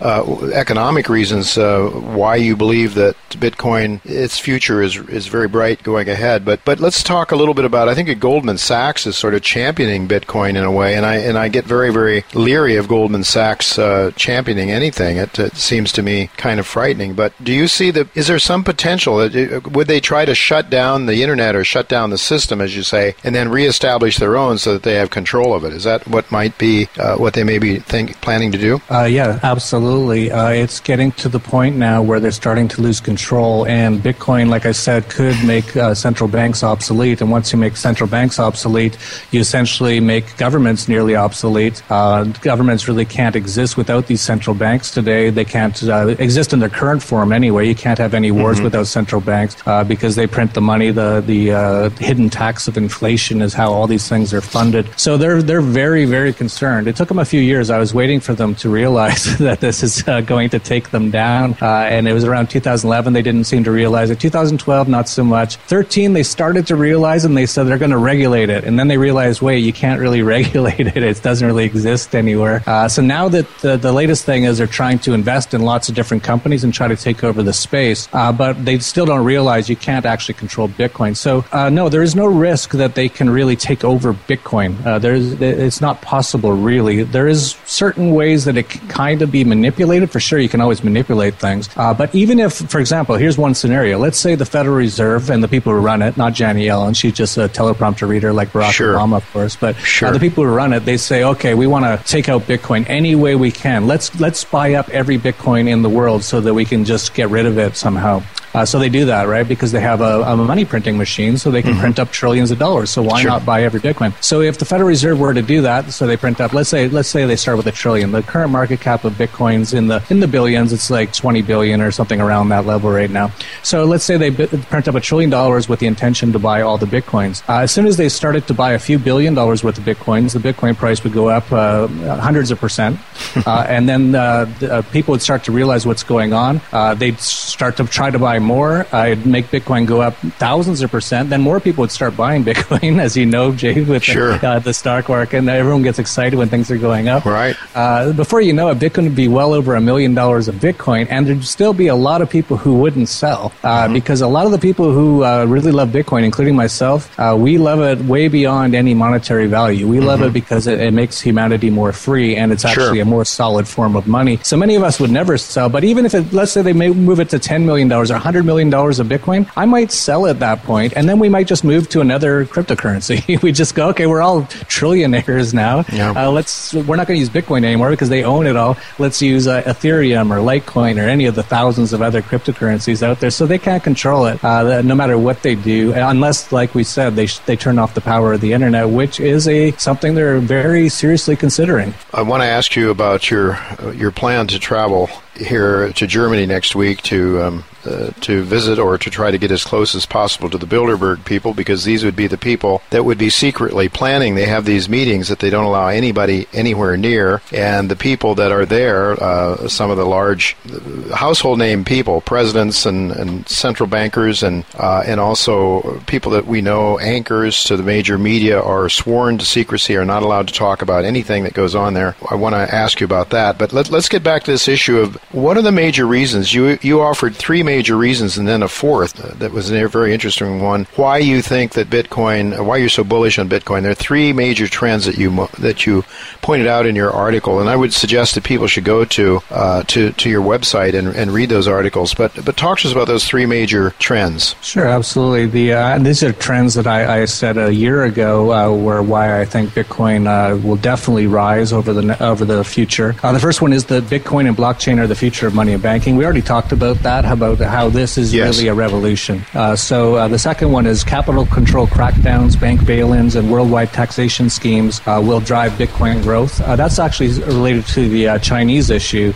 uh, 0.00 0.50
economic 0.52 1.08
reasons 1.08 1.58
uh, 1.58 1.88
why 1.88 2.36
you 2.36 2.56
believe 2.56 2.94
that 2.94 3.16
Bitcoin 3.30 4.00
its 4.04 4.38
future 4.38 4.82
is 4.82 4.96
is 4.96 5.26
very 5.26 5.48
bright 5.48 5.82
going 5.82 6.08
ahead. 6.08 6.44
But 6.44 6.64
but 6.64 6.80
let's 6.80 7.02
talk 7.02 7.32
a 7.32 7.36
little 7.36 7.54
bit 7.54 7.64
about. 7.64 7.88
I 7.88 7.94
think 7.94 8.18
Goldman 8.18 8.58
Sachs 8.58 9.06
is 9.06 9.16
sort 9.16 9.34
of 9.34 9.42
championing 9.42 10.08
Bitcoin 10.08 10.50
in 10.50 10.64
a 10.64 10.72
way, 10.72 10.94
and 10.94 11.04
I 11.04 11.16
and 11.16 11.36
I 11.36 11.48
get 11.48 11.64
very 11.64 11.92
very 11.92 12.24
leery 12.34 12.76
of 12.76 12.88
Goldman 12.88 13.24
Sachs 13.24 13.78
uh, 13.78 14.10
championing 14.16 14.70
anything. 14.70 15.16
It, 15.16 15.38
it, 15.38 15.56
seems 15.60 15.92
to 15.92 16.02
me 16.02 16.30
kind 16.36 16.58
of 16.58 16.66
frightening. 16.66 17.14
But 17.14 17.32
do 17.42 17.52
you 17.52 17.68
see 17.68 17.90
that? 17.90 18.08
Is 18.16 18.28
there 18.28 18.38
some 18.38 18.64
potential 18.64 19.18
that 19.18 19.34
uh, 19.36 19.68
would 19.70 19.86
they 19.86 20.00
try 20.00 20.24
to 20.24 20.34
shut 20.34 20.70
down 20.70 21.06
the 21.06 21.22
internet 21.22 21.54
or 21.54 21.64
shut 21.64 21.88
down 21.88 22.10
the 22.10 22.18
system, 22.18 22.60
as 22.60 22.74
you 22.74 22.82
say, 22.82 23.14
and 23.22 23.34
then 23.34 23.50
reestablish 23.50 24.16
their 24.16 24.36
own 24.36 24.58
so 24.58 24.72
that 24.72 24.82
they 24.82 24.94
have 24.94 25.10
control 25.10 25.54
of 25.54 25.64
it? 25.64 25.72
Is 25.72 25.84
that 25.84 26.08
what 26.08 26.30
might 26.32 26.56
be 26.56 26.88
uh, 26.98 27.16
what 27.16 27.34
they 27.34 27.44
may 27.44 27.58
be 27.58 27.78
think, 27.78 28.20
planning 28.20 28.52
to 28.52 28.58
do? 28.58 28.80
Uh, 28.90 29.04
yeah, 29.04 29.38
absolutely 29.42 29.89
absolutely. 29.90 30.30
Uh, 30.30 30.50
it's 30.50 30.78
getting 30.78 31.10
to 31.10 31.28
the 31.28 31.40
point 31.40 31.74
now 31.74 32.00
where 32.00 32.20
they're 32.20 32.30
starting 32.30 32.68
to 32.68 32.80
lose 32.80 33.00
control, 33.00 33.66
and 33.66 33.98
Bitcoin, 33.98 34.48
like 34.48 34.64
I 34.64 34.70
said, 34.70 35.08
could 35.10 35.34
make 35.44 35.76
uh, 35.76 35.94
central 35.94 36.28
banks 36.28 36.62
obsolete. 36.62 37.20
And 37.20 37.28
once 37.28 37.50
you 37.52 37.58
make 37.58 37.76
central 37.76 38.08
banks 38.08 38.38
obsolete, 38.38 38.96
you 39.32 39.40
essentially 39.40 39.98
make 39.98 40.36
governments 40.36 40.86
nearly 40.86 41.16
obsolete. 41.16 41.82
Uh, 41.90 42.22
governments 42.40 42.86
really 42.86 43.04
can't 43.04 43.34
exist 43.34 43.76
without 43.76 44.06
these 44.06 44.20
central 44.20 44.54
banks 44.54 44.92
today. 44.92 45.28
They 45.30 45.44
can't 45.44 45.82
uh, 45.82 46.14
exist 46.20 46.52
in 46.52 46.60
their 46.60 46.68
current 46.68 47.02
form 47.02 47.32
anyway. 47.32 47.66
You 47.66 47.74
can't 47.74 47.98
have 47.98 48.14
any 48.14 48.30
wars 48.30 48.58
mm-hmm. 48.58 48.66
without 48.66 48.86
central 48.86 49.20
banks 49.20 49.56
uh, 49.66 49.82
because 49.82 50.14
they 50.14 50.28
print 50.28 50.54
the 50.54 50.60
money. 50.60 50.92
The 50.92 51.20
the 51.26 51.50
uh, 51.50 51.90
hidden 51.98 52.30
tax 52.30 52.68
of 52.68 52.76
inflation 52.76 53.42
is 53.42 53.54
how 53.54 53.72
all 53.72 53.88
these 53.88 54.08
things 54.08 54.32
are 54.32 54.40
funded. 54.40 54.86
So 54.96 55.16
they're 55.16 55.42
they're 55.42 55.60
very 55.60 56.04
very 56.04 56.32
concerned. 56.32 56.86
It 56.86 56.94
took 56.94 57.08
them 57.08 57.18
a 57.18 57.24
few 57.24 57.40
years. 57.40 57.70
I 57.70 57.78
was 57.78 57.92
waiting 57.92 58.20
for 58.20 58.34
them 58.34 58.54
to 58.56 58.68
realize 58.68 59.36
that 59.48 59.58
this 59.58 59.79
is 59.82 60.06
uh, 60.08 60.20
going 60.20 60.50
to 60.50 60.58
take 60.58 60.90
them 60.90 61.10
down. 61.10 61.56
Uh, 61.60 61.66
and 61.66 62.08
it 62.08 62.12
was 62.12 62.24
around 62.24 62.50
2011 62.50 63.12
they 63.12 63.22
didn't 63.22 63.44
seem 63.44 63.64
to 63.64 63.70
realize 63.70 64.10
it. 64.10 64.20
2012, 64.20 64.88
not 64.88 65.08
so 65.08 65.24
much. 65.24 65.56
13, 65.56 66.12
they 66.12 66.22
started 66.22 66.66
to 66.66 66.76
realize 66.76 67.24
and 67.24 67.36
they 67.36 67.46
said 67.46 67.64
they're 67.64 67.78
going 67.78 67.90
to 67.90 67.98
regulate 67.98 68.50
it. 68.50 68.64
And 68.64 68.78
then 68.78 68.88
they 68.88 68.98
realized, 68.98 69.42
wait, 69.42 69.58
you 69.58 69.72
can't 69.72 70.00
really 70.00 70.22
regulate 70.36 70.86
it. 70.86 70.96
It 70.96 71.22
doesn't 71.22 71.46
really 71.46 71.64
exist 71.64 72.14
anywhere. 72.14 72.62
Uh, 72.66 72.88
so 72.88 73.02
now 73.02 73.28
that 73.28 73.46
the, 73.58 73.76
the 73.76 73.92
latest 73.92 74.24
thing 74.24 74.44
is 74.44 74.58
they're 74.58 74.66
trying 74.66 74.98
to 75.00 75.12
invest 75.12 75.54
in 75.54 75.62
lots 75.62 75.88
of 75.88 75.94
different 75.94 76.22
companies 76.22 76.64
and 76.64 76.72
try 76.72 76.88
to 76.88 76.96
take 76.96 77.24
over 77.24 77.42
the 77.42 77.52
space, 77.52 78.08
uh, 78.12 78.32
but 78.32 78.64
they 78.64 78.78
still 78.78 79.06
don't 79.06 79.24
realize 79.24 79.68
you 79.68 79.76
can't 79.76 80.06
actually 80.06 80.34
control 80.34 80.68
Bitcoin. 80.68 81.16
So 81.16 81.44
uh, 81.52 81.68
no, 81.70 81.88
there 81.88 82.02
is 82.02 82.14
no 82.14 82.26
risk 82.26 82.72
that 82.72 82.94
they 82.94 83.08
can 83.08 83.30
really 83.30 83.56
take 83.56 83.84
over 83.84 84.12
Bitcoin. 84.12 84.84
Uh, 84.84 84.98
there's, 84.98 85.40
it's 85.40 85.80
not 85.80 86.02
possible, 86.02 86.52
really. 86.52 87.02
There 87.02 87.28
is 87.28 87.56
certain 87.64 88.12
ways 88.12 88.44
that 88.44 88.56
it 88.56 88.68
can 88.68 88.88
kind 88.88 89.22
of 89.22 89.30
be 89.30 89.44
manipulated 89.44 89.69
manipulated, 89.70 90.10
for 90.10 90.20
sure, 90.20 90.38
you 90.38 90.48
can 90.48 90.60
always 90.60 90.82
manipulate 90.82 91.34
things. 91.34 91.68
Uh, 91.76 91.94
but 91.94 92.12
even 92.14 92.40
if, 92.40 92.54
for 92.54 92.80
example, 92.80 93.14
here's 93.14 93.38
one 93.38 93.54
scenario. 93.54 93.98
Let's 93.98 94.18
say 94.18 94.34
the 94.34 94.44
Federal 94.44 94.74
Reserve 94.74 95.30
and 95.30 95.42
the 95.42 95.48
people 95.48 95.72
who 95.72 95.78
run 95.78 96.02
it, 96.02 96.16
not 96.16 96.34
Janet 96.34 96.62
Yellen, 96.62 96.96
she's 96.96 97.12
just 97.12 97.36
a 97.36 97.48
teleprompter 97.48 98.08
reader 98.08 98.32
like 98.32 98.50
Barack 98.50 98.72
sure. 98.72 98.94
Obama, 98.94 99.18
of 99.18 99.32
course, 99.32 99.56
but 99.56 99.76
uh, 99.76 99.78
sure. 99.78 100.08
uh, 100.08 100.12
the 100.12 100.18
people 100.18 100.44
who 100.44 100.50
run 100.50 100.72
it, 100.72 100.80
they 100.80 100.96
say, 100.96 101.22
okay, 101.22 101.54
we 101.54 101.66
want 101.66 101.84
to 101.84 102.04
take 102.06 102.28
out 102.28 102.42
Bitcoin 102.42 102.84
any 102.88 103.14
way 103.14 103.36
we 103.36 103.52
can. 103.52 103.86
Let's 103.86 104.18
let's 104.18 104.44
buy 104.44 104.74
up 104.74 104.88
every 104.90 105.18
Bitcoin 105.18 105.68
in 105.68 105.82
the 105.82 105.88
world 105.88 106.24
so 106.24 106.40
that 106.40 106.52
we 106.52 106.64
can 106.64 106.84
just 106.84 107.14
get 107.14 107.28
rid 107.30 107.46
of 107.46 107.58
it 107.58 107.76
somehow. 107.76 108.22
Uh, 108.54 108.64
so 108.64 108.78
they 108.78 108.88
do 108.88 109.04
that, 109.06 109.28
right? 109.28 109.46
Because 109.46 109.72
they 109.72 109.80
have 109.80 110.00
a, 110.00 110.22
a 110.22 110.36
money 110.36 110.64
printing 110.64 110.98
machine, 110.98 111.36
so 111.38 111.50
they 111.50 111.62
can 111.62 111.72
mm-hmm. 111.72 111.80
print 111.80 111.98
up 111.98 112.10
trillions 112.10 112.50
of 112.50 112.58
dollars. 112.58 112.90
So 112.90 113.02
why 113.02 113.22
sure. 113.22 113.30
not 113.30 113.46
buy 113.46 113.62
every 113.62 113.80
Bitcoin? 113.80 114.12
So 114.22 114.40
if 114.40 114.58
the 114.58 114.64
Federal 114.64 114.88
Reserve 114.88 115.18
were 115.20 115.34
to 115.34 115.42
do 115.42 115.62
that, 115.62 115.92
so 115.92 116.06
they 116.06 116.16
print 116.16 116.40
up, 116.40 116.52
let's 116.52 116.68
say, 116.68 116.88
let's 116.88 117.08
say 117.08 117.26
they 117.26 117.36
start 117.36 117.56
with 117.56 117.66
a 117.66 117.72
trillion. 117.72 118.12
The 118.12 118.22
current 118.22 118.50
market 118.50 118.80
cap 118.80 119.04
of 119.04 119.14
Bitcoins 119.14 119.74
in 119.74 119.86
the 119.86 120.02
in 120.10 120.20
the 120.20 120.28
billions, 120.28 120.72
it's 120.72 120.90
like 120.90 121.12
20 121.12 121.42
billion 121.42 121.80
or 121.80 121.90
something 121.90 122.20
around 122.20 122.48
that 122.48 122.66
level 122.66 122.90
right 122.90 123.10
now. 123.10 123.32
So 123.62 123.84
let's 123.84 124.04
say 124.04 124.16
they 124.16 124.30
print 124.30 124.88
up 124.88 124.94
a 124.94 125.00
trillion 125.00 125.30
dollars 125.30 125.68
with 125.68 125.80
the 125.80 125.86
intention 125.86 126.32
to 126.32 126.38
buy 126.38 126.62
all 126.62 126.78
the 126.78 126.86
Bitcoins. 126.86 127.42
Uh, 127.48 127.62
as 127.62 127.72
soon 127.72 127.86
as 127.86 127.96
they 127.96 128.08
started 128.08 128.46
to 128.48 128.54
buy 128.54 128.72
a 128.72 128.78
few 128.78 128.98
billion 128.98 129.34
dollars 129.34 129.62
worth 129.62 129.78
of 129.78 129.84
Bitcoins, 129.84 130.32
the 130.32 130.40
Bitcoin 130.40 130.76
price 130.76 131.04
would 131.04 131.12
go 131.12 131.28
up 131.28 131.50
uh, 131.52 131.86
hundreds 132.18 132.50
of 132.50 132.58
percent, 132.58 132.98
uh, 133.46 133.66
and 133.68 133.88
then 133.88 134.14
uh, 134.14 134.50
uh, 134.62 134.82
people 134.92 135.12
would 135.12 135.22
start 135.22 135.44
to 135.44 135.52
realize 135.52 135.86
what's 135.86 136.02
going 136.02 136.32
on. 136.32 136.60
they'd 136.96 137.20
start 137.20 137.76
to 137.76 137.84
try 137.84 138.10
to 138.10 138.18
buy 138.18 138.39
more. 138.42 138.86
I'd 138.92 139.26
make 139.26 139.46
Bitcoin 139.46 139.86
go 139.86 140.00
up 140.00 140.14
thousands 140.38 140.82
of 140.82 140.90
percent. 140.90 141.30
Then 141.30 141.40
more 141.40 141.60
people 141.60 141.82
would 141.82 141.90
start 141.90 142.16
buying 142.16 142.44
Bitcoin, 142.50 143.00
as 143.00 143.16
you 143.16 143.26
know, 143.26 143.52
Jay, 143.52 143.82
with 143.82 144.02
sure. 144.02 144.38
the, 144.38 144.48
uh, 144.48 144.58
the, 144.58 144.74
stock 144.74 145.08
market, 145.08 145.38
and 145.38 145.48
everyone 145.48 145.82
gets 145.82 145.98
excited 145.98 146.36
when 146.36 146.48
things 146.48 146.70
are 146.70 146.78
going 146.78 147.08
up. 147.08 147.24
Right. 147.24 147.56
Uh, 147.74 148.12
before 148.12 148.40
you 148.40 148.52
know 148.52 148.68
it, 148.70 148.78
Bitcoin 148.78 149.04
would 149.04 149.16
be 149.16 149.28
well 149.28 149.52
over 149.52 149.74
a 149.74 149.80
million 149.80 150.14
dollars 150.14 150.48
of 150.48 150.56
Bitcoin, 150.56 151.06
and 151.10 151.26
there'd 151.26 151.44
still 151.44 151.72
be 151.72 151.88
a 151.88 151.94
lot 151.94 152.22
of 152.22 152.30
people 152.30 152.56
who 152.56 152.74
wouldn't 152.78 153.08
sell 153.08 153.52
uh, 153.62 153.84
mm-hmm. 153.84 153.94
because 153.94 154.20
a 154.20 154.28
lot 154.28 154.46
of 154.46 154.52
the 154.52 154.58
people 154.58 154.92
who 154.92 155.24
uh, 155.24 155.44
really 155.44 155.72
love 155.72 155.90
Bitcoin, 155.90 156.24
including 156.24 156.56
myself, 156.56 157.18
uh, 157.18 157.36
we 157.38 157.58
love 157.58 157.80
it 157.80 158.04
way 158.06 158.28
beyond 158.28 158.74
any 158.74 158.94
monetary 158.94 159.46
value. 159.46 159.86
We 159.86 159.98
mm-hmm. 159.98 160.06
love 160.06 160.22
it 160.22 160.32
because 160.32 160.66
it, 160.66 160.80
it, 160.80 160.92
makes 160.92 161.20
humanity 161.20 161.70
more 161.70 161.92
free, 161.92 162.36
and 162.36 162.52
it's 162.52 162.64
actually 162.64 162.98
sure. 162.98 163.02
a 163.02 163.04
more 163.04 163.24
solid 163.24 163.68
form 163.68 163.96
of 163.96 164.06
money. 164.06 164.38
So 164.42 164.56
many 164.56 164.74
of 164.74 164.82
us 164.82 164.98
would 164.98 165.10
never 165.10 165.38
sell, 165.38 165.68
but 165.68 165.84
even 165.84 166.04
if 166.04 166.14
it, 166.14 166.32
let's 166.32 166.52
say 166.52 166.62
they 166.62 166.72
may 166.72 166.90
move 166.90 167.20
it 167.20 167.30
to 167.30 167.38
ten 167.38 167.64
million 167.64 167.88
dollars 167.88 168.10
or 168.10 168.18
hundred 168.30 168.44
million 168.44 168.70
dollars 168.70 169.00
of 169.00 169.08
Bitcoin, 169.08 169.50
I 169.56 169.64
might 169.64 169.90
sell 169.90 170.26
at 170.28 170.38
that 170.38 170.62
point, 170.62 170.92
and 170.94 171.08
then 171.08 171.18
we 171.18 171.28
might 171.28 171.48
just 171.48 171.64
move 171.64 171.88
to 171.88 172.00
another 172.00 172.44
cryptocurrency. 172.46 173.42
we 173.42 173.50
just 173.50 173.74
go, 173.74 173.88
okay, 173.88 174.06
we're 174.06 174.22
all 174.22 174.42
trillionaires 174.70 175.52
now. 175.52 175.84
Yeah. 175.92 176.12
Uh, 176.12 176.30
let's 176.30 176.72
we're 176.72 176.94
not 176.94 177.08
going 177.08 177.16
to 177.16 177.20
use 177.20 177.28
Bitcoin 177.28 177.64
anymore 177.64 177.90
because 177.90 178.08
they 178.08 178.22
own 178.22 178.46
it 178.46 178.54
all. 178.54 178.76
Let's 179.00 179.20
use 179.20 179.48
uh, 179.48 179.62
Ethereum 179.62 180.30
or 180.30 180.38
Litecoin 180.38 181.04
or 181.04 181.08
any 181.08 181.26
of 181.26 181.34
the 181.34 181.42
thousands 181.42 181.92
of 181.92 182.02
other 182.02 182.22
cryptocurrencies 182.22 183.02
out 183.02 183.18
there, 183.18 183.30
so 183.30 183.46
they 183.46 183.58
can't 183.58 183.82
control 183.82 184.26
it 184.26 184.44
uh, 184.44 184.80
no 184.82 184.94
matter 184.94 185.18
what 185.18 185.42
they 185.42 185.56
do, 185.56 185.92
unless, 185.92 186.52
like 186.52 186.72
we 186.72 186.84
said, 186.84 187.16
they 187.16 187.26
they 187.46 187.56
turn 187.56 187.80
off 187.80 187.94
the 187.94 188.00
power 188.00 188.32
of 188.32 188.40
the 188.40 188.52
internet, 188.52 188.88
which 188.88 189.18
is 189.18 189.48
a 189.48 189.72
something 189.72 190.14
they're 190.14 190.38
very 190.38 190.88
seriously 190.88 191.34
considering. 191.34 191.94
I 192.14 192.22
want 192.22 192.42
to 192.44 192.46
ask 192.46 192.76
you 192.76 192.90
about 192.90 193.28
your 193.28 193.58
your 193.92 194.12
plan 194.12 194.46
to 194.48 194.60
travel 194.60 195.10
here 195.40 195.92
to 195.92 196.06
Germany 196.06 196.46
next 196.46 196.74
week 196.74 197.02
to 197.02 197.42
um, 197.42 197.64
uh, 197.84 198.10
to 198.20 198.42
visit 198.42 198.78
or 198.78 198.98
to 198.98 199.08
try 199.08 199.30
to 199.30 199.38
get 199.38 199.50
as 199.50 199.64
close 199.64 199.94
as 199.94 200.04
possible 200.04 200.50
to 200.50 200.58
the 200.58 200.66
Bilderberg 200.66 201.24
people 201.24 201.54
because 201.54 201.84
these 201.84 202.04
would 202.04 202.16
be 202.16 202.26
the 202.26 202.36
people 202.36 202.82
that 202.90 203.04
would 203.04 203.16
be 203.16 203.30
secretly 203.30 203.88
planning. 203.88 204.34
They 204.34 204.46
have 204.46 204.66
these 204.66 204.88
meetings 204.88 205.28
that 205.28 205.38
they 205.38 205.48
don't 205.48 205.64
allow 205.64 205.88
anybody 205.88 206.46
anywhere 206.52 206.98
near, 206.98 207.40
and 207.52 207.90
the 207.90 207.96
people 207.96 208.34
that 208.34 208.52
are 208.52 208.66
there, 208.66 209.12
uh, 209.12 209.68
some 209.68 209.90
of 209.90 209.96
the 209.96 210.04
large 210.04 210.56
uh, 210.70 211.16
household 211.16 211.58
name 211.58 211.84
people, 211.84 212.20
presidents 212.20 212.84
and, 212.84 213.12
and 213.12 213.48
central 213.48 213.88
bankers, 213.88 214.42
and 214.42 214.64
uh, 214.74 215.02
and 215.06 215.18
also 215.18 216.00
people 216.06 216.32
that 216.32 216.46
we 216.46 216.60
know, 216.60 216.98
anchors 216.98 217.64
to 217.64 217.76
the 217.76 217.82
major 217.82 218.18
media, 218.18 218.60
are 218.60 218.88
sworn 218.88 219.38
to 219.38 219.46
secrecy, 219.46 219.96
are 219.96 220.04
not 220.04 220.22
allowed 220.22 220.48
to 220.48 220.54
talk 220.54 220.82
about 220.82 221.04
anything 221.04 221.44
that 221.44 221.54
goes 221.54 221.74
on 221.74 221.94
there. 221.94 222.14
I 222.30 222.34
want 222.34 222.54
to 222.54 222.74
ask 222.74 223.00
you 223.00 223.06
about 223.06 223.30
that, 223.30 223.56
but 223.56 223.72
let, 223.72 223.90
let's 223.90 224.08
get 224.08 224.22
back 224.22 224.42
to 224.44 224.50
this 224.50 224.68
issue 224.68 224.98
of 224.98 225.16
What 225.32 225.56
are 225.56 225.62
the 225.62 225.70
major 225.70 226.06
reasons? 226.06 226.52
You 226.52 226.76
you 226.82 227.00
offered 227.00 227.36
three 227.36 227.62
major 227.62 227.96
reasons 227.96 228.36
and 228.36 228.48
then 228.48 228.64
a 228.64 228.68
fourth 228.68 229.12
that 229.38 229.52
was 229.52 229.70
a 229.70 229.86
very 229.86 230.12
interesting 230.12 230.60
one. 230.60 230.88
Why 230.96 231.18
you 231.18 231.40
think 231.40 231.74
that 231.74 231.88
Bitcoin? 231.88 232.64
Why 232.64 232.78
you're 232.78 232.88
so 232.88 233.04
bullish 233.04 233.38
on 233.38 233.48
Bitcoin? 233.48 233.82
There 233.82 233.92
are 233.92 233.94
three 233.94 234.32
major 234.32 234.66
trends 234.66 235.04
that 235.04 235.18
you 235.18 235.48
that 235.60 235.86
you 235.86 236.04
pointed 236.42 236.66
out 236.66 236.84
in 236.84 236.96
your 236.96 237.12
article, 237.12 237.60
and 237.60 237.70
I 237.70 237.76
would 237.76 237.94
suggest 237.94 238.34
that 238.34 238.42
people 238.42 238.66
should 238.66 238.82
go 238.82 239.04
to 239.04 239.40
uh, 239.50 239.84
to 239.84 240.10
to 240.10 240.28
your 240.28 240.42
website 240.42 240.94
and, 240.94 241.14
and 241.14 241.30
read 241.30 241.48
those 241.48 241.68
articles. 241.68 242.12
But 242.12 242.44
but 242.44 242.56
talk 242.56 242.80
to 242.80 242.88
us 242.88 242.92
about 242.92 243.06
those 243.06 243.24
three 243.24 243.46
major 243.46 243.90
trends. 244.00 244.56
Sure, 244.62 244.88
absolutely. 244.88 245.46
The 245.46 245.74
uh, 245.74 245.98
these 246.00 246.24
are 246.24 246.32
trends 246.32 246.74
that 246.74 246.88
I, 246.88 247.20
I 247.20 247.24
said 247.26 247.56
a 247.56 247.72
year 247.72 248.02
ago 248.02 248.52
uh, 248.52 248.76
were 248.76 249.00
why 249.00 249.40
I 249.40 249.44
think 249.44 249.70
Bitcoin 249.70 250.26
uh, 250.26 250.56
will 250.56 250.76
definitely 250.76 251.28
rise 251.28 251.72
over 251.72 251.92
the 251.92 252.20
over 252.20 252.44
the 252.44 252.64
future. 252.64 253.14
Uh, 253.22 253.30
the 253.30 253.38
first 253.38 253.62
one 253.62 253.72
is 253.72 253.84
that 253.86 254.02
Bitcoin 254.04 254.48
and 254.48 254.56
blockchain 254.56 254.98
are 254.98 255.06
the 255.06 255.19
future 255.20 255.46
of 255.46 255.54
money 255.54 255.74
and 255.74 255.82
banking. 255.82 256.16
We 256.16 256.24
already 256.24 256.40
talked 256.40 256.72
about 256.72 256.96
that, 257.00 257.26
about 257.26 257.58
how 257.58 257.90
this 257.90 258.16
is 258.16 258.32
yes. 258.32 258.56
really 258.56 258.68
a 258.68 258.74
revolution. 258.74 259.42
Uh, 259.52 259.76
so 259.76 260.14
uh, 260.14 260.28
the 260.28 260.38
second 260.38 260.72
one 260.72 260.86
is 260.86 261.04
capital 261.04 261.44
control 261.44 261.86
crackdowns, 261.86 262.58
bank 262.58 262.86
bail-ins, 262.86 263.36
and 263.36 263.52
worldwide 263.52 263.92
taxation 263.92 264.48
schemes 264.48 265.04
will 265.06 265.40
drive 265.40 265.72
Bitcoin 265.72 266.22
growth. 266.22 266.56
that's 266.58 266.98
actually 266.98 267.28
related 267.42 267.84
to 267.88 268.08
the 268.08 268.38
Chinese 268.38 268.88
issue. 268.88 269.34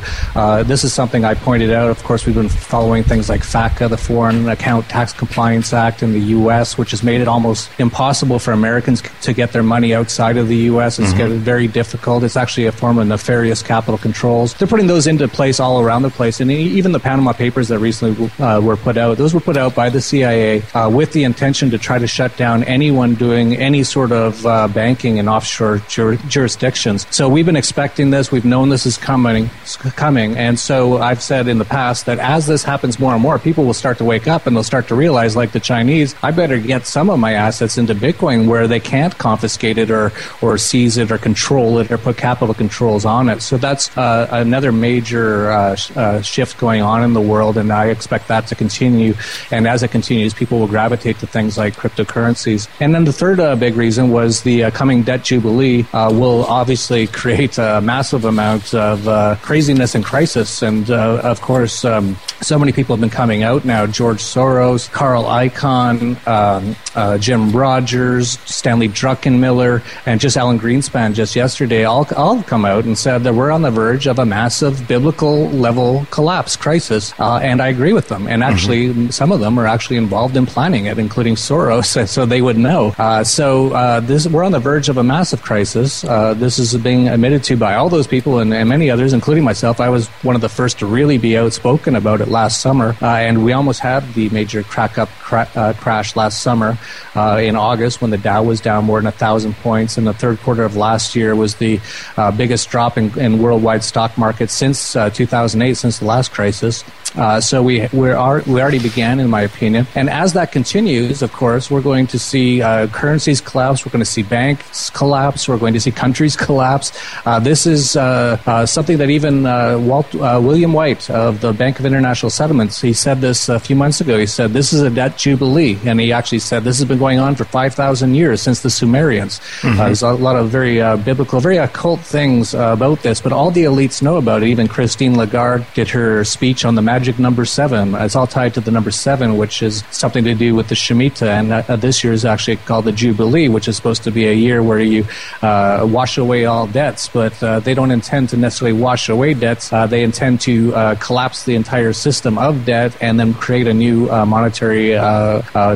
this 0.64 0.84
is 0.84 0.92
something 0.94 1.22
I 1.26 1.34
pointed 1.34 1.70
out. 1.70 1.90
Of 1.90 2.02
course, 2.02 2.24
we've 2.24 2.34
been 2.34 2.48
following 2.48 3.04
things 3.04 3.28
like 3.28 3.42
FATCA, 3.42 3.90
the 3.90 3.98
Foreign 3.98 4.48
Account 4.48 4.88
Tax 4.88 5.12
Compliance 5.12 5.74
Act 5.74 6.02
in 6.02 6.12
the 6.12 6.24
U.S., 6.38 6.78
which 6.78 6.92
has 6.92 7.02
made 7.02 7.20
it 7.20 7.28
almost 7.28 7.68
impossible 7.78 8.38
for 8.38 8.52
Americans 8.52 9.02
to 9.20 9.34
get 9.34 9.52
their 9.52 9.62
money 9.62 9.92
outside 9.94 10.38
of 10.38 10.48
the 10.48 10.56
U.S. 10.72 10.98
It's 10.98 11.08
mm-hmm. 11.08 11.18
getting 11.18 11.38
very 11.40 11.68
difficult. 11.68 12.24
It's 12.24 12.38
actually 12.38 12.66
a 12.66 12.72
form 12.72 12.96
of 12.98 13.06
nefarious 13.06 13.62
capital 13.62 13.98
controls. 13.98 14.54
They're 14.54 14.66
putting 14.66 14.86
those 14.86 15.06
into 15.06 15.28
place 15.28 15.60
all 15.60 15.73
around 15.80 16.02
the 16.02 16.10
place, 16.10 16.40
and 16.40 16.50
even 16.50 16.92
the 16.92 17.00
Panama 17.00 17.32
Papers 17.32 17.68
that 17.68 17.78
recently 17.78 18.30
uh, 18.38 18.60
were 18.60 18.76
put 18.76 18.96
out, 18.96 19.18
those 19.18 19.34
were 19.34 19.40
put 19.40 19.56
out 19.56 19.74
by 19.74 19.90
the 19.90 20.00
CIA 20.00 20.62
uh, 20.74 20.88
with 20.90 21.12
the 21.12 21.24
intention 21.24 21.70
to 21.70 21.78
try 21.78 21.98
to 21.98 22.06
shut 22.06 22.36
down 22.36 22.64
anyone 22.64 23.14
doing 23.14 23.56
any 23.56 23.82
sort 23.82 24.12
of 24.12 24.44
uh, 24.46 24.68
banking 24.68 25.18
in 25.18 25.28
offshore 25.28 25.78
jur- 25.88 26.16
jurisdictions. 26.28 27.06
So 27.10 27.28
we've 27.28 27.46
been 27.46 27.56
expecting 27.56 28.10
this. 28.10 28.30
We've 28.30 28.44
known 28.44 28.68
this 28.68 28.86
is 28.86 28.96
coming, 28.96 29.50
coming, 29.96 30.36
and 30.36 30.58
so 30.58 30.98
I've 30.98 31.22
said 31.22 31.48
in 31.48 31.58
the 31.58 31.64
past 31.64 32.06
that 32.06 32.18
as 32.18 32.46
this 32.46 32.64
happens 32.64 32.98
more 32.98 33.12
and 33.12 33.22
more, 33.22 33.38
people 33.38 33.64
will 33.64 33.74
start 33.74 33.98
to 33.98 34.04
wake 34.04 34.26
up 34.26 34.46
and 34.46 34.56
they'll 34.56 34.62
start 34.62 34.88
to 34.88 34.94
realize, 34.94 35.36
like 35.36 35.52
the 35.52 35.60
Chinese, 35.60 36.14
I 36.22 36.30
better 36.30 36.58
get 36.58 36.86
some 36.86 37.10
of 37.10 37.18
my 37.18 37.32
assets 37.32 37.78
into 37.78 37.94
Bitcoin 37.94 38.46
where 38.46 38.66
they 38.66 38.80
can't 38.80 39.16
confiscate 39.18 39.78
it 39.78 39.90
or, 39.90 40.12
or 40.42 40.58
seize 40.58 40.96
it 40.96 41.10
or 41.10 41.18
control 41.18 41.78
it 41.78 41.90
or 41.90 41.98
put 41.98 42.16
capital 42.16 42.54
controls 42.54 43.04
on 43.04 43.28
it. 43.28 43.42
So 43.42 43.56
that's 43.56 43.96
uh, 43.96 44.28
another 44.30 44.72
major 44.72 45.50
uh, 45.64 45.76
uh, 45.96 46.22
shift 46.22 46.58
going 46.58 46.82
on 46.82 47.02
in 47.02 47.12
the 47.12 47.20
world, 47.20 47.56
and 47.56 47.72
I 47.72 47.86
expect 47.86 48.28
that 48.28 48.46
to 48.48 48.54
continue. 48.54 49.14
And 49.50 49.66
as 49.66 49.82
it 49.82 49.90
continues, 49.90 50.34
people 50.34 50.58
will 50.58 50.68
gravitate 50.68 51.18
to 51.20 51.26
things 51.26 51.56
like 51.56 51.74
cryptocurrencies. 51.76 52.68
And 52.80 52.94
then 52.94 53.04
the 53.04 53.12
third 53.12 53.40
uh, 53.40 53.56
big 53.56 53.74
reason 53.76 54.10
was 54.10 54.42
the 54.42 54.64
uh, 54.64 54.70
coming 54.70 55.02
debt 55.02 55.24
jubilee 55.24 55.86
uh, 55.92 56.10
will 56.12 56.44
obviously 56.44 57.06
create 57.20 57.58
a 57.58 57.80
massive 57.80 58.24
amount 58.24 58.74
of 58.74 59.40
craziness 59.40 59.94
and 59.94 60.04
crisis. 60.04 60.62
And 60.62 60.90
of 60.90 61.40
course, 61.40 61.84
um, 61.84 62.16
so 62.40 62.58
many 62.58 62.72
people 62.72 62.94
have 62.94 63.00
been 63.00 63.10
coming 63.10 63.42
out 63.42 63.64
now. 63.64 63.86
George 63.86 64.22
Soros, 64.22 64.90
Carl 64.90 65.24
Icahn, 65.24 66.16
um, 66.26 67.20
Jim 67.20 67.52
Rogers, 67.52 68.38
Stanley 68.44 68.88
Druckenmiller, 68.88 69.82
and 70.06 70.20
just 70.20 70.36
Alan 70.36 70.58
Greenspan 70.58 71.14
just 71.14 71.36
yesterday 71.36 71.84
all, 71.84 72.06
all 72.16 72.42
come 72.42 72.64
out 72.64 72.84
and 72.84 72.96
said 72.96 73.24
that 73.24 73.34
we're 73.34 73.50
on 73.50 73.62
the 73.62 73.70
verge 73.70 74.06
of 74.06 74.18
a 74.18 74.26
massive 74.26 74.86
biblical 74.88 75.48
level 75.60 76.06
collapse 76.10 76.56
crisis. 76.56 77.12
Uh, 77.18 77.38
and 77.38 77.60
I 77.62 77.68
agree 77.68 77.92
with 77.92 78.08
them. 78.08 78.26
And 78.26 78.42
mm-hmm. 78.42 78.52
actually, 78.52 78.88
mm-hmm. 78.88 79.10
some 79.10 79.32
of 79.32 79.40
them 79.40 79.58
are 79.58 79.66
actually 79.66 79.96
involved 79.96 80.36
in 80.36 80.46
planning 80.46 80.86
it, 80.86 80.98
including 80.98 81.34
Soros, 81.34 82.08
so 82.14 82.26
they 82.26 82.42
would 82.42 82.58
know. 82.58 82.94
Uh, 82.98 83.24
so 83.24 83.72
uh, 83.72 84.00
this, 84.00 84.26
we're 84.26 84.44
on 84.44 84.52
the 84.52 84.60
verge 84.60 84.88
of 84.88 84.96
a 84.96 85.04
massive 85.04 85.42
crisis. 85.42 86.04
Uh, 86.04 86.34
this 86.34 86.58
is 86.58 86.76
being 86.76 87.08
admitted 87.08 87.44
to 87.44 87.56
by 87.56 87.74
all 87.74 87.88
those 87.88 88.06
people 88.06 88.38
and, 88.38 88.52
and, 88.52 88.68
many 88.68 88.90
others, 88.90 89.12
including 89.12 89.44
myself. 89.44 89.80
I 89.80 89.88
was 89.88 90.08
one 90.22 90.34
of 90.34 90.40
the 90.40 90.48
first 90.48 90.78
to 90.80 90.86
really 90.86 91.18
be 91.18 91.36
outspoken 91.36 91.96
about 91.96 92.20
it 92.20 92.28
last 92.28 92.60
summer, 92.60 92.96
uh, 93.00 93.06
and 93.06 93.44
we 93.44 93.52
almost 93.52 93.80
had 93.80 94.14
the 94.14 94.28
major 94.30 94.62
crack 94.62 94.98
up 94.98 95.08
cra- 95.20 95.74
crash 95.78 96.16
last 96.16 96.42
summer 96.42 96.78
uh, 97.14 97.38
in 97.40 97.56
August 97.56 98.00
when 98.00 98.10
the 98.10 98.18
Dow 98.18 98.42
was 98.42 98.60
down 98.60 98.84
more 98.84 98.98
than 99.00 99.06
a 99.06 99.12
thousand 99.12 99.54
points. 99.56 99.96
and 99.96 100.06
the 100.06 100.12
third 100.14 100.40
quarter 100.40 100.64
of 100.64 100.76
last 100.76 101.14
year 101.14 101.34
was 101.34 101.56
the 101.56 101.80
uh, 102.16 102.30
biggest 102.30 102.70
drop 102.70 102.98
in, 102.98 103.16
in, 103.18 103.38
worldwide 103.38 103.84
stock 103.84 104.16
market 104.16 104.50
since 104.50 104.96
uh, 104.96 105.10
2008, 105.34 105.74
since 105.74 105.98
the 105.98 106.04
last 106.04 106.32
crisis. 106.32 106.84
Uh, 107.16 107.40
so 107.40 107.62
we 107.62 107.86
we 107.92 108.10
are 108.10 108.42
we 108.46 108.60
already 108.60 108.80
began, 108.80 109.20
in 109.20 109.30
my 109.30 109.42
opinion, 109.42 109.86
and 109.94 110.10
as 110.10 110.32
that 110.32 110.50
continues, 110.50 111.22
of 111.22 111.32
course, 111.32 111.70
we're 111.70 111.80
going 111.80 112.08
to 112.08 112.18
see 112.18 112.60
uh, 112.60 112.88
currencies 112.88 113.40
collapse. 113.40 113.86
We're 113.86 113.92
going 113.92 114.08
to 114.08 114.10
see 114.10 114.22
banks 114.22 114.90
collapse. 114.90 115.48
We're 115.48 115.58
going 115.58 115.74
to 115.74 115.80
see 115.80 115.92
countries 115.92 116.34
collapse. 116.36 116.90
Uh, 117.24 117.38
this 117.38 117.66
is 117.66 117.96
uh, 117.96 118.38
uh, 118.46 118.66
something 118.66 118.98
that 118.98 119.10
even 119.10 119.46
uh, 119.46 119.78
Walt, 119.78 120.12
William 120.14 120.72
White 120.72 121.08
of 121.08 121.40
the 121.40 121.52
Bank 121.52 121.78
of 121.78 121.86
International 121.86 122.30
Settlements 122.30 122.80
he 122.80 122.92
said 122.92 123.20
this 123.20 123.48
a 123.48 123.60
few 123.60 123.76
months 123.76 124.00
ago. 124.00 124.18
He 124.18 124.26
said 124.26 124.52
this 124.52 124.72
is 124.72 124.82
a 124.82 124.90
debt 124.90 125.16
jubilee, 125.16 125.78
and 125.86 126.00
he 126.00 126.12
actually 126.12 126.40
said 126.40 126.64
this 126.64 126.78
has 126.78 126.88
been 126.88 126.98
going 126.98 127.20
on 127.20 127.36
for 127.36 127.44
five 127.44 127.74
thousand 127.74 128.16
years 128.16 128.42
since 128.42 128.60
the 128.60 128.70
Sumerians. 128.70 129.38
Mm-hmm. 129.38 129.78
there's 129.78 130.02
a 130.02 130.12
lot 130.12 130.34
of 130.34 130.50
very 130.50 130.78
biblical, 131.04 131.38
very 131.38 131.58
occult 131.58 132.00
things 132.00 132.54
about 132.54 133.02
this, 133.02 133.20
but 133.20 133.32
all 133.32 133.52
the 133.52 133.64
elites 133.64 134.02
know 134.02 134.16
about 134.16 134.42
it. 134.42 134.48
Even 134.48 134.66
Christine 134.66 135.14
Lagarde 135.24 135.64
did 135.74 135.88
her 135.88 136.22
speech 136.24 136.64
on 136.64 136.74
the 136.74 136.82
magic 136.82 137.18
number 137.18 137.44
seven. 137.44 137.94
It's 137.94 138.14
all 138.14 138.26
tied 138.26 138.54
to 138.54 138.60
the 138.60 138.70
number 138.70 138.90
seven, 138.90 139.36
which 139.36 139.62
is 139.62 139.82
something 139.90 140.24
to 140.24 140.34
do 140.34 140.54
with 140.54 140.68
the 140.68 140.74
Shemitah. 140.74 141.26
And 141.26 141.52
uh, 141.52 141.76
this 141.76 142.04
year 142.04 142.12
is 142.12 142.24
actually 142.24 142.56
called 142.56 142.84
the 142.84 142.92
Jubilee, 142.92 143.48
which 143.48 143.68
is 143.68 143.76
supposed 143.76 144.04
to 144.04 144.10
be 144.10 144.26
a 144.26 144.32
year 144.32 144.62
where 144.62 144.80
you 144.80 145.06
uh, 145.42 145.86
wash 145.90 146.18
away 146.18 146.44
all 146.44 146.66
debts. 146.66 147.08
But 147.08 147.42
uh, 147.42 147.60
they 147.60 147.74
don't 147.74 147.90
intend 147.90 148.28
to 148.30 148.36
necessarily 148.36 148.78
wash 148.78 149.08
away 149.08 149.34
debts. 149.34 149.72
Uh, 149.72 149.86
they 149.86 150.02
intend 150.02 150.40
to 150.42 150.74
uh, 150.74 150.94
collapse 150.96 151.44
the 151.44 151.54
entire 151.54 151.92
system 151.92 152.38
of 152.38 152.64
debt 152.64 152.96
and 153.00 153.18
then 153.18 153.34
create 153.34 153.66
a 153.66 153.74
new 153.74 154.10
uh, 154.10 154.26
monetary 154.26 154.90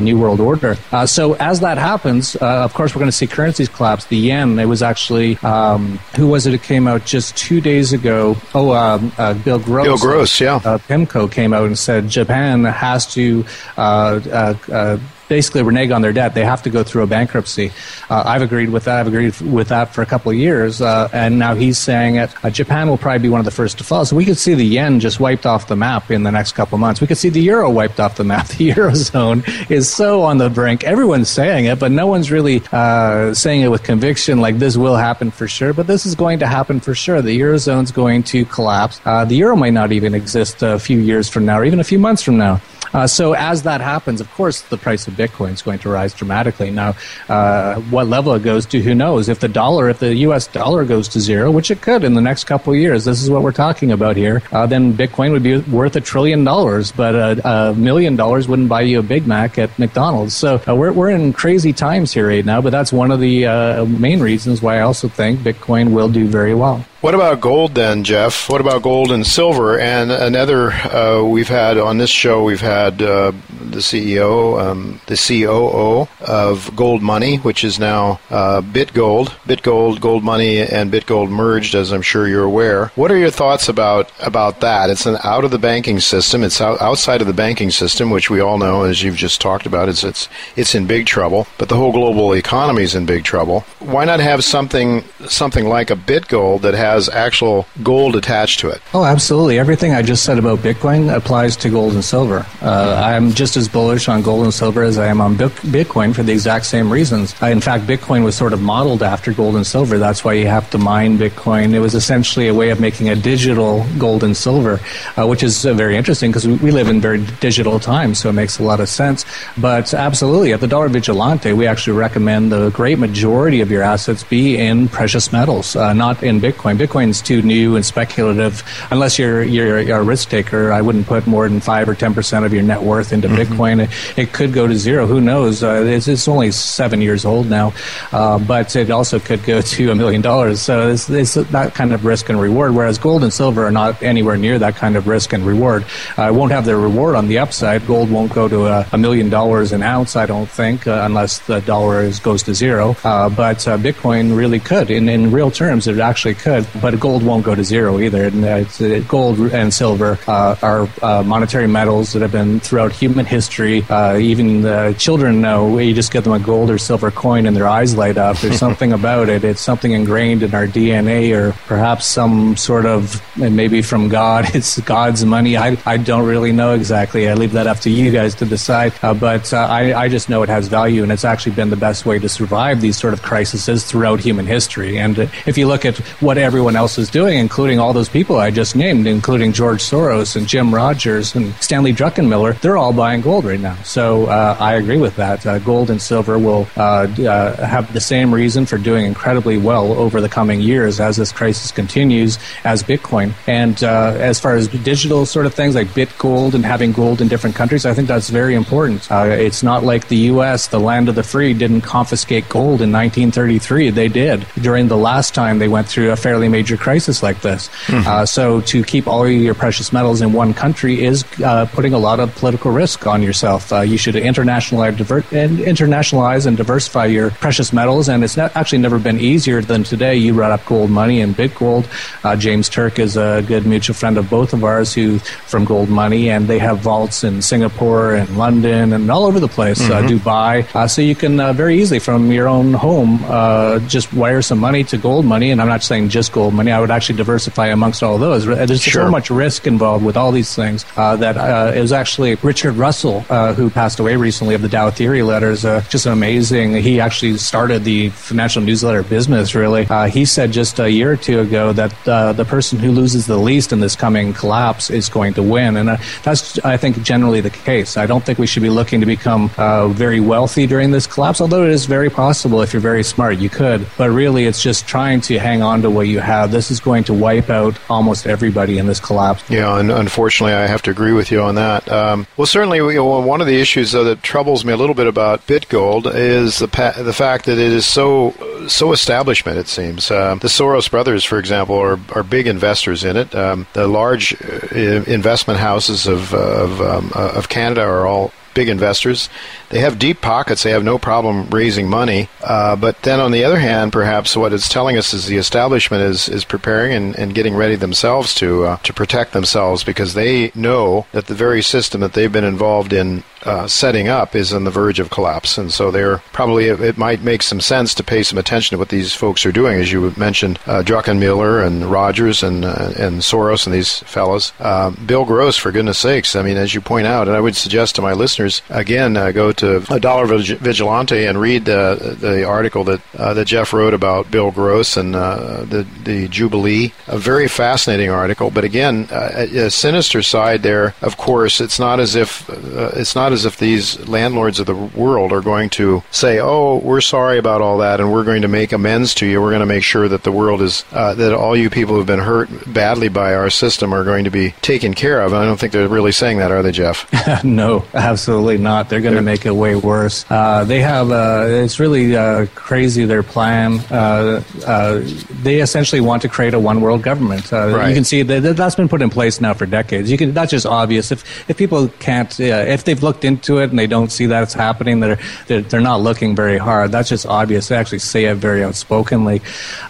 new 0.00 0.18
world 0.18 0.40
order. 0.40 0.76
so 1.06 1.34
as 1.34 1.60
that 1.60 1.78
happens, 1.78 2.36
of 2.36 2.74
course, 2.74 2.94
we're 2.94 3.00
going 3.00 3.10
to 3.10 3.16
see 3.16 3.26
currencies 3.26 3.68
collapse. 3.68 4.04
The 4.06 4.16
yen, 4.16 4.58
it 4.58 4.66
was 4.66 4.82
actually 4.82 5.36
um, 5.38 5.98
who 6.16 6.28
was 6.28 6.46
it? 6.46 6.54
It 6.54 6.62
came 6.62 6.86
out 6.86 7.04
just 7.06 7.36
two 7.36 7.60
days 7.60 7.92
ago. 7.92 8.36
Oh, 8.54 8.72
um, 8.72 9.12
Bill 9.44 9.58
Gross. 9.58 9.86
Bill 9.86 9.98
Gross, 9.98 10.40
yeah. 10.40 10.58
PIMCO 10.58 11.30
came 11.30 11.52
out 11.52 11.66
and 11.66 11.78
said 11.78 12.08
Japan 12.08 12.64
has 12.64 13.06
to 13.14 13.44
uh, 13.76 14.20
uh, 14.30 14.54
uh 14.70 14.98
basically 15.28 15.62
renege 15.62 15.90
on 15.90 16.02
their 16.02 16.12
debt. 16.12 16.34
They 16.34 16.44
have 16.44 16.62
to 16.62 16.70
go 16.70 16.82
through 16.82 17.02
a 17.02 17.06
bankruptcy. 17.06 17.72
Uh, 18.10 18.22
I've 18.26 18.42
agreed 18.42 18.70
with 18.70 18.84
that. 18.84 18.98
I've 18.98 19.06
agreed 19.06 19.38
with 19.40 19.68
that 19.68 19.94
for 19.94 20.02
a 20.02 20.06
couple 20.06 20.30
of 20.30 20.38
years, 20.38 20.80
uh, 20.80 21.08
and 21.12 21.38
now 21.38 21.54
he's 21.54 21.78
saying 21.78 22.16
it. 22.16 22.30
Uh, 22.44 22.50
Japan 22.50 22.88
will 22.88 22.98
probably 22.98 23.20
be 23.20 23.28
one 23.28 23.40
of 23.40 23.44
the 23.44 23.50
first 23.50 23.78
to 23.78 23.84
fall. 23.84 24.04
So 24.04 24.16
we 24.16 24.24
could 24.24 24.38
see 24.38 24.54
the 24.54 24.64
yen 24.64 25.00
just 25.00 25.20
wiped 25.20 25.46
off 25.46 25.68
the 25.68 25.76
map 25.76 26.10
in 26.10 26.22
the 26.22 26.30
next 26.32 26.52
couple 26.52 26.76
of 26.76 26.80
months. 26.80 27.00
We 27.00 27.06
could 27.06 27.18
see 27.18 27.28
the 27.28 27.40
euro 27.40 27.70
wiped 27.70 28.00
off 28.00 28.16
the 28.16 28.24
map. 28.24 28.48
The 28.58 28.70
eurozone 28.70 29.70
is 29.70 29.92
so 29.92 30.22
on 30.22 30.38
the 30.38 30.50
brink. 30.50 30.82
Everyone's 30.82 31.28
saying 31.28 31.66
it, 31.66 31.78
but 31.78 31.92
no 31.92 32.06
one's 32.08 32.30
really 32.30 32.60
uh, 32.72 33.32
saying 33.32 33.60
it 33.60 33.68
with 33.68 33.84
conviction. 33.84 34.40
Like 34.40 34.58
this 34.58 34.76
will 34.76 34.96
happen 34.96 35.30
for 35.30 35.46
sure, 35.46 35.72
but 35.72 35.86
this 35.86 36.06
is 36.06 36.14
going 36.14 36.40
to 36.40 36.46
happen 36.46 36.80
for 36.80 36.94
sure. 36.94 37.22
The 37.22 37.38
eurozone's 37.38 37.92
going 37.92 38.24
to 38.24 38.44
collapse. 38.46 39.00
Uh, 39.04 39.24
the 39.24 39.36
euro 39.36 39.54
might 39.54 39.74
not 39.74 39.92
even 39.92 40.14
exist 40.14 40.62
a 40.62 40.78
few 40.78 40.98
years 40.98 41.28
from 41.28 41.44
now, 41.44 41.60
or 41.60 41.64
even 41.64 41.78
a 41.78 41.84
few 41.84 41.98
months 41.98 42.22
from 42.22 42.36
now. 42.36 42.60
Uh, 42.92 43.06
so 43.06 43.34
as 43.34 43.62
that 43.62 43.80
happens, 43.80 44.20
of 44.20 44.30
course, 44.32 44.62
the 44.62 44.76
price 44.76 45.06
of 45.08 45.14
Bitcoin 45.14 45.52
is 45.52 45.62
going 45.62 45.78
to 45.80 45.88
rise 45.88 46.14
dramatically. 46.14 46.70
Now, 46.70 46.94
uh, 47.28 47.76
what 47.82 48.06
level 48.06 48.34
it 48.34 48.42
goes 48.42 48.66
to, 48.66 48.80
who 48.80 48.94
knows? 48.94 49.28
If 49.28 49.40
the 49.40 49.48
dollar, 49.48 49.88
if 49.88 49.98
the 49.98 50.14
U.S. 50.14 50.46
dollar 50.46 50.84
goes 50.84 51.08
to 51.08 51.20
zero, 51.20 51.50
which 51.50 51.70
it 51.70 51.80
could 51.80 52.04
in 52.04 52.14
the 52.14 52.20
next 52.20 52.44
couple 52.44 52.72
of 52.72 52.78
years, 52.78 53.04
this 53.04 53.22
is 53.22 53.30
what 53.30 53.42
we're 53.42 53.52
talking 53.52 53.92
about 53.92 54.16
here. 54.16 54.42
Uh, 54.52 54.66
then 54.66 54.94
Bitcoin 54.94 55.32
would 55.32 55.42
be 55.42 55.58
worth 55.58 55.96
a 55.96 56.00
trillion 56.00 56.44
dollars, 56.44 56.92
but 56.92 57.14
a, 57.14 57.48
a, 57.48 57.74
million 57.74 58.16
dollars 58.16 58.48
wouldn't 58.48 58.68
buy 58.68 58.82
you 58.82 58.98
a 58.98 59.02
Big 59.02 59.26
Mac 59.26 59.58
at 59.58 59.76
McDonald's. 59.78 60.34
So 60.36 60.60
uh, 60.66 60.74
we're 60.74 60.92
we're 60.92 61.10
in 61.10 61.32
crazy 61.32 61.72
times 61.72 62.12
here 62.12 62.28
right 62.28 62.44
now. 62.44 62.60
But 62.60 62.70
that's 62.70 62.92
one 62.92 63.10
of 63.10 63.20
the 63.20 63.46
uh, 63.46 63.84
main 63.84 64.20
reasons 64.20 64.62
why 64.62 64.78
I 64.78 64.80
also 64.80 65.08
think 65.08 65.40
Bitcoin 65.40 65.92
will 65.92 66.08
do 66.08 66.26
very 66.26 66.54
well. 66.54 66.84
What 67.00 67.14
about 67.14 67.40
gold 67.40 67.76
then, 67.76 68.02
Jeff? 68.02 68.50
What 68.50 68.60
about 68.60 68.82
gold 68.82 69.12
and 69.12 69.24
silver? 69.24 69.78
And 69.78 70.10
another, 70.10 70.72
uh, 70.72 71.22
we've 71.22 71.48
had 71.48 71.78
on 71.78 71.98
this 71.98 72.10
show, 72.10 72.42
we've 72.42 72.60
had 72.60 73.00
uh, 73.00 73.30
the 73.60 73.78
CEO, 73.78 74.60
um, 74.60 75.00
the 75.06 75.14
COO 75.14 76.08
of 76.24 76.74
Gold 76.74 77.00
Money, 77.00 77.36
which 77.36 77.62
is 77.62 77.78
now 77.78 78.18
uh, 78.30 78.62
BitGold. 78.62 79.28
BitGold, 79.46 80.00
Gold 80.00 80.24
Money, 80.24 80.58
and 80.58 80.90
BitGold 80.90 81.30
merged, 81.30 81.76
as 81.76 81.92
I'm 81.92 82.02
sure 82.02 82.26
you're 82.26 82.42
aware. 82.42 82.86
What 82.96 83.12
are 83.12 83.16
your 83.16 83.30
thoughts 83.30 83.68
about 83.68 84.10
about 84.20 84.58
that? 84.62 84.90
It's 84.90 85.06
an 85.06 85.18
out 85.22 85.44
of 85.44 85.52
the 85.52 85.58
banking 85.58 86.00
system. 86.00 86.42
It's 86.42 86.60
out, 86.60 86.82
outside 86.82 87.20
of 87.20 87.28
the 87.28 87.32
banking 87.32 87.70
system, 87.70 88.10
which 88.10 88.28
we 88.28 88.40
all 88.40 88.58
know, 88.58 88.82
as 88.82 89.04
you've 89.04 89.14
just 89.14 89.40
talked 89.40 89.66
about, 89.66 89.88
it's 89.88 90.02
it's 90.02 90.28
it's 90.56 90.74
in 90.74 90.88
big 90.88 91.06
trouble. 91.06 91.46
But 91.58 91.68
the 91.68 91.76
whole 91.76 91.92
global 91.92 92.34
economy 92.34 92.82
is 92.82 92.96
in 92.96 93.06
big 93.06 93.22
trouble. 93.22 93.60
Why 93.78 94.04
not 94.04 94.18
have 94.18 94.42
something 94.42 95.04
something 95.28 95.68
like 95.68 95.90
a 95.90 95.96
BitGold 95.96 96.62
that 96.62 96.74
has 96.74 96.87
actual 97.12 97.66
gold 97.82 98.16
attached 98.16 98.60
to 98.60 98.68
it? 98.68 98.80
Oh, 98.94 99.04
absolutely. 99.04 99.58
Everything 99.58 99.92
I 99.92 100.02
just 100.02 100.24
said 100.24 100.38
about 100.38 100.60
Bitcoin 100.60 101.14
applies 101.14 101.56
to 101.58 101.68
gold 101.68 101.92
and 101.94 102.04
silver. 102.04 102.46
Uh, 102.62 103.00
I'm 103.04 103.32
just 103.32 103.56
as 103.56 103.68
bullish 103.68 104.08
on 104.08 104.22
gold 104.22 104.44
and 104.44 104.54
silver 104.54 104.82
as 104.82 104.98
I 104.98 105.06
am 105.06 105.20
on 105.20 105.36
Bitcoin 105.36 106.14
for 106.14 106.22
the 106.22 106.32
exact 106.32 106.66
same 106.66 106.90
reasons. 106.92 107.34
Uh, 107.42 107.46
in 107.46 107.60
fact, 107.60 107.84
Bitcoin 107.84 108.24
was 108.24 108.34
sort 108.34 108.52
of 108.52 108.60
modeled 108.62 109.02
after 109.02 109.32
gold 109.32 109.56
and 109.56 109.66
silver. 109.66 109.98
That's 109.98 110.24
why 110.24 110.32
you 110.34 110.46
have 110.46 110.70
to 110.70 110.78
mine 110.78 111.18
Bitcoin. 111.18 111.74
It 111.74 111.80
was 111.80 111.94
essentially 111.94 112.48
a 112.48 112.54
way 112.54 112.70
of 112.70 112.80
making 112.80 113.08
a 113.10 113.16
digital 113.16 113.84
gold 113.98 114.24
and 114.24 114.36
silver, 114.36 114.80
uh, 115.16 115.26
which 115.26 115.42
is 115.42 115.66
uh, 115.66 115.74
very 115.74 115.96
interesting 115.96 116.30
because 116.30 116.46
we 116.46 116.70
live 116.70 116.88
in 116.88 117.00
very 117.00 117.24
digital 117.40 117.78
times, 117.78 118.18
so 118.18 118.30
it 118.30 118.34
makes 118.34 118.58
a 118.58 118.62
lot 118.62 118.80
of 118.80 118.88
sense. 118.88 119.24
But 119.58 119.92
absolutely, 119.92 120.52
at 120.52 120.60
the 120.60 120.66
Dollar 120.66 120.88
Vigilante, 120.88 121.52
we 121.52 121.66
actually 121.66 121.96
recommend 121.98 122.50
the 122.52 122.70
great 122.70 122.98
majority 122.98 123.60
of 123.60 123.70
your 123.70 123.82
assets 123.82 124.24
be 124.24 124.56
in 124.56 124.88
precious 124.88 125.32
metals, 125.32 125.76
uh, 125.76 125.92
not 125.92 126.22
in 126.22 126.40
Bitcoin. 126.40 126.77
Bitcoin's 126.78 127.20
too 127.20 127.42
new 127.42 127.76
and 127.76 127.84
speculative. 127.84 128.62
Unless 128.90 129.18
you're, 129.18 129.42
you're, 129.42 129.80
you're 129.80 130.00
a 130.00 130.02
risk 130.02 130.28
taker, 130.28 130.72
I 130.72 130.80
wouldn't 130.80 131.06
put 131.06 131.26
more 131.26 131.48
than 131.48 131.60
5 131.60 131.88
or 131.88 131.94
10% 131.94 132.44
of 132.44 132.52
your 132.52 132.62
net 132.62 132.82
worth 132.82 133.12
into 133.12 133.28
mm-hmm. 133.28 133.54
Bitcoin. 133.54 133.84
It, 133.84 134.18
it, 134.18 134.32
could 134.32 134.52
go 134.52 134.66
to 134.66 134.76
zero. 134.76 135.06
Who 135.06 135.20
knows? 135.20 135.62
Uh, 135.62 135.82
it's, 135.86 136.06
it's, 136.06 136.28
only 136.28 136.50
seven 136.52 137.00
years 137.00 137.24
old 137.24 137.48
now, 137.48 137.72
uh, 138.12 138.38
but 138.38 138.76
it 138.76 138.90
also 138.90 139.18
could 139.18 139.42
go 139.42 139.60
to 139.76 139.90
a 139.90 139.94
million 139.94 140.20
dollars. 140.20 140.60
So 140.60 140.90
it's, 140.90 141.08
it's 141.08 141.34
that 141.34 141.74
kind 141.74 141.92
of 141.92 142.04
risk 142.04 142.28
and 142.28 142.40
reward, 142.40 142.74
whereas 142.74 142.98
gold 142.98 143.22
and 143.22 143.32
silver 143.32 143.66
are 143.66 143.70
not 143.70 144.02
anywhere 144.02 144.36
near 144.36 144.58
that 144.58 144.76
kind 144.76 144.96
of 144.96 145.08
risk 145.08 145.32
and 145.32 145.44
reward. 145.44 145.84
Uh, 146.16 146.30
won't 146.34 146.52
have 146.52 146.64
the 146.64 146.76
reward 146.76 147.14
on 147.16 147.28
the 147.28 147.38
upside. 147.38 147.86
Gold 147.86 148.10
won't 148.10 148.32
go 148.32 148.48
to 148.48 148.66
a, 148.66 148.86
a 148.92 148.98
million 148.98 149.30
dollars 149.30 149.72
an 149.72 149.82
ounce, 149.82 150.16
I 150.16 150.26
don't 150.26 150.48
think, 150.48 150.86
uh, 150.86 151.02
unless 151.04 151.38
the 151.40 151.60
dollar 151.60 152.02
is, 152.02 152.20
goes 152.20 152.42
to 152.44 152.54
zero. 152.54 152.96
Uh, 153.02 153.28
but 153.28 153.66
uh, 153.66 153.78
Bitcoin 153.78 154.36
really 154.36 154.60
could. 154.60 154.90
In, 154.90 155.08
in 155.08 155.30
real 155.30 155.50
terms, 155.50 155.86
it 155.88 155.98
actually 155.98 156.34
could. 156.34 156.66
But 156.80 156.98
gold 157.00 157.22
won't 157.22 157.44
go 157.44 157.54
to 157.54 157.64
zero 157.64 157.98
either. 157.98 158.24
And, 158.24 158.44
uh, 158.44 159.00
gold 159.00 159.38
and 159.38 159.72
silver 159.72 160.18
uh, 160.26 160.56
are 160.62 160.88
uh, 161.02 161.22
monetary 161.22 161.66
metals 161.66 162.12
that 162.12 162.22
have 162.22 162.32
been 162.32 162.60
throughout 162.60 162.92
human 162.92 163.26
history. 163.26 163.84
even 163.88 164.62
the 164.62 164.94
children 164.98 165.40
know 165.40 165.78
you 165.78 165.94
just 165.94 166.12
give 166.12 166.24
them 166.24 166.32
a 166.32 166.38
gold 166.38 166.70
or 166.70 166.78
silver 166.78 167.10
coin 167.10 167.46
and 167.46 167.56
their 167.56 167.68
eyes 167.68 167.96
light 167.96 168.18
up. 168.18 168.38
There's 168.38 168.58
something 168.66 168.92
about 168.92 169.28
it. 169.28 169.44
It's 169.44 169.60
something 169.60 169.92
ingrained 169.92 170.42
in 170.42 170.54
our 170.54 170.66
DNA 170.66 171.36
or 171.36 171.52
perhaps 171.66 172.06
some 172.06 172.56
sort 172.56 172.86
of, 172.86 173.20
maybe 173.36 173.82
from 173.82 174.08
God. 174.08 174.46
It's 174.58 174.80
God's 174.80 175.24
money. 175.24 175.56
I, 175.56 175.76
I 175.86 175.98
don't 175.98 176.26
really 176.26 176.50
know 176.50 176.74
exactly. 176.74 177.28
I 177.28 177.34
leave 177.34 177.52
that 177.52 177.68
up 177.68 177.78
to 177.80 177.90
you 177.90 178.10
guys 178.10 178.34
to 178.36 178.44
decide. 178.44 178.92
Uh, 179.02 179.14
but 179.14 179.52
uh, 179.52 179.58
I, 179.58 179.94
I 179.94 180.08
just 180.08 180.28
know 180.28 180.42
it 180.42 180.48
has 180.48 180.66
value, 180.66 181.02
and 181.04 181.12
it's 181.12 181.24
actually 181.24 181.52
been 181.52 181.70
the 181.70 181.76
best 181.76 182.04
way 182.04 182.18
to 182.18 182.28
survive 182.28 182.80
these 182.80 182.96
sort 182.96 183.12
of 183.12 183.22
crises 183.22 183.84
throughout 183.84 184.18
human 184.18 184.46
history. 184.46 184.98
And 184.98 185.18
uh, 185.18 185.26
if 185.46 185.56
you 185.56 185.68
look 185.68 185.84
at 185.84 185.98
what 186.20 186.38
everyone 186.58 186.74
else 186.74 186.98
is 186.98 187.08
doing, 187.08 187.38
including 187.38 187.78
all 187.78 187.92
those 187.92 188.08
people 188.08 188.34
I 188.34 188.50
just 188.50 188.74
named, 188.74 189.06
including 189.06 189.52
George 189.52 189.80
Soros 189.80 190.34
and 190.34 190.44
Jim 190.48 190.74
Rogers 190.74 191.36
and 191.36 191.54
Stanley 191.62 191.92
Druckenmiller, 191.92 192.60
they're 192.60 192.76
all 192.76 192.92
buying 192.92 193.20
gold 193.20 193.44
right 193.44 193.60
now. 193.60 193.76
So 193.84 194.26
uh, 194.26 194.56
I 194.58 194.74
agree 194.74 194.98
with 194.98 195.14
that. 195.14 195.46
Uh, 195.46 195.60
gold 195.60 195.88
and 195.88 196.02
silver 196.02 196.36
will 196.36 196.66
uh, 196.74 197.06
have 197.06 197.92
the 197.92 198.00
same 198.00 198.34
reason 198.34 198.66
for 198.66 198.76
doing 198.76 199.06
incredibly 199.06 199.56
well 199.56 199.92
over 199.92 200.20
the 200.20 200.28
coming 200.28 200.60
years 200.60 200.98
as 200.98 201.16
this 201.16 201.30
crisis 201.30 201.70
continues 201.70 202.40
as 202.64 202.82
Bitcoin. 202.82 203.34
And 203.46 203.80
as 203.84 204.40
far 204.40 204.56
as 204.56 204.66
digital 204.66 205.26
sort 205.26 205.46
of 205.46 205.54
things 205.54 205.76
like 205.76 205.94
Bit 205.94 206.08
Gold 206.18 206.56
and 206.56 206.64
having 206.64 206.90
gold 206.90 207.20
in 207.20 207.28
different 207.28 207.54
countries, 207.54 207.86
I 207.86 207.94
think 207.94 208.08
that's 208.08 208.30
very 208.30 208.56
important. 208.56 209.08
Uh, 209.12 209.26
it's 209.26 209.62
not 209.62 209.84
like 209.84 210.08
the 210.08 210.16
U.S., 210.32 210.66
the 210.66 210.80
land 210.80 211.08
of 211.08 211.14
the 211.14 211.22
free, 211.22 211.54
didn't 211.54 211.82
confiscate 211.82 212.48
gold 212.48 212.82
in 212.82 212.90
1933. 212.90 213.90
They 213.90 214.08
did 214.08 214.44
during 214.60 214.88
the 214.88 214.96
last 214.96 215.36
time 215.36 215.60
they 215.60 215.68
went 215.68 215.86
through 215.86 216.10
a 216.10 216.16
fairly 216.16 216.47
major 216.48 216.76
crisis 216.76 217.22
like 217.22 217.40
this. 217.40 217.68
Mm-hmm. 217.86 218.06
Uh, 218.06 218.26
so 218.26 218.60
to 218.62 218.82
keep 218.82 219.06
all 219.06 219.26
your 219.28 219.54
precious 219.54 219.92
metals 219.92 220.20
in 220.20 220.32
one 220.32 220.54
country 220.54 221.04
is 221.04 221.24
uh, 221.44 221.66
putting 221.72 221.92
a 221.92 221.98
lot 221.98 222.20
of 222.20 222.34
political 222.36 222.70
risk 222.70 223.06
on 223.06 223.22
yourself. 223.22 223.72
Uh, 223.72 223.80
you 223.80 223.96
should 223.96 224.14
internationalize, 224.14 224.96
diver- 224.96 225.24
and 225.32 225.58
internationalize 225.58 226.46
and 226.46 226.56
diversify 226.56 227.06
your 227.06 227.30
precious 227.30 227.72
metals, 227.72 228.08
and 228.08 228.24
it's 228.24 228.36
not, 228.36 228.54
actually 228.56 228.78
never 228.78 228.98
been 228.98 229.20
easier 229.20 229.60
than 229.60 229.84
today. 229.84 230.16
You 230.16 230.34
brought 230.34 230.52
up 230.52 230.64
gold 230.66 230.90
money 230.90 231.20
and 231.20 231.34
BitGold. 231.34 231.86
Uh, 232.24 232.36
James 232.36 232.68
Turk 232.68 232.98
is 232.98 233.16
a 233.16 233.42
good 233.46 233.66
mutual 233.66 233.94
friend 233.94 234.18
of 234.18 234.28
both 234.30 234.52
of 234.52 234.64
ours 234.64 234.92
who 234.94 235.18
from 235.18 235.64
Gold 235.64 235.88
Money, 235.88 236.30
and 236.30 236.46
they 236.46 236.58
have 236.58 236.78
vaults 236.78 237.24
in 237.24 237.42
Singapore 237.42 238.14
and 238.14 238.36
London 238.36 238.92
and 238.92 239.10
all 239.10 239.24
over 239.24 239.40
the 239.40 239.48
place, 239.48 239.80
uh, 239.80 240.02
mm-hmm. 240.02 240.16
Dubai. 240.16 240.74
Uh, 240.74 240.86
so 240.86 241.02
you 241.02 241.14
can 241.14 241.40
uh, 241.40 241.52
very 241.52 241.80
easily 241.80 241.98
from 241.98 242.30
your 242.32 242.48
own 242.48 242.74
home 242.74 243.20
uh, 243.24 243.78
just 243.80 244.12
wire 244.12 244.42
some 244.42 244.58
money 244.58 244.84
to 244.84 244.98
Gold 244.98 245.24
Money, 245.24 245.50
and 245.50 245.60
I'm 245.60 245.68
not 245.68 245.82
saying 245.82 246.08
just 246.08 246.32
Gold 246.38 246.54
Money. 246.54 246.72
I 246.72 246.80
would 246.80 246.90
actually 246.90 247.16
diversify 247.16 247.66
amongst 247.68 248.02
all 248.02 248.16
those. 248.18 248.46
There's 248.46 248.80
sure. 248.80 249.04
so 249.04 249.10
much 249.10 249.28
risk 249.30 249.66
involved 249.66 250.04
with 250.04 250.16
all 250.16 250.32
these 250.32 250.54
things 250.54 250.86
uh, 250.96 251.16
that 251.16 251.36
uh, 251.36 251.72
it 251.74 251.80
was 251.80 251.92
actually 251.92 252.36
Richard 252.36 252.76
Russell 252.76 253.24
uh, 253.28 253.54
who 253.54 253.70
passed 253.70 253.98
away 253.98 254.16
recently 254.16 254.54
of 254.54 254.62
the 254.62 254.68
Dow 254.68 254.90
Theory 254.90 255.22
letters. 255.22 255.62
just 255.88 256.06
an 256.06 256.12
amazing. 256.12 256.74
He 256.74 257.00
actually 257.00 257.36
started 257.38 257.84
the 257.84 258.10
financial 258.10 258.62
newsletter 258.62 259.02
business. 259.02 259.54
Really, 259.54 259.86
he 260.10 260.24
said 260.24 260.52
just 260.52 260.78
a 260.78 260.90
year 260.90 261.12
or 261.12 261.16
two 261.16 261.40
ago 261.40 261.72
that 261.72 261.92
the 262.04 262.44
person 262.44 262.78
who 262.78 262.92
loses 262.92 263.26
the 263.26 263.36
least 263.36 263.72
in 263.72 263.80
this 263.80 263.96
coming 263.96 264.32
collapse 264.32 264.90
is 264.90 265.08
going 265.08 265.34
to 265.34 265.42
win. 265.42 265.76
And 265.76 265.90
uh, 265.90 265.96
that's, 266.22 266.58
I 266.64 266.76
think, 266.76 267.02
generally 267.02 267.40
the 267.40 267.50
case. 267.50 267.96
I 267.96 268.06
don't 268.06 268.24
think 268.24 268.38
we 268.38 268.46
should 268.46 268.62
be 268.62 268.70
looking 268.70 269.00
to 269.00 269.06
become 269.06 269.50
uh, 269.56 269.88
very 269.88 270.20
wealthy 270.20 270.66
during 270.66 270.90
this 270.90 271.06
collapse, 271.06 271.40
although 271.40 271.64
it 271.64 271.70
is 271.70 271.86
very 271.86 272.10
possible 272.10 272.62
if 272.62 272.72
you're 272.72 272.80
very 272.80 273.02
smart, 273.02 273.38
you 273.38 273.50
could. 273.50 273.86
But 273.96 274.10
really, 274.10 274.44
it's 274.44 274.62
just 274.62 274.86
trying 274.86 275.20
to 275.22 275.38
hang 275.38 275.62
on 275.62 275.82
to 275.82 275.90
what 275.90 276.06
you 276.06 276.20
have. 276.20 276.27
This 276.46 276.70
is 276.70 276.80
going 276.80 277.04
to 277.04 277.14
wipe 277.14 277.50
out 277.50 277.78
almost 277.88 278.26
everybody 278.26 278.78
in 278.78 278.86
this 278.86 279.00
collapse. 279.00 279.42
Yeah, 279.50 279.78
and 279.78 279.90
unfortunately, 279.90 280.52
I 280.52 280.66
have 280.66 280.82
to 280.82 280.90
agree 280.90 281.12
with 281.12 281.30
you 281.30 281.42
on 281.42 281.54
that. 281.56 281.90
Um, 281.90 282.26
well, 282.36 282.46
certainly, 282.46 282.80
one 282.80 283.40
of 283.40 283.46
the 283.46 283.60
issues 283.60 283.92
though, 283.92 284.04
that 284.04 284.22
troubles 284.22 284.64
me 284.64 284.72
a 284.72 284.76
little 284.76 284.94
bit 284.94 285.06
about 285.06 285.46
BitGold 285.46 286.12
is 286.14 286.58
the 286.58 286.68
pa- 286.68 286.94
the 286.96 287.12
fact 287.12 287.46
that 287.46 287.58
it 287.58 287.72
is 287.72 287.86
so 287.86 288.34
so 288.68 288.92
establishment. 288.92 289.58
It 289.58 289.68
seems 289.68 290.10
uh, 290.10 290.34
the 290.36 290.48
Soros 290.48 290.90
brothers, 290.90 291.24
for 291.24 291.38
example, 291.38 291.76
are, 291.76 291.98
are 292.14 292.22
big 292.22 292.46
investors 292.46 293.04
in 293.04 293.16
it. 293.16 293.34
Um, 293.34 293.66
the 293.72 293.86
large 293.86 294.34
uh, 294.42 294.76
investment 294.76 295.58
houses 295.60 296.06
of 296.06 296.34
of, 296.34 296.80
um, 296.80 297.12
uh, 297.14 297.32
of 297.34 297.48
Canada 297.48 297.82
are 297.82 298.06
all 298.06 298.32
big 298.58 298.68
investors. 298.68 299.28
They 299.68 299.78
have 299.78 300.00
deep 300.00 300.20
pockets. 300.20 300.64
They 300.64 300.72
have 300.72 300.82
no 300.82 300.98
problem 300.98 301.48
raising 301.50 301.88
money. 301.88 302.28
Uh, 302.42 302.74
but 302.74 303.02
then 303.02 303.20
on 303.20 303.30
the 303.30 303.44
other 303.44 303.60
hand, 303.60 303.92
perhaps 303.92 304.36
what 304.36 304.52
it's 304.52 304.68
telling 304.68 304.98
us 304.98 305.14
is 305.14 305.26
the 305.26 305.36
establishment 305.36 306.02
is, 306.02 306.28
is 306.28 306.44
preparing 306.44 306.92
and, 306.92 307.16
and 307.16 307.36
getting 307.36 307.54
ready 307.54 307.76
themselves 307.76 308.34
to 308.34 308.64
uh, 308.64 308.76
to 308.78 308.92
protect 308.92 309.32
themselves 309.32 309.84
because 309.84 310.14
they 310.14 310.50
know 310.56 311.06
that 311.12 311.28
the 311.28 311.36
very 311.36 311.62
system 311.62 312.00
that 312.00 312.14
they've 312.14 312.32
been 312.32 312.42
involved 312.42 312.92
in 312.92 313.22
uh, 313.44 313.66
setting 313.66 314.08
up 314.08 314.34
is 314.34 314.52
on 314.52 314.64
the 314.64 314.70
verge 314.70 315.00
of 315.00 315.10
collapse. 315.10 315.58
And 315.58 315.72
so 315.72 315.90
they're 315.90 316.18
probably 316.32 316.66
it 316.66 316.98
might 316.98 317.22
make 317.22 317.42
some 317.42 317.60
sense 317.60 317.94
to 317.94 318.04
pay 318.04 318.22
some 318.22 318.38
attention 318.38 318.74
to 318.74 318.78
what 318.78 318.88
these 318.88 319.14
folks 319.14 319.44
are 319.46 319.52
doing, 319.52 319.80
as 319.80 319.92
you 319.92 320.12
mentioned, 320.16 320.58
uh, 320.66 320.82
Druckenmiller 320.82 321.64
and 321.66 321.84
Rogers 321.86 322.42
and 322.42 322.64
uh, 322.64 322.92
and 322.96 323.20
Soros 323.20 323.66
and 323.66 323.74
these 323.74 324.00
fellows. 324.00 324.52
Uh, 324.58 324.90
Bill 324.90 325.24
Gross, 325.24 325.56
for 325.56 325.72
goodness 325.72 325.98
sakes, 325.98 326.36
I 326.36 326.42
mean, 326.42 326.56
as 326.56 326.74
you 326.74 326.80
point 326.80 327.06
out, 327.06 327.28
and 327.28 327.36
I 327.36 327.40
would 327.40 327.56
suggest 327.56 327.96
to 327.96 328.02
my 328.02 328.12
listeners 328.12 328.62
again, 328.68 329.16
uh, 329.16 329.32
go 329.32 329.52
to 329.52 329.80
Dollar 330.00 330.26
Vigilante 330.26 331.24
and 331.24 331.40
read 331.40 331.68
uh, 331.68 331.94
the 331.94 332.44
article 332.44 332.84
that 332.84 333.00
that 333.12 333.46
Jeff 333.46 333.72
wrote 333.72 333.94
about 333.94 334.30
Bill 334.30 334.50
Gross 334.50 334.96
and 334.96 335.14
the 335.14 335.86
the 336.04 336.28
Jubilee. 336.28 336.92
A 337.06 337.18
very 337.18 337.48
fascinating 337.48 338.10
article, 338.10 338.50
but 338.50 338.64
again, 338.64 339.08
a 339.10 339.70
sinister 339.70 340.22
side 340.22 340.62
there. 340.62 340.94
Of 341.02 341.16
course, 341.16 341.60
it's 341.60 341.78
not 341.78 342.00
as 342.00 342.14
if 342.14 342.48
it's 342.48 343.14
not 343.14 343.27
as 343.32 343.44
if 343.44 343.58
these 343.58 343.98
landlords 344.08 344.60
of 344.60 344.66
the 344.66 344.74
world 344.74 345.32
are 345.32 345.40
going 345.40 345.70
to 345.70 346.02
say, 346.10 346.40
"Oh, 346.40 346.78
we're 346.78 347.00
sorry 347.00 347.38
about 347.38 347.60
all 347.60 347.78
that, 347.78 348.00
and 348.00 348.12
we're 348.12 348.24
going 348.24 348.42
to 348.42 348.48
make 348.48 348.72
amends 348.72 349.14
to 349.16 349.26
you. 349.26 349.40
We're 349.40 349.50
going 349.50 349.60
to 349.60 349.66
make 349.66 349.84
sure 349.84 350.08
that 350.08 350.24
the 350.24 350.32
world 350.32 350.62
is 350.62 350.84
uh, 350.92 351.14
that 351.14 351.34
all 351.34 351.56
you 351.56 351.70
people 351.70 351.94
who've 351.94 352.06
been 352.06 352.18
hurt 352.20 352.48
badly 352.72 353.08
by 353.08 353.34
our 353.34 353.50
system 353.50 353.92
are 353.92 354.04
going 354.04 354.24
to 354.24 354.30
be 354.30 354.52
taken 354.62 354.94
care 354.94 355.20
of." 355.20 355.32
And 355.32 355.42
I 355.42 355.44
don't 355.44 355.58
think 355.58 355.72
they're 355.72 355.88
really 355.88 356.12
saying 356.12 356.38
that, 356.38 356.50
are 356.50 356.62
they, 356.62 356.72
Jeff? 356.72 357.08
no, 357.44 357.84
absolutely 357.94 358.58
not. 358.58 358.88
They're 358.88 359.00
going 359.00 359.16
to 359.16 359.22
make 359.22 359.46
it 359.46 359.52
way 359.52 359.74
worse. 359.76 360.24
Uh, 360.30 360.64
they 360.64 360.80
have 360.80 361.10
uh, 361.10 361.46
it's 361.48 361.80
really 361.80 362.16
uh, 362.16 362.46
crazy 362.54 363.04
their 363.04 363.22
plan. 363.22 363.80
Uh, 363.90 364.42
uh, 364.66 365.00
they 365.42 365.60
essentially 365.60 366.00
want 366.00 366.22
to 366.22 366.28
create 366.28 366.54
a 366.54 366.58
one 366.58 366.80
world 366.80 367.02
government. 367.02 367.50
Right. 367.52 367.88
You 367.88 367.94
can 367.94 368.04
see 368.04 368.22
that 368.22 368.56
that's 368.56 368.74
been 368.74 368.88
put 368.88 369.02
in 369.02 369.10
place 369.10 369.40
now 369.40 369.54
for 369.54 369.66
decades. 369.66 370.10
You 370.10 370.18
can 370.18 370.34
that's 370.34 370.50
just 370.50 370.66
obvious. 370.66 371.12
If 371.12 371.48
if 371.48 371.56
people 371.56 371.88
can't, 372.00 372.38
if 372.40 372.84
they've 372.84 373.02
looked 373.02 373.17
looked 373.18 373.24
into 373.24 373.58
it 373.58 373.70
and 373.70 373.78
they 373.78 373.86
don't 373.86 374.12
see 374.12 374.26
that 374.26 374.42
it's 374.44 374.54
happening, 374.54 375.00
they're, 375.00 375.18
they're, 375.46 375.62
they're 375.62 375.80
not 375.80 376.00
looking 376.00 376.36
very 376.36 376.58
hard. 376.58 376.92
That's 376.92 377.08
just 377.08 377.26
obvious. 377.26 377.68
They 377.68 377.76
actually 377.76 377.98
say 377.98 378.26
it 378.26 378.36
very 378.36 378.62
outspokenly. 378.62 379.40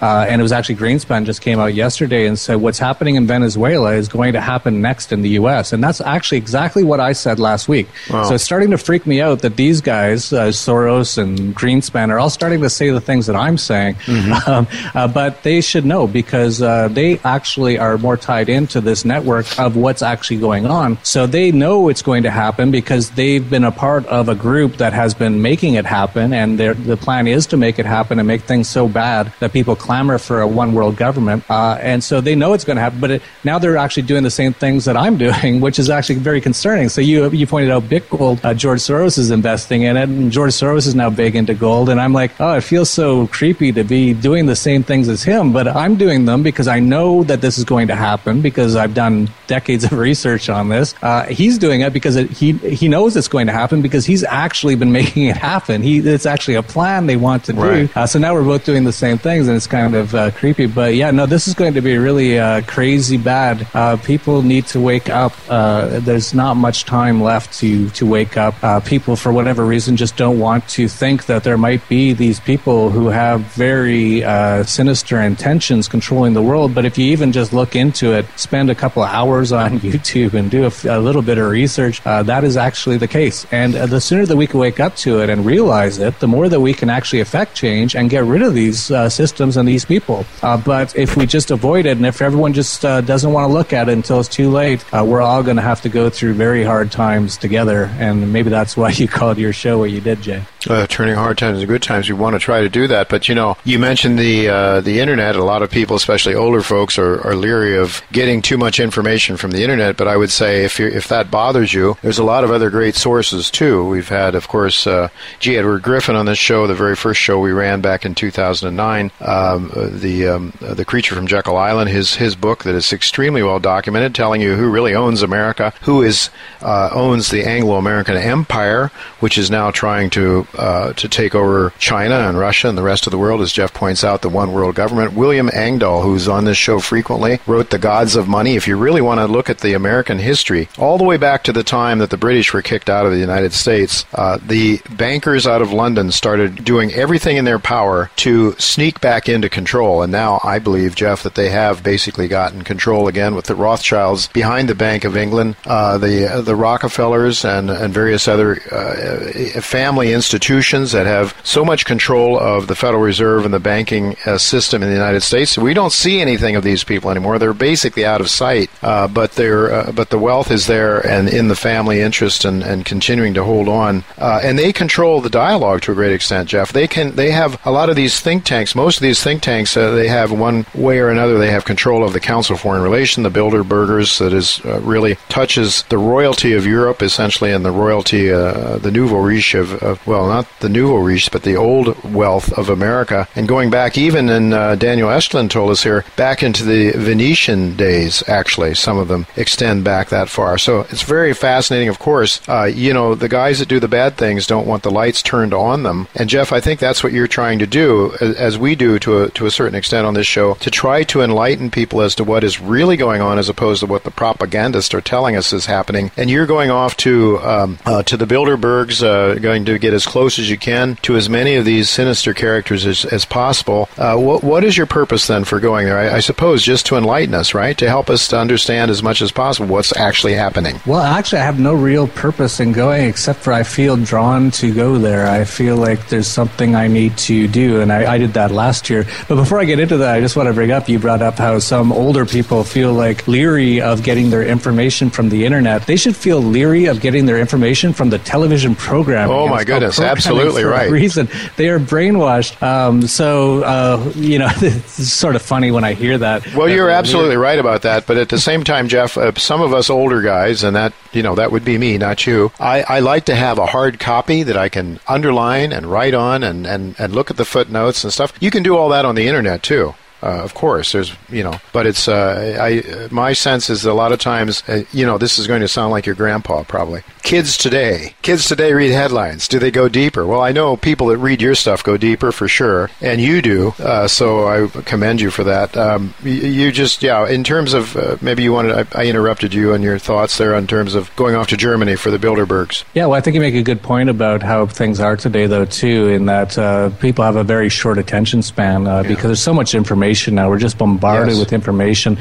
Uh, 0.01 0.27
and 0.29 0.41
it 0.41 0.43
was 0.43 0.53
actually 0.53 0.77
Greenspan 0.77 1.27
just 1.27 1.43
came 1.43 1.59
out 1.59 1.75
yesterday 1.75 2.27
and 2.27 2.39
said 2.39 2.57
what's 2.57 2.79
happening 2.79 3.17
in 3.17 3.27
Venezuela 3.27 3.93
is 3.95 4.09
going 4.09 4.33
to 4.33 4.41
happen 4.41 4.81
next 4.81 5.13
in 5.13 5.23
the 5.23 5.31
U.S. 5.41 5.73
And 5.73 5.85
that's 5.85 6.01
actually 6.01 6.39
exactly 6.39 6.85
what 6.85 7.01
I 7.01 7.13
said 7.13 7.39
last 7.39 7.69
week. 7.69 7.89
Wow. 8.11 8.25
So 8.25 8.35
it's 8.35 8.45
starting 8.45 8.71
to 8.71 8.79
freak 8.79 9.07
me 9.07 9.21
out 9.21 9.41
that 9.41 9.57
these 9.57 9.81
guys, 9.81 10.33
uh, 10.33 10.49
Soros 10.49 11.19
and 11.19 11.55
Greenspan, 11.55 12.09
are 12.11 12.19
all 12.19 12.31
starting 12.31 12.63
to 12.63 12.71
say 12.71 12.91
the 12.91 13.01
things 13.01 13.27
that 13.27 13.37
I'm 13.37 13.59
saying. 13.59 13.95
Mm-hmm. 13.95 14.29
Um, 14.49 14.67
uh, 14.95 15.09
but 15.09 15.43
they 15.43 15.61
should 15.61 15.85
know 15.85 16.07
because 16.07 16.63
uh, 16.63 16.89
they 16.89 17.19
actually 17.19 17.77
are 17.77 17.99
more 17.99 18.17
tied 18.17 18.49
into 18.49 18.81
this 18.81 19.05
network 19.05 19.59
of 19.59 19.77
what's 19.77 20.01
actually 20.01 20.39
going 20.39 20.65
on. 20.65 20.97
So 21.03 21.27
they 21.27 21.51
know 21.51 21.89
it's 21.89 22.03
going 22.03 22.23
to 22.23 22.31
happen 22.31 22.71
because 22.71 23.11
they've 23.19 23.51
been 23.51 23.65
a 23.65 23.73
part 23.73 24.07
of 24.07 24.29
a 24.29 24.35
group 24.35 24.77
that 24.77 24.93
has 24.93 25.13
been 25.13 25.43
making 25.43 25.75
it 25.75 25.85
happen. 25.85 26.33
And 26.33 26.59
the 26.59 26.97
plan 26.97 27.27
is 27.27 27.47
to 27.49 27.57
make 27.57 27.79
it 27.79 27.85
happen 27.87 28.19
and 28.21 28.29
make 28.29 28.43
things 28.43 28.71
so 28.71 28.87
bad 28.89 29.33
that 29.41 29.53
people 29.53 29.75
clamor 29.75 30.19
for 30.19 30.41
a 30.41 30.47
one 30.47 30.73
world 30.73 30.97
government. 30.97 31.45
Uh, 31.51 31.77
and 31.81 32.03
so 32.03 32.21
they 32.21 32.37
know 32.37 32.53
it's 32.53 32.65
going 32.65 32.77
to 32.77 32.81
happen. 32.81 33.01
But 33.01 33.11
it, 33.11 33.23
now 33.43 33.59
they're 33.59 33.77
actually 33.77 34.05
doing 34.05 34.23
the 34.23 34.31
same 34.31 34.53
things 34.53 34.85
that 34.85 34.97
I'm 34.97 35.19
doing, 35.27 35.61
which 35.61 35.79
is 35.81 35.91
actually 35.91 36.21
very 36.21 36.41
concerning. 36.41 36.89
So 36.89 37.01
you, 37.01 37.29
you 37.31 37.47
pointed 37.47 37.71
out 37.73 37.83
Bitgold, 37.85 38.45
uh, 38.45 38.55
George 38.55 38.81
Soros 38.81 39.19
is 39.19 39.33
investing 39.33 39.83
in 39.83 39.97
it, 39.97 40.09
and 40.09 40.31
George 40.31 40.53
Soros 40.53 40.87
is 40.87 40.95
now 40.95 41.11
big 41.11 41.35
into 41.35 41.55
gold. 41.55 41.89
And 41.89 42.01
I'm 42.01 42.13
like, 42.13 42.31
oh, 42.41 42.55
it 42.55 42.63
feels 42.63 42.89
so 42.89 43.27
creepy 43.27 43.73
to 43.73 43.83
be 43.83 44.15
doing 44.15 44.47
the 44.47 44.57
same 44.57 44.85
things 44.85 45.09
as 45.09 45.25
him, 45.25 45.53
but 45.53 45.67
I'm 45.67 45.97
doing 45.97 46.25
them 46.25 46.45
because 46.45 46.69
I 46.69 46.79
know 46.79 47.25
that 47.25 47.41
this 47.41 47.59
is 47.59 47.65
going 47.65 47.89
to 47.89 47.97
happen 47.97 48.43
because 48.43 48.77
I've 48.77 48.95
done 48.95 49.29
decades 49.49 49.83
of 49.85 49.93
research 50.09 50.49
on 50.49 50.69
this. 50.69 50.95
Uh, 51.03 51.25
he's 51.25 51.59
doing 51.59 51.81
it 51.81 51.93
because 51.93 52.15
it, 52.15 52.31
he 52.31 52.53
he 52.53 52.89
knows 52.89 53.08
it's 53.17 53.29
going 53.29 53.47
to 53.47 53.53
happen 53.53 53.83
because 53.83 54.07
he's 54.07 54.25
actually 54.25 54.75
been 54.75 54.93
making 55.01 55.27
it 55.27 55.37
happen. 55.37 55.83
He 55.83 55.99
it's 55.99 56.27
actually 56.27 56.55
a 56.55 56.63
plan 56.63 57.07
they 57.07 57.17
want 57.17 57.45
to 57.45 57.53
do. 57.53 57.89
Uh, 57.95 58.07
so 58.07 58.19
now 58.19 58.35
we're 58.35 58.45
both 58.45 58.65
doing 58.65 58.85
the 58.85 58.93
same 58.93 59.19
things, 59.19 59.49
and 59.49 59.57
it's 59.57 59.67
kind 59.67 59.95
of 59.95 60.15
uh, 60.15 60.31
creepy. 60.33 60.67
But 60.67 60.95
yeah, 60.95 61.11
no, 61.11 61.27
this 61.27 61.49
is 61.49 61.55
going 61.55 61.75
to 61.75 61.81
be 61.81 61.97
really 61.97 62.39
uh, 62.39 62.63
crazy 62.63 63.17
bad. 63.17 63.67
Uh, 63.75 63.97
people 63.97 64.43
need 64.43 64.67
to 64.69 64.81
wake 64.81 65.09
up. 65.09 65.33
Uh, 65.49 66.01
there's 66.01 66.35
not 66.35 66.55
much 66.55 66.85
time 66.85 67.23
left 67.23 67.59
to 67.61 67.89
to 67.91 68.07
wake 68.07 68.37
up. 68.37 68.85
people, 68.85 69.17
for 69.17 69.33
whatever 69.33 69.65
reason, 69.65 69.97
just 69.97 70.17
don't 70.17 70.39
want 70.39 70.69
to 70.69 70.89
think 70.89 71.27
that 71.27 71.45
there 71.45 71.59
might 71.59 71.87
be 71.89 72.13
these 72.13 72.41
people 72.41 72.91
who 72.91 73.09
have 73.09 73.41
very 73.41 74.21
sinister 74.65 75.21
intentions 75.21 75.89
controlling 75.89 76.35
the 76.35 76.43
world. 76.43 76.75
But 76.75 76.85
if 76.85 76.99
you 76.99 77.07
even 77.07 77.33
just 77.33 77.53
look 77.53 77.75
into 77.75 78.13
it, 78.13 78.27
spend 78.37 78.71
a 78.71 78.75
couple 78.75 79.03
of 79.03 79.11
hours 79.11 79.53
on 79.53 79.81
YouTube 79.81 80.35
and 80.35 80.51
do 80.51 80.65
a, 80.65 80.99
a 80.99 81.01
little 81.01 81.23
bit 81.23 81.39
of 81.39 81.51
research, 81.51 82.05
uh, 82.05 82.23
that 82.25 82.45
is 82.45 82.57
actually 82.57 82.98
the 82.99 83.09
case. 83.09 83.47
And 83.51 83.75
uh, 83.75 83.87
the 83.87 84.01
sooner 84.01 84.27
that 84.27 84.37
we 84.37 84.47
can 84.47 84.61
wake 84.61 84.81
up 84.81 84.97
to 84.97 85.21
it 85.21 85.31
and 85.31 85.45
realize 85.45 85.99
it, 85.99 86.19
the 86.21 86.29
more 86.29 86.49
that 86.49 86.61
we 86.61 86.73
can 86.75 86.91
actually 86.91 87.21
affect 87.21 87.55
change 87.55 87.95
and 87.95 88.11
get 88.11 88.25
rid 88.25 88.43
of 88.43 88.55
these 88.55 88.91
uh, 88.91 89.09
systems 89.09 89.57
and 89.57 89.69
these 89.69 89.85
people. 89.85 90.25
Uh, 90.43 90.57
but 90.57 90.95
if 90.97 91.17
we 91.17 91.27
just 91.27 91.51
avoid 91.51 91.87
it 91.87 91.97
and 91.97 92.07
if 92.07 92.21
everyone 92.23 92.53
just 92.53 92.85
uh, 92.85 93.01
doesn't 93.01 93.33
want 93.33 93.49
to 93.49 93.53
look 93.53 93.73
at 93.73 93.89
it 93.89 93.93
until 93.93 94.21
it's 94.21 94.29
too 94.29 94.51
late, 94.51 94.85
uh, 94.93 95.05
we're 95.05 95.23
all 95.23 95.43
going 95.43 95.57
to 95.57 95.63
have 95.63 95.81
to 95.83 95.89
go 95.89 96.11
through 96.11 96.35
very 96.35 96.65
hard 96.65 96.91
times 96.91 97.37
together. 97.37 97.91
And 97.99 98.33
maybe 98.33 98.51
that's 98.51 98.77
why 98.77 98.91
you 98.91 99.09
called 99.19 99.39
your 99.39 99.53
show 99.53 99.79
what 99.79 99.91
you 99.91 100.01
did, 100.01 100.23
Jay. 100.23 100.43
turning 100.89 101.15
hard 101.15 101.39
times 101.39 101.59
into 101.59 101.67
good 101.67 101.83
times. 101.83 102.09
We 102.09 102.15
want 102.15 102.35
to 102.35 102.41
try 102.41 102.61
to 102.61 102.69
do 102.69 102.87
that. 102.89 103.09
But, 103.09 103.29
you 103.29 103.35
know, 103.35 103.57
you 103.65 103.79
mentioned 103.79 104.19
the, 104.19 104.81
the 104.85 105.01
internet. 105.01 105.37
A 105.37 105.45
lot 105.45 105.63
of 105.63 105.71
people, 105.71 105.97
especially 105.97 106.35
older 106.35 106.63
folks, 106.63 106.99
are, 106.99 107.21
are 107.27 107.35
leery 107.35 107.77
of 107.77 108.03
getting 108.13 108.43
too 108.43 108.59
much 108.59 108.81
information 108.81 109.37
from 109.37 109.53
the 109.53 109.63
internet. 109.63 109.97
But 109.97 110.09
I 110.09 110.17
would 110.17 110.31
say 110.31 110.65
if, 110.65 110.81
if 110.81 111.09
that 111.09 111.31
bothers 111.31 111.73
you, 111.73 111.97
there's 112.03 112.19
a 112.19 112.25
lot 112.25 112.45
of 112.45 112.51
other 112.51 112.71
great 112.71 112.88
sources, 112.95 113.51
too. 113.51 113.85
We've 113.87 114.09
had, 114.09 114.35
of 114.35 114.49
course, 114.49 114.87
uh, 114.87 115.09
G. 115.39 115.57
Edward 115.57 115.83
Griffin 115.83 116.17
on 116.17 116.27
this 116.27 116.39
show, 116.39 116.67
the 116.67 116.75
very 116.75 116.97
first 116.97 117.21
show 117.21 117.39
we 117.39 117.53
ran 117.53 117.81
back 117.81 118.05
in 118.05 118.15
2009. 118.15 119.11
Um, 119.21 119.73
uh, 119.75 119.89
the 119.91 120.29
um, 120.29 120.53
uh, 120.61 120.75
the 120.75 120.85
creature 120.85 121.15
from 121.15 121.27
Jekyll 121.27 121.57
Island, 121.57 121.91
his 121.91 122.17
his 122.17 122.35
book 122.35 122.65
that 122.65 122.75
is 122.75 122.93
extremely 122.93 123.43
well 123.43 123.61
documented, 123.61 124.15
telling 124.15 124.41
you 124.41 124.55
who 124.55 124.71
really 124.71 124.95
owns 124.95 125.23
America, 125.23 125.73
who 125.83 126.03
is 126.03 126.31
uh, 126.63 126.91
owns 126.93 127.31
the 127.31 127.45
Anglo-American 127.45 128.17
Empire, 128.17 128.91
which 129.21 129.39
is 129.39 129.51
now 129.51 129.71
trying 129.71 130.11
to 130.11 130.47
uh, 130.57 130.93
to 130.95 131.09
take 131.09 131.35
over 131.35 131.73
China 131.79 132.15
and 132.15 132.39
Russia 132.39 132.69
and 132.69 132.79
the 132.79 132.83
rest 132.83 133.07
of 133.07 133.11
the 133.11 133.19
world, 133.19 133.41
as 133.41 133.53
Jeff 133.53 133.75
points 133.75 134.05
out, 134.05 134.23
the 134.23 134.29
one 134.29 134.53
world 134.53 134.75
government. 134.75 135.15
William 135.15 135.51
Engdahl, 135.53 136.03
who's 136.03 136.29
on 136.29 136.45
this 136.45 136.57
show 136.57 136.79
frequently, 136.79 137.41
wrote 137.47 137.71
The 137.71 137.79
Gods 137.79 138.17
of 138.17 138.29
Money. 138.29 138.57
If 138.57 138.69
you 138.69 138.77
really 138.77 139.01
want 139.01 139.21
to 139.21 139.27
look 139.27 139.51
at 139.51 139.59
the 139.59 139.75
American 139.75 140.19
history, 140.19 140.69
all 140.79 140.99
the 140.99 141.05
way 141.05 141.17
back 141.17 141.45
to 141.45 141.53
the 141.53 141.65
time 141.65 141.99
that 141.99 142.11
the 142.11 142.17
British 142.17 142.53
were 142.53 142.63
kicked 142.63 142.78
out 142.87 143.07
of 143.07 143.13
the 143.13 143.19
United 143.19 143.53
States, 143.53 144.05
uh, 144.15 144.39
the 144.45 144.81
bankers 144.91 145.47
out 145.47 145.63
of 145.63 145.73
London 145.73 146.13
started 146.13 146.65
doing 146.65 146.93
everything 146.93 147.37
in 147.37 147.45
their 147.45 147.59
power 147.59 148.11
to 148.17 148.53
sneak 148.59 149.01
back 149.01 149.29
into 149.29 149.49
control. 149.49 150.03
And 150.03 150.13
now 150.13 150.41
I 150.45 150.59
believe, 150.59 150.95
Jeff, 150.95 151.23
that 151.23 151.35
they 151.35 151.49
have 151.49 151.83
basically 151.83 152.29
gotten 152.29 152.63
control 152.63 153.09
again 153.09 153.35
with 153.35 153.47
the 153.47 153.55
Rothschilds 153.55 154.29
behind 154.29 154.69
the 154.69 154.75
Bank 154.75 155.05
of 155.05 155.17
England, 155.17 155.57
uh, 155.65 155.99
the 155.99 156.31
uh, 156.31 156.41
the 156.43 156.57
Rockefellers, 156.57 157.45
and 157.45 157.71
and 157.71 157.95
various 157.95 158.29
other 158.29 158.61
uh, 158.71 159.61
family 159.61 160.13
institutions 160.13 160.93
that 160.93 161.07
have 161.07 161.35
so 161.43 161.65
much 161.65 161.85
control 161.87 162.39
of 162.39 162.67
the 162.67 162.75
Federal 162.75 163.03
Reserve 163.03 163.45
and 163.45 163.55
the 163.55 163.61
banking 163.61 164.17
uh, 164.27 164.37
system 164.37 164.83
in 164.83 164.89
the 164.89 164.95
United 164.95 165.23
States. 165.23 165.57
We 165.57 165.75
don't 165.75 165.93
see 165.93 166.21
anything 166.21 166.57
of 166.57 166.65
these 166.65 166.85
people 166.85 167.11
anymore. 167.11 167.39
They're 167.39 167.53
basically 167.53 168.05
out 168.05 168.21
of 168.21 168.29
sight, 168.29 168.71
uh, 168.83 169.09
but 169.09 169.33
they're 169.33 169.93
but 169.93 170.11
the 170.11 170.19
wealth 170.19 170.51
is 170.51 170.67
there 170.67 170.99
and 171.07 171.29
in 171.29 171.49
the 171.49 171.57
family 171.57 172.01
interest 172.01 172.45
and, 172.45 172.63
and 172.69 172.85
continuing 172.85 173.35
to 173.35 173.45
hold 173.45 173.69
on. 173.69 174.05
and 174.19 174.59
they 174.59 174.73
control 174.73 175.21
the 175.21 175.31
dialogue 175.31 175.81
to 175.83 175.93
a 175.93 175.95
great 175.95 176.13
extent, 176.13 176.49
Jeff. 176.49 176.73
They 176.73 176.87
can 176.87 177.17
they 177.17 177.31
have 177.31 177.59
a 177.65 177.71
lot 177.71 177.91
of 177.91 177.97
these 177.97 178.21
think 178.21 178.45
tanks. 178.45 178.75
Most 178.75 178.99
of 178.99 179.03
these 179.03 179.23
think 179.23 179.43
tanks, 179.43 179.77
uh, 179.77 179.91
they 179.93 180.09
have 180.09 180.31
one 180.31 180.67
way 180.75 180.99
or 180.99 181.09
another, 181.09 181.39
they 181.39 181.51
have 181.51 181.65
control 181.65 182.05
of 182.05 182.13
the 182.13 182.21
Council 182.21 182.55
of 182.55 182.61
Foreign 182.61 182.83
Relations, 182.83 183.25
the 183.25 183.31
Bilderbergers, 183.31 184.19
that 184.19 184.33
is 184.33 184.61
uh, 184.65 184.81
really 184.81 185.17
touches 185.29 185.83
the 185.85 185.99
royalty 185.99 186.53
of 186.55 186.67
Europe 186.67 187.03
essentially, 187.03 187.53
and 187.53 187.65
the 187.65 187.71
royalty, 187.71 188.33
uh, 188.33 188.79
the 188.79 188.91
nouveau 188.91 189.19
riche 189.19 189.55
of, 189.55 189.75
of, 189.83 190.05
well, 190.07 190.27
not 190.29 190.47
the 190.61 190.69
nouveau 190.69 190.97
riche, 190.97 191.31
but 191.31 191.43
the 191.43 191.57
old 191.57 192.03
wealth 192.05 192.53
of 192.53 192.69
America. 192.69 193.29
And 193.35 193.49
going 193.49 193.71
back, 193.71 193.97
even 193.97 194.29
and 194.29 194.55
uh, 194.55 194.77
Daniel 194.77 195.09
Estulin 195.09 195.51
told 195.51 195.71
us 195.71 195.83
here, 195.83 196.05
back 196.17 196.43
into 196.43 196.65
the 196.65 196.93
Venetian 196.93 197.77
days. 197.77 198.23
Actually, 198.29 198.75
some 198.75 198.99
of 198.99 199.09
them 199.09 199.27
extend 199.37 199.85
back 199.85 200.09
that 200.09 200.29
far. 200.29 200.59
So 200.59 200.81
it's 200.91 201.03
very 201.03 201.35
fascinating. 201.35 201.89
Of 201.89 201.99
course, 201.99 202.47
uh, 202.49 202.65
you 202.65 202.93
know 202.93 203.15
the 203.15 203.29
guys 203.29 203.59
that 203.59 203.69
do 203.69 203.81
the 203.81 203.89
bad 203.89 204.17
things 204.17 204.47
don't 204.47 204.67
want 204.67 204.83
the 204.83 204.91
lights 204.91 205.23
turned 205.23 205.53
on 205.53 205.83
them. 205.83 206.09
And 206.15 206.29
Jeff, 206.29 206.53
I 206.53 206.61
think 206.61 206.81
that's 206.81 207.03
what 207.05 207.13
you're 207.13 207.27
trying 207.29 207.59
to 207.59 207.67
do, 207.67 208.17
as 208.21 208.59
we 208.59 208.75
do 208.75 208.99
to 209.01 209.25
a, 209.25 209.31
to 209.31 209.47
a 209.47 209.51
certain 209.51 209.75
extent 209.75 210.07
on 210.07 210.15
this 210.15 210.27
show, 210.27 210.55
to 210.55 210.71
try 210.71 211.05
to 211.05 211.21
enlighten 211.21 211.71
people 211.71 212.01
as 212.01 212.15
to 212.17 212.25
what 212.25 212.45
is 212.45 212.61
really 212.61 212.97
going 212.97 213.21
on, 213.21 213.39
as 213.39 213.49
opposed 213.49 213.81
to 213.81 213.87
what 213.87 214.05
the 214.05 214.11
propagandists 214.11 214.95
are 214.95 215.01
telling 215.01 215.37
us 215.37 215.53
is 215.53 215.67
happening. 215.67 216.11
And 216.17 216.31
you're 216.31 216.47
going 216.47 216.71
off 216.71 216.97
to 216.99 217.39
um, 217.41 217.79
uh, 217.85 218.03
to 218.05 218.17
the 218.17 218.27
Bilderbergs, 218.27 219.03
uh, 219.03 219.39
going 219.39 219.65
to 219.67 219.79
get 219.79 219.93
as 219.93 220.07
close 220.07 220.39
as 220.39 220.51
you 220.51 220.59
can 220.59 220.97
to 221.03 221.17
as 221.17 221.29
many 221.29 221.57
of 221.57 221.65
these 221.65 221.91
sinister 221.91 222.33
characters 222.35 222.87
as, 222.87 223.05
as 223.05 223.25
possible. 223.25 223.89
Uh, 223.99 224.17
what 224.17 224.43
what 224.43 224.65
is 224.65 224.77
your 224.77 224.87
purpose 224.87 225.27
then 225.27 225.45
for 225.45 225.61
going 225.61 225.87
there? 225.87 225.99
I, 225.99 226.17
I 226.17 226.21
suppose 226.21 226.63
just 226.63 226.87
to 226.87 226.97
enlighten 226.97 227.35
us, 227.35 227.55
right? 227.55 227.77
To 227.79 227.89
help 227.89 228.09
us 228.09 228.29
to 228.29 228.39
understand 228.39 228.91
as 228.91 229.03
much 229.03 229.21
as 229.21 229.33
possible 229.33 229.69
what's 229.69 229.95
actually 229.97 230.35
happening. 230.35 230.81
Well, 230.87 231.03
actually, 231.03 231.41
I 231.41 231.45
have 231.45 231.61
no 231.61 231.75
real 231.75 232.09
purpose 232.09 232.38
in 232.39 232.71
going 232.71 233.09
except 233.09 233.41
for 233.41 233.53
I 233.53 233.65
feel 233.65 233.97
drawn 233.97 234.53
to 234.53 234.73
go 234.73 234.97
there. 234.97 235.27
I 235.27 235.45
feel 235.45 235.77
like 235.77 236.09
there's 236.09 236.29
something 236.29 236.77
I 236.77 236.87
need 236.87 237.19
to 237.19 237.49
do, 237.49 237.81
and 237.81 237.93
I, 237.93 238.15
I, 238.15 238.19
did 238.19 238.35
that 238.35 238.53
last 238.53 238.89
year. 238.89 239.07
But 239.27 239.35
before 239.35 239.59
I 239.59 239.65
get 239.65 239.81
into 239.81 239.97
that, 239.97 240.15
I 240.15 240.21
just 240.21 240.37
want 240.37 240.47
to 240.47 240.53
bring 240.53 240.71
up 240.71 240.89
you 240.89 241.01
brought 241.01 241.21
up 241.21 241.37
how 241.37 241.59
some 241.59 241.91
older 241.91 242.25
people 242.25 242.63
feel 242.63 242.93
like 242.93 243.27
leery 243.27 243.81
of 243.81 244.05
getting 244.05 244.31
their 244.31 244.47
information 244.47 245.11
from 245.11 245.31
the 245.31 245.45
internet. 245.45 245.87
They 245.87 245.97
should 245.97 246.15
feel 246.15 246.41
leery 246.41 246.85
of 246.87 247.01
getting 247.01 247.27
their 247.27 247.39
information 247.39 247.93
from 247.93 248.11
the 248.11 248.19
television 248.19 248.77
program. 248.77 249.31
Oh 249.31 249.49
my 249.49 249.65
goodness, 249.65 249.99
absolutely 249.99 250.63
right. 250.63 250.91
reason 250.91 251.29
they 251.57 251.69
are 251.71 251.81
brainwashed. 251.81 252.63
Um, 252.63 253.03
so 253.03 253.65
uh, 253.65 254.13
you 254.15 254.39
know, 254.39 254.49
it's 254.57 255.13
sort 255.13 255.35
of 255.35 255.43
funny 255.43 255.73
when 255.73 255.83
I 255.83 255.95
hear 255.95 256.19
that. 256.19 256.47
Well, 256.55 256.69
that 256.69 256.75
you're 256.75 256.91
absolutely 256.91 257.37
weird. 257.37 257.41
right 257.41 257.59
about 257.59 257.83
that. 257.83 258.07
But 258.07 258.17
at 258.17 258.29
the 258.29 258.39
same 258.39 258.63
time, 258.63 258.87
Jeff, 258.87 259.19
uh, 259.19 259.33
some 259.35 259.61
of 259.61 259.75
us 259.75 259.91
older 259.91 260.23
guys, 260.23 260.63
and 260.63 260.77
that 260.77 260.93
you 261.13 261.23
know 261.23 261.35
that 261.35 261.51
would 261.51 261.65
be 261.65 261.79
me, 261.79 261.99
not 261.99 262.27
you. 262.27 262.28
I, 262.59 262.83
I 262.83 262.99
like 263.01 263.25
to 263.27 263.35
have 263.35 263.59
a 263.59 263.67
hard 263.67 263.99
copy 263.99 264.43
that 264.43 264.57
I 264.57 264.69
can 264.69 265.01
underline 265.09 265.73
and 265.73 265.87
write 265.87 266.15
on 266.15 266.43
and, 266.43 266.67
and, 266.67 266.95
and 266.99 267.15
look 267.15 267.31
at 267.31 267.37
the 267.37 267.45
footnotes 267.45 268.05
and 268.05 268.13
stuff. 268.13 268.33
You 268.41 268.51
can 268.51 268.63
do 268.63 268.77
all 268.77 268.89
that 268.91 269.05
on 269.05 269.15
the 269.15 269.27
internet 269.27 269.63
too. 269.63 269.95
Uh, 270.23 270.43
of 270.43 270.55
course, 270.55 270.93
there's 270.93 271.15
you 271.29 271.45
know, 271.45 271.55
but 271.73 271.87
it's 271.87 272.09
uh, 272.09 272.59
I 272.61 273.09
my 273.13 273.33
sense 273.33 273.71
is 273.71 273.85
a 273.85 273.95
lot 273.95 274.13
of 274.13 274.19
times 274.19 274.63
uh, 274.69 274.83
you 274.93 275.07
know 275.07 275.17
this 275.17 275.39
is 275.39 275.47
going 275.47 275.61
to 275.61 275.69
sound 275.69 275.93
like 275.93 276.07
your 276.07 276.15
grandpa 276.15 276.65
probably. 276.65 277.03
Kids 277.23 277.57
today, 277.57 278.15
kids 278.23 278.47
today 278.47 278.73
read 278.73 278.91
headlines. 278.91 279.47
Do 279.47 279.59
they 279.59 279.71
go 279.71 279.89
deeper? 279.89 280.27
Well, 280.27 280.41
I 280.41 280.51
know 280.51 280.77
people 280.77 281.09
that 281.09 281.19
read 281.19 281.43
your 281.43 281.55
stuff 281.55 281.85
go 281.85 281.97
deeper 281.97 282.33
for 282.33 282.49
sure, 282.49 282.91
and 283.01 283.21
you 283.21 283.43
do. 283.43 283.75
Uh, 283.79 284.09
so 284.09 284.49
I 284.49 284.69
commend 284.83 285.21
you 285.21 285.31
for 285.31 285.45
that. 285.45 285.77
Um, 285.77 286.15
you, 286.23 286.33
you, 286.33 286.73
just 286.73 287.03
yeah. 287.03 287.29
In 287.29 287.45
terms 287.45 287.75
of 287.75 287.97
uh, 287.97 288.17
maybe 288.21 288.43
you 288.43 288.53
wanted, 288.53 288.73
I, 288.73 289.03
I, 289.03 289.07
interrupted 289.07 289.55
you 289.55 289.75
on 289.75 289.83
your 289.83 289.99
thoughts 289.99 290.39
there 290.39 290.55
in 290.55 290.67
terms 290.67 290.95
of 290.95 291.15
going 291.17 291.35
off 291.35 291.49
to 291.49 291.57
Germany 291.57 291.97
for 291.97 292.11
the 292.11 292.19
Bilderbergs. 292.19 292.85
Yeah, 292.95 293.07
well, 293.07 293.15
I 293.15 293.21
think 293.21 293.35
you 293.35 293.41
make 293.41 293.55
a 293.55 293.63
good 293.63 293.83
point 293.83 294.09
about 294.09 294.43
how 294.43 294.67
things 294.67 294.99
are 294.99 295.17
today, 295.17 295.47
though, 295.47 295.65
too, 295.65 296.09
in 296.09 296.27
that 296.27 296.57
uh, 296.57 296.91
people 297.01 297.25
have 297.25 297.37
a 297.37 297.45
very 297.45 297.69
short 297.69 297.99
attention 297.99 298.43
span 298.43 298.87
yeah. 298.87 299.03
because 299.03 299.25
there's 299.25 299.43
so 299.43 299.55
much 299.55 299.75
information 299.75 300.08
now. 300.35 300.49
We're 300.49 300.59
just 300.59 300.79
bombarded 300.79 301.35
yes. 301.35 301.41
with 301.41 301.53
information. 301.53 302.19